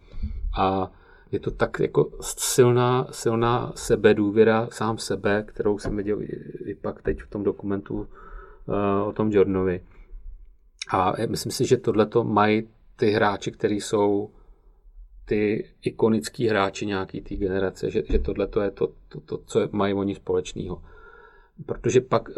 [0.58, 0.92] A
[1.32, 6.22] je to tak jako silná, silná sebedůvěra sám sebe, kterou jsem viděl
[6.66, 9.82] i pak teď v tom dokumentu uh, o tom Jordanovi.
[10.92, 14.30] A myslím si, že tohle mají ty hráči, kteří jsou
[15.26, 19.94] ty ikonický hráči nějaký té generace, že, že tohle je to, to, to, co mají
[19.94, 20.82] oni společného.
[21.66, 22.30] Protože pak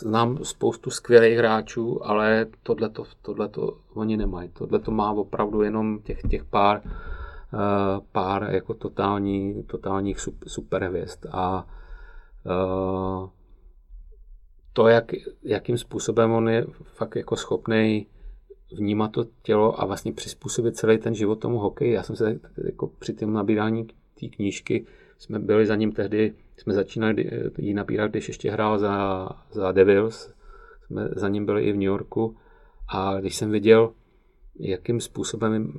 [0.00, 4.48] znám spoustu skvělých hráčů, ale tohleto, tohleto oni nemají.
[4.48, 7.60] Tohleto má opravdu jenom těch, těch pár, uh,
[8.12, 11.26] pár jako totální, totálních super, superhvězd.
[11.30, 11.66] A
[12.44, 13.28] uh,
[14.72, 15.04] to, jak,
[15.42, 18.06] jakým způsobem on je fakt jako schopný
[18.74, 21.92] vnímat to tělo a vlastně přizpůsobit celý ten život tomu hokeji.
[21.92, 23.86] Já jsem se jako při tom nabírání
[24.20, 24.86] té knížky,
[25.18, 30.30] jsme byli za ním tehdy, jsme začínali ji nabírat, když ještě hrál za, za Devils,
[30.86, 32.36] jsme za ním byli i v New Yorku.
[32.88, 33.92] A když jsem viděl,
[34.58, 35.72] jakým způsobem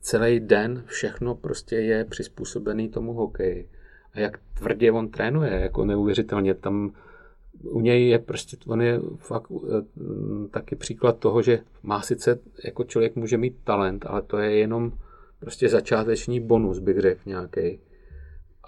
[0.00, 3.68] celý den všechno prostě je přizpůsobený tomu hokeji
[4.12, 6.54] a jak tvrdě on trénuje, jako neuvěřitelně.
[6.54, 6.92] Tam
[7.64, 9.82] u něj je prostě, on je fakt eh,
[10.50, 14.92] taky příklad toho, že má sice, jako člověk může mít talent, ale to je jenom
[15.38, 17.80] prostě začáteční bonus, bych řekl nějaký.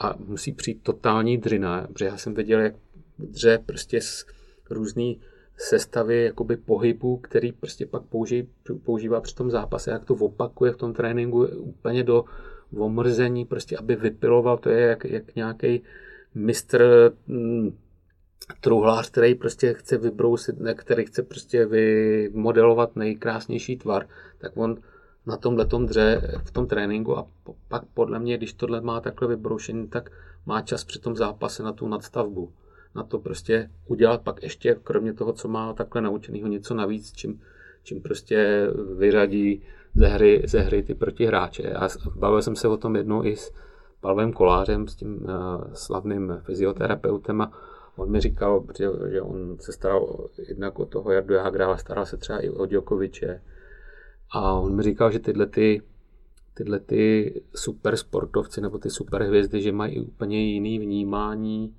[0.01, 2.74] A musí přijít totální dřina, protože já jsem viděl, jak
[3.18, 4.27] dře prostě z
[4.70, 5.20] různý
[5.56, 8.47] sestavy jakoby pohybu, který prostě pak použij,
[8.85, 12.24] používá při tom zápase, jak to opakuje v tom tréninku úplně do
[12.77, 15.82] omrzení, prostě aby vypiloval, to je jak, jak nějaký
[16.35, 17.77] mistr mm,
[18.61, 24.07] truhlář, který prostě chce vybrousit, který chce prostě vymodelovat nejkrásnější tvar,
[24.39, 24.77] tak on
[25.27, 27.27] na tomhle tom dře v tom tréninku a
[27.69, 30.11] pak podle mě, když tohle má takhle vybroušený, tak
[30.47, 32.53] má čas při tom zápase na tu nadstavbu.
[32.95, 37.41] Na to prostě udělat pak ještě, kromě toho, co má takhle naučenýho, něco navíc, čím,
[37.83, 39.63] čím prostě vyřadí
[39.95, 41.73] ze hry, ze hry ty protihráče.
[41.73, 43.53] A bavil jsem se o tom jednou i s
[44.01, 45.29] Pavlem Kolářem, s tím uh,
[45.73, 47.53] slavným fyzioterapeutem a
[47.97, 48.64] On mi říkal,
[49.10, 52.66] že on se staral jednak o toho Jardu Jagra, ale staral se třeba i o
[52.66, 53.43] Djokoviče.
[54.31, 55.82] A on mi říkal, že tyhle ty,
[56.55, 61.77] tyhle ty super sportovci nebo ty super hvězdy, že mají úplně jiný vnímání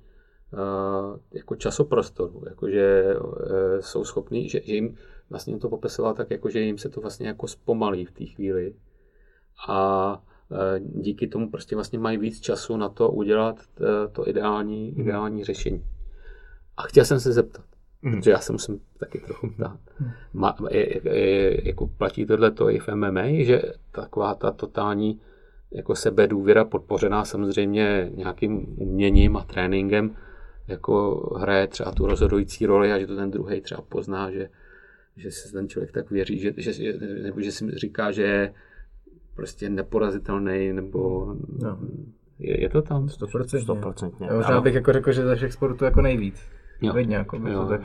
[0.52, 3.32] uh, jako časoprostoru, jakože uh,
[3.80, 4.94] jsou schopní, že, že jim
[5.30, 8.74] vlastně to popisoval tak, jako, že jim se to vlastně jako zpomalí v té chvíli.
[9.68, 10.12] A
[10.50, 13.56] uh, díky tomu prostě vlastně mají víc času na to udělat
[14.12, 15.84] to ideální, ideální řešení.
[16.78, 17.64] A chtěl jsem se zeptat,
[18.02, 18.16] mm.
[18.16, 19.80] protože já se musím taky trochu ptát.
[20.32, 25.20] Ma, je, je, jako platí tohle to i v MMA, že taková ta totální
[25.70, 30.16] jako sebedůvěra podpořená samozřejmě nějakým uměním a tréninkem,
[30.68, 34.48] jako hraje třeba tu rozhodující roli a že to ten druhý třeba pozná, že,
[35.16, 36.92] že se ten člověk tak věří, že, že,
[37.22, 38.54] nebo že si říká, že je
[39.34, 41.78] prostě neporazitelný, nebo no.
[42.38, 43.06] je, je to tam?
[43.06, 43.80] 100%.
[43.80, 44.36] 100%.
[44.36, 46.57] Možná bych jako řekl, že ze všech sportů jako nejvíc.
[46.80, 46.92] Jo.
[46.92, 47.66] Vidně, jako jo.
[47.66, 47.78] To,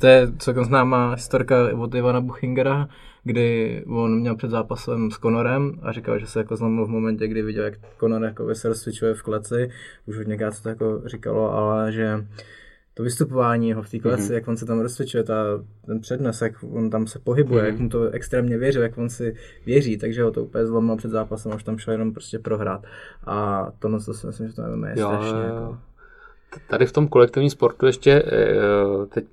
[0.00, 2.88] to je celkem známá historka od Ivana Buchingera,
[3.24, 7.28] kdy on měl před zápasem s Conorem a říkal, že se jako zlomil v momentě,
[7.28, 9.70] kdy viděl, jak Conor jako se rozcvičuje v kleci,
[10.06, 12.26] už od něká to jako říkalo, ale že
[12.94, 14.34] to vystupování jeho v té kleci, mm-hmm.
[14.34, 15.44] jak on se tam rozcvičuje, ta,
[15.86, 17.66] ten přednes, jak on tam se pohybuje, mm-hmm.
[17.66, 19.36] jak mu to extrémně věřil, jak on si
[19.66, 22.84] věří, takže ho to úplně zlomil před zápasem, už tam šel jenom prostě prohrát.
[23.26, 25.38] A to, no, to si myslím, že to je strašně.
[25.38, 25.78] Jako
[26.68, 29.24] tady v tom kolektivním sportu ještě, eh, teď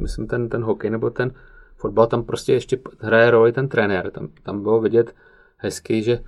[0.00, 1.32] myslím ten, ten hokej nebo ten
[1.76, 4.10] fotbal, tam prostě ještě hraje roli ten trenér.
[4.10, 5.14] Tam, tam bylo vidět
[5.56, 6.20] hezky, že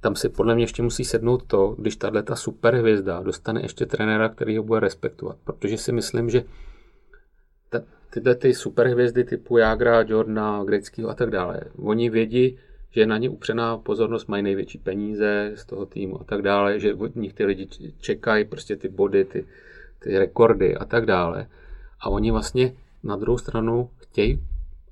[0.00, 3.86] tam si podle mě ještě musí sednout to, když tahle ta super hvězda dostane ještě
[3.86, 5.36] trenéra, který ho bude respektovat.
[5.44, 6.42] Protože si myslím, že
[7.68, 12.58] ta, tyhle ty super hvězdy typu Jagra, Jordana, Greckého a tak dále, oni vědí,
[12.90, 16.94] že na ně upřená pozornost mají největší peníze z toho týmu a tak dále, že
[16.94, 17.68] od nich ty lidi
[18.00, 19.46] čekají prostě ty body, ty,
[19.98, 21.46] ty rekordy a tak dále.
[22.00, 22.72] A oni vlastně
[23.02, 24.40] na druhou stranu chtějí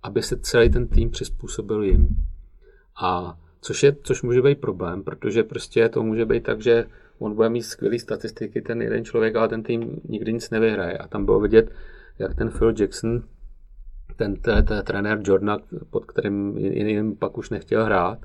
[0.04, 2.08] aby se celý ten tým přizpůsobil jim.
[3.02, 6.84] A což, je, což může být problém, protože prostě to může být tak, že
[7.18, 10.98] on bude mít skvělé statistiky, ten jeden člověk, ale ten tým nikdy nic nevyhraje.
[10.98, 11.70] A tam bylo vidět,
[12.18, 13.22] jak ten Phil Jackson,
[14.16, 15.58] ten, ten, ten trenér Jordana,
[15.90, 18.18] pod kterým jiným pak už nechtěl hrát,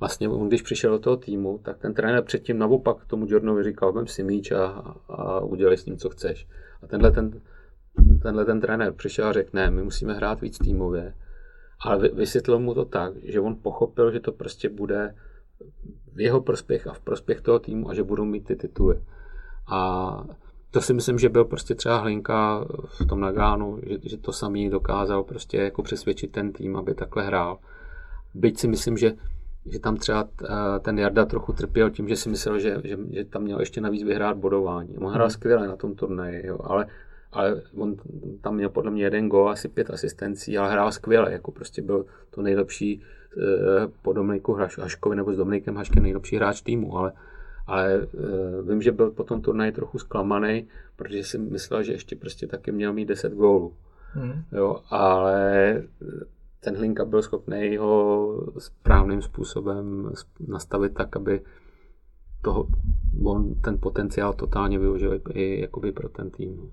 [0.00, 3.92] vlastně on, když přišel do toho týmu, tak ten trenér předtím naopak tomu Jordanovi říkal,
[3.92, 4.66] vem si míč a,
[5.08, 6.48] a udělej s ním, co chceš.
[6.82, 7.40] A tenhle ten,
[8.22, 11.14] tenhle ten trenér přišel a řekl, ne, my musíme hrát víc týmově.
[11.80, 15.14] Ale vysvětlil mu to tak, že on pochopil, že to prostě bude
[16.12, 19.00] v jeho prospěch a v prospěch toho týmu a že budou mít ty tituly.
[19.72, 20.24] A
[20.74, 24.70] to si myslím, že byl prostě třeba Hlinka v tom Nagánu, že, že to samý
[24.70, 27.58] dokázal prostě jako přesvědčit ten tým, aby takhle hrál.
[28.34, 29.12] Byť si myslím, že,
[29.66, 30.28] že tam třeba
[30.80, 34.02] ten Jarda trochu trpěl tím, že si myslel, že, že, že tam měl ještě navíc
[34.02, 34.98] vyhrát bodování.
[34.98, 35.30] On hrál hmm.
[35.30, 36.86] skvěle na tom turnaji, jo, ale,
[37.32, 37.96] ale on
[38.40, 42.06] tam měl podle mě jeden gol, asi pět asistencí, ale hrál skvěle, jako prostě byl
[42.30, 43.02] to nejlepší
[43.36, 47.12] Eh, po Dominiku Haškovi nebo s Dominikem Haškem nejlepší hráč týmu, ale,
[47.66, 48.06] ale
[48.68, 52.72] vím, že byl po tom turnaji trochu zklamaný, protože si myslel, že ještě prostě taky
[52.72, 53.74] měl mít 10 gólů.
[54.12, 54.44] Hmm.
[54.52, 55.82] Jo, ale
[56.60, 60.10] ten Hlinka byl schopný ho správným způsobem
[60.48, 61.40] nastavit tak, aby
[62.42, 62.68] toho,
[63.24, 66.70] on ten potenciál totálně využil i jakoby pro ten tým.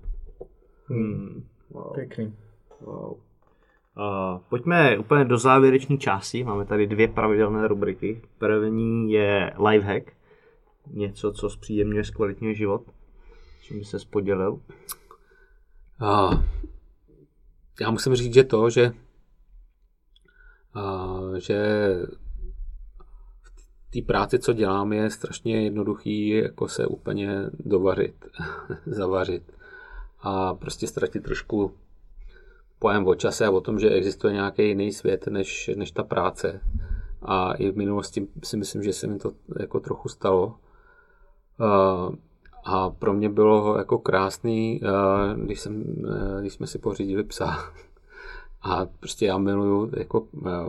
[0.86, 1.44] Hmm.
[1.70, 1.94] Wow.
[1.94, 2.34] Pěkný.
[2.80, 3.12] Wow.
[3.12, 6.44] Uh, pojďme úplně do závěrečné části.
[6.44, 8.22] Máme tady dvě pravidelné rubriky.
[8.38, 10.12] První je lifehack.
[10.90, 12.82] Něco, co zpříjemňuje zkvalitňuje život.
[13.60, 14.60] Čím by se podělil?
[16.02, 16.42] Uh,
[17.80, 18.92] já musím říct, že to, že,
[20.76, 21.88] uh, že
[23.42, 28.14] v té práci, co dělám, je strašně jednoduchý jako se úplně dovařit,
[28.86, 29.52] zavařit
[30.20, 31.74] a prostě ztratit trošku
[32.78, 36.60] pojem o čase a o tom, že existuje nějaký jiný svět než, než ta práce.
[37.22, 40.58] A i v minulosti si myslím, že se mi to jako trochu stalo.
[42.64, 44.80] A pro mě bylo jako krásný,
[45.36, 45.84] když, jsem,
[46.40, 47.58] když jsme si pořídili psa.
[48.62, 50.26] A prostě já miluju jako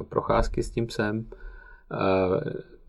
[0.10, 1.26] procházky s tím psem.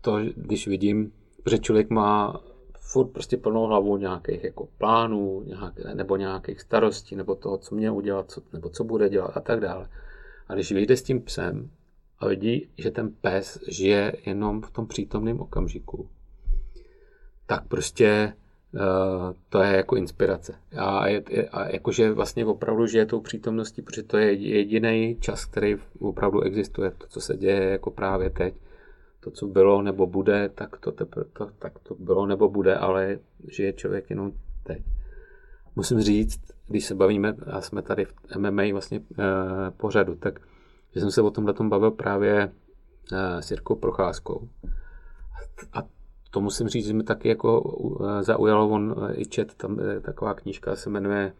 [0.01, 1.11] To, když vidím,
[1.49, 2.41] že člověk má
[2.79, 7.91] furt prostě plnou hlavu nějakých jako plánů, nějak, nebo nějakých starostí, nebo toho, co mě
[7.91, 9.89] udělat, co, nebo co bude dělat a tak dále.
[10.47, 11.69] A když vyjde s tím psem
[12.19, 16.09] a vidí, že ten pes žije jenom v tom přítomném okamžiku,
[17.45, 18.33] tak prostě
[18.73, 18.81] uh,
[19.49, 20.55] to je jako inspirace.
[20.77, 25.75] A, je, a jakože vlastně opravdu žije tou přítomností, protože to je jediný čas, který
[25.99, 28.53] opravdu existuje, to, co se děje jako právě teď
[29.25, 33.19] to, co bylo nebo bude, tak to, teprve, to, tak to bylo nebo bude, ale
[33.47, 34.31] žije člověk jenom
[34.63, 34.83] teď.
[35.75, 39.23] Musím říct, když se bavíme, a jsme tady v MMA vlastně e,
[39.71, 40.39] pořadu, tak
[40.93, 42.51] že jsem se o tomhle tom bavil právě
[43.11, 44.49] e, s Jirkou Procházkou.
[45.73, 45.83] A
[46.35, 47.51] to musím říct, že mi taky jako
[48.19, 51.33] e, zaujalo, on e, i čet, tam je taková knížka se jmenuje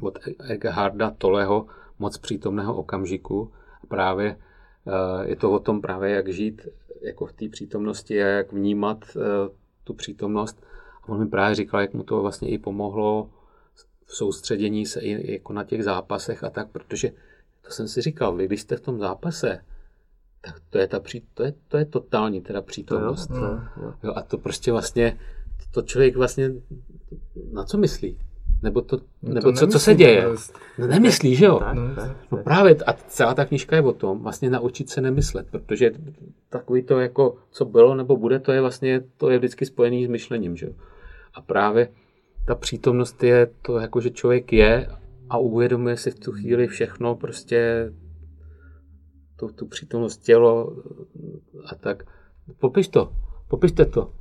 [0.00, 0.18] od
[0.48, 1.66] Eckharda Toleho
[1.98, 3.52] Moc přítomného okamžiku.
[3.82, 4.36] A právě
[5.24, 6.68] je to o tom právě, jak žít
[7.00, 9.22] jako v té přítomnosti a jak vnímat uh,
[9.84, 10.62] tu přítomnost.
[11.02, 13.30] A on mi právě říkal, jak mu to vlastně i pomohlo
[14.06, 17.12] v soustředění se i jako na těch zápasech a tak, protože
[17.62, 19.64] to jsem si říkal, vy když jste v tom zápase,
[20.44, 23.26] tak to je, ta pří, to je, to je totální teda přítomnost.
[23.26, 23.94] To jo, to, jo.
[24.02, 25.18] Jo, a to prostě vlastně,
[25.70, 26.50] to člověk vlastně,
[27.52, 28.18] na co myslí?
[28.62, 30.26] Nebo, to, no nebo to co, co se děje?
[30.78, 31.58] No nemyslí, že jo?
[31.58, 35.00] Tak, no, tak, no právě a celá ta knížka je o tom, vlastně naučit se
[35.00, 35.92] nemyslet, protože
[36.48, 40.08] takový to jako, co bylo nebo bude, to je vlastně, to je vždycky spojený s
[40.08, 40.72] myšlením, že jo?
[41.34, 41.88] A právě
[42.46, 44.88] ta přítomnost je to, jako že člověk je
[45.30, 47.90] a uvědomuje si v tu chvíli všechno, prostě
[49.36, 50.76] tu, tu přítomnost tělo
[51.66, 52.02] a tak.
[52.58, 53.12] Popiš to,
[53.48, 54.12] popište to.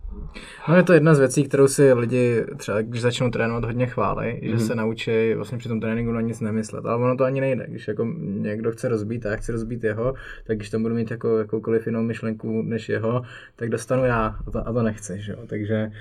[0.69, 4.27] No je to jedna z věcí, kterou si lidi třeba, když začnou trénovat, hodně chválí,
[4.27, 4.45] mm-hmm.
[4.45, 4.59] že mhm.
[4.59, 6.85] se naučí vlastně při tom tréninku na nic nemyslet.
[6.85, 7.65] Ale ono to ani nejde.
[7.69, 10.13] Když jako někdo chce rozbít a já chci rozbít jeho,
[10.43, 13.21] tak když tam budu mít jako, jakoukoliv jinou myšlenku než jeho,
[13.55, 15.21] tak dostanu já a to, a to nechci.
[15.21, 15.35] Že?
[15.47, 15.91] Takže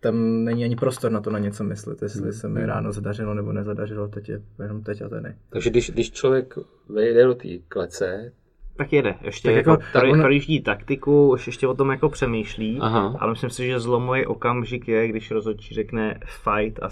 [0.00, 2.68] tam není ani prostor na to na něco myslet, jestli se mi mhm.
[2.68, 5.34] ráno zadařilo nebo nezadařilo, teď je jenom teď a tady.
[5.50, 6.54] Takže když, když člověk
[6.88, 8.32] vejde do té klece,
[8.76, 9.14] tak jede.
[9.22, 10.20] Ještě tak jako, jako tady, on...
[10.20, 13.16] projíždí taktiku, už ještě o tom jako přemýšlí, Aha.
[13.18, 16.88] ale myslím si, že zlomový okamžik je, když rozhodčí řekne fight a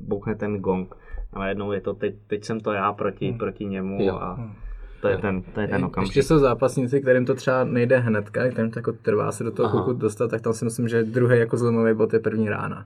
[0.00, 0.94] bouchne ten gong.
[1.32, 3.38] Ale jednou je to, teď, teď jsem to já proti, hmm.
[3.38, 4.14] proti němu jo.
[4.14, 4.52] a hmm.
[5.00, 6.16] to je, ten, to je ten okamžik.
[6.16, 9.78] Ještě jsou zápasníci, kterým to třeba nejde hnedka, kterým to jako trvá se do toho
[9.78, 12.84] kuku dostat, tak tam si myslím, že druhý jako zlomový bod je první rána.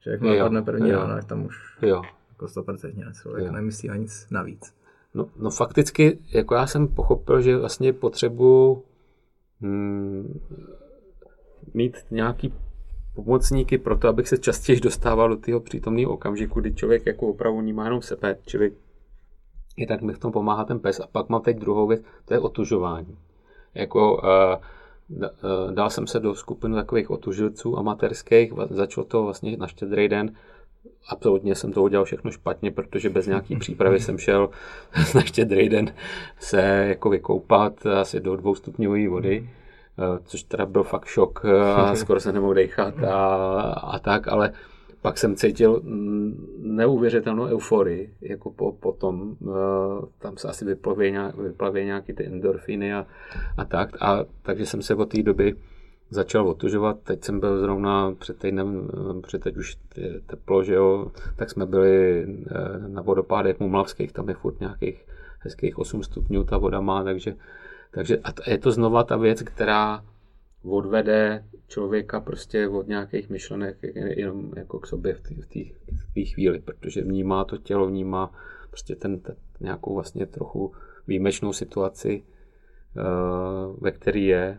[0.00, 0.98] Že jak napadne první jo.
[0.98, 2.02] rána, tak tam už jo.
[2.30, 3.52] jako 100% člověk jo.
[3.52, 4.77] nemyslí na nic navíc.
[5.18, 8.82] No, no fakticky, jako já jsem pochopil, že vlastně potřebuji
[9.60, 10.40] hmm,
[11.74, 12.54] mít nějaký
[13.14, 17.60] pomocníky pro to, abych se častěji dostával do toho přítomného okamžiku, kdy člověk jako opravdu
[17.60, 18.72] vnímá jenom sebe, čili
[19.76, 21.00] i tak mi v tom pomáhá ten pes.
[21.00, 23.18] A pak mám teď druhou věc, to je otužování.
[23.74, 30.08] Jako, uh, dal jsem se do skupiny takových otužilců amatérských, začalo to vlastně na štědrý
[30.08, 30.34] den,
[31.08, 34.50] absolutně jsem to udělal všechno špatně, protože bez nějaký přípravy jsem šel
[35.14, 35.94] na štědrý den
[36.38, 39.50] se jako vykoupat asi do dvoustupňové vody,
[39.98, 41.44] eh, což teda byl fakt šok
[41.76, 43.24] a skoro se nemohl dechat a,
[43.72, 44.52] a tak, ale
[45.02, 45.82] pak jsem cítil
[46.58, 49.54] neuvěřitelnou euforii, jako po, potom, uh,
[50.18, 53.06] tam se asi vyplaví, nějak, vyplaví nějaký ty endorfíny a,
[53.56, 55.54] a tak, a takže jsem se od té doby
[56.10, 60.74] začal otužovat, teď jsem byl zrovna před týdnem, eh, před teď už je teplo, že
[60.74, 65.06] jo, tak jsme byli eh, na vodopádech Mumlavských, tam je furt nějakých
[65.38, 67.36] hezkých 8 stupňů ta voda má, takže,
[67.90, 70.04] takže a je to znova ta věc, která
[70.62, 75.20] odvede člověka prostě od nějakých myšlenek jenom jako k sobě v
[76.14, 78.32] té chvíli, protože vnímá to tělo, vnímá
[78.70, 80.72] prostě ten, ten nějakou vlastně trochu
[81.06, 82.22] výjimečnou situaci,
[82.96, 84.58] uh, ve který je,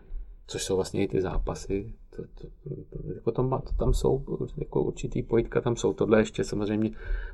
[0.50, 1.94] což jsou vlastně i ty zápasy.
[2.16, 2.48] To, to,
[2.90, 4.24] to, jako tam, to, tam jsou
[4.56, 6.90] jako určitý pojitka, tam jsou tohle ještě samozřejmě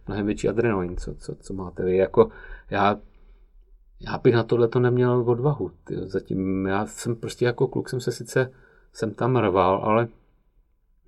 [0.06, 1.97] mnohem větší adrenalin, co, co, co máte vy.
[1.97, 2.30] Jako
[2.70, 3.01] já,
[4.01, 5.70] já bych na tohle to neměl odvahu.
[5.84, 6.06] Tyjo.
[6.06, 8.52] Zatím já jsem prostě jako kluk jsem se sice
[8.93, 10.09] jsem tam rval, ale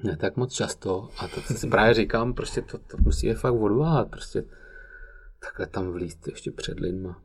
[0.05, 1.09] ne tak moc často.
[1.19, 4.45] A to si právě říkám, prostě to, to musí je fakt odváhat, prostě
[5.41, 7.23] takhle tam vlízt ještě před lidma.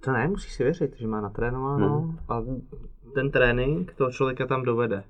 [0.00, 2.18] To ne, musíš si věřit, že má natrénováno hmm.
[2.28, 2.42] a
[3.14, 5.04] ten trénink toho člověka tam dovede.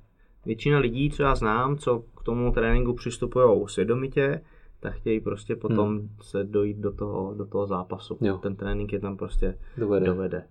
[0.46, 4.40] Většina lidí, co já znám, co k tomu tréninku přistupují svědomitě,
[4.80, 6.08] tak chtějí prostě potom hmm.
[6.22, 8.18] se dojít do toho, do toho zápasu.
[8.20, 8.38] Jo.
[8.38, 10.06] Ten trénink je tam prostě dovede.
[10.06, 10.44] dovede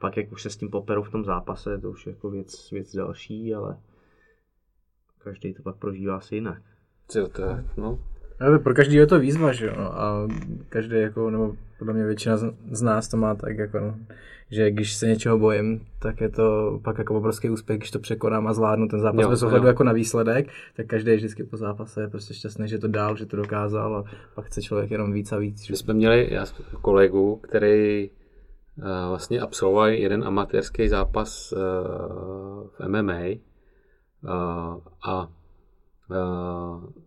[0.00, 2.70] pak jak už se s tím poperu v tom zápase, to už je jako věc,
[2.70, 3.78] věc další, ale
[5.18, 6.62] každý to pak prožívá asi jinak.
[7.08, 7.98] Co to je, no.
[8.40, 10.28] Ale pro každý je to výzva, že jo, no, a
[10.68, 12.36] každý jako, nebo podle mě většina
[12.70, 13.96] z nás to má tak jako, no,
[14.50, 18.46] že když se něčeho bojím, tak je to pak jako obrovský úspěch, když to překonám
[18.46, 22.00] a zvládnu ten zápas jo, bez ohledu jako na výsledek, tak každý vždycky po zápase
[22.00, 24.04] je prostě šťastný, že to dál, že to dokázal a
[24.34, 25.68] pak chce člověk jenom víc a víc.
[25.68, 26.46] My jsme měli já
[26.82, 28.10] kolegu, který
[29.08, 31.56] vlastně absolvoval jeden amatérský zápas eh,
[32.78, 33.38] v MMA eh,
[35.08, 35.28] a
[36.10, 37.00] pak,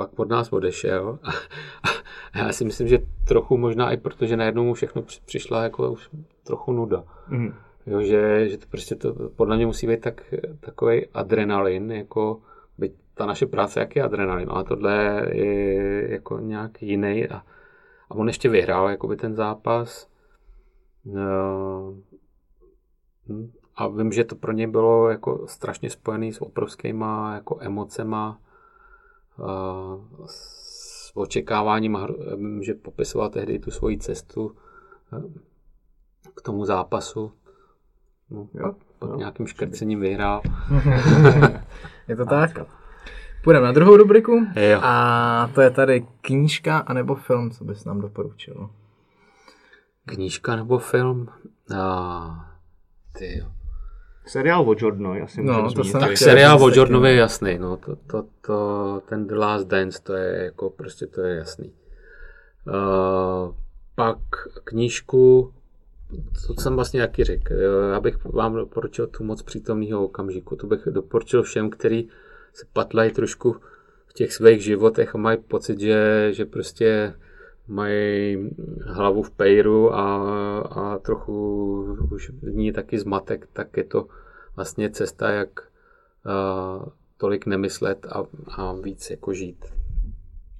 [0.00, 1.18] pak od nás odešel
[2.32, 2.98] a já si myslím, že
[3.28, 6.10] trochu možná i protože najednou mu všechno přišla jako už
[6.44, 7.04] trochu nuda.
[7.28, 7.54] Mm.
[7.86, 12.40] Jo, že, že to prostě to podle mě musí být tak, takový adrenalin, jako
[12.78, 17.42] byť ta naše práce jak je adrenalin, ale tohle je jako nějak jiný a
[18.10, 20.08] a on ještě vyhrál jakoby ten zápas.
[21.06, 22.00] Eh,
[23.28, 28.38] hm, a vím, že to pro něj bylo jako strašně spojený s obrovskýma jako emocema,
[30.26, 31.98] s očekáváním,
[32.60, 34.56] že popisoval tehdy tu svoji cestu
[35.12, 35.22] eh,
[36.34, 37.32] k tomu zápasu.
[38.30, 39.16] No, jo, pod jo.
[39.16, 40.42] nějakým škrcením vyhrál.
[42.08, 42.50] je to tak?
[43.44, 44.46] Půjdeme na druhou rubriku.
[44.56, 44.80] Jo.
[44.82, 48.70] A to je tady knížka anebo film, co bys nám doporučil?
[50.06, 51.28] Knížka nebo film?
[51.76, 52.50] A,
[53.18, 53.46] ty jo.
[54.30, 57.96] Seriál o Jordanovi, asi no, to jsem Tak seriál o Jordanovi je jasný, no, to,
[57.96, 61.72] to, to, ten The Last Dance, to je jako, prostě to je jasný.
[62.66, 63.54] Uh,
[63.94, 64.18] pak
[64.64, 65.52] knížku,
[66.46, 67.54] to jsem vlastně jaký řekl,
[67.92, 72.08] já bych vám doporučil tu moc přítomného okamžiku, to bych doporučil všem, který
[72.52, 73.56] se patlají trošku
[74.06, 77.14] v těch svých životech a mají pocit, že, že prostě
[77.70, 78.50] mají
[78.86, 80.16] hlavu v pejru a,
[80.60, 81.82] a trochu
[82.12, 84.06] už v ní taky zmatek, tak je to
[84.56, 86.84] vlastně cesta, jak uh,
[87.16, 88.24] tolik nemyslet a,
[88.56, 89.64] a víc jako žít.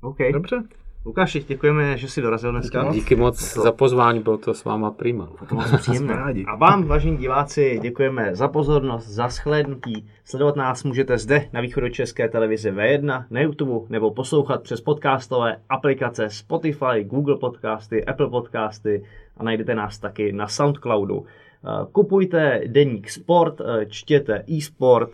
[0.03, 0.17] OK.
[0.33, 0.63] Dobře.
[1.07, 2.93] Lukáši, děkujeme, že jsi dorazil dneska.
[2.93, 3.63] Díky moc to...
[3.63, 5.29] za pozvání, bylo to s váma prima.
[5.49, 6.15] To příjemné.
[6.47, 10.07] A vám, vážení diváci, děkujeme za pozornost, za shlédnutí.
[10.25, 16.31] Sledovat nás můžete zde na východočeské televizi V1, na YouTube nebo poslouchat přes podcastové aplikace
[16.31, 19.05] Spotify, Google Podcasty, Apple Podcasty
[19.37, 21.25] a najdete nás taky na Soundcloudu.
[21.65, 25.11] Eh, kupujte deník Sport, eh, čtěte e-sport,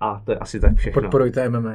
[0.00, 1.02] a to je asi tak všechno.
[1.02, 1.74] Podporujte MMA.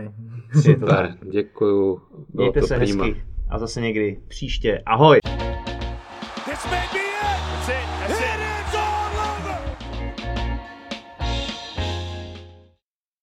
[0.61, 2.01] Super, děkuju.
[2.33, 3.05] Mějte se prima.
[3.05, 4.83] hezky a zase někdy příště.
[4.85, 5.19] Ahoj!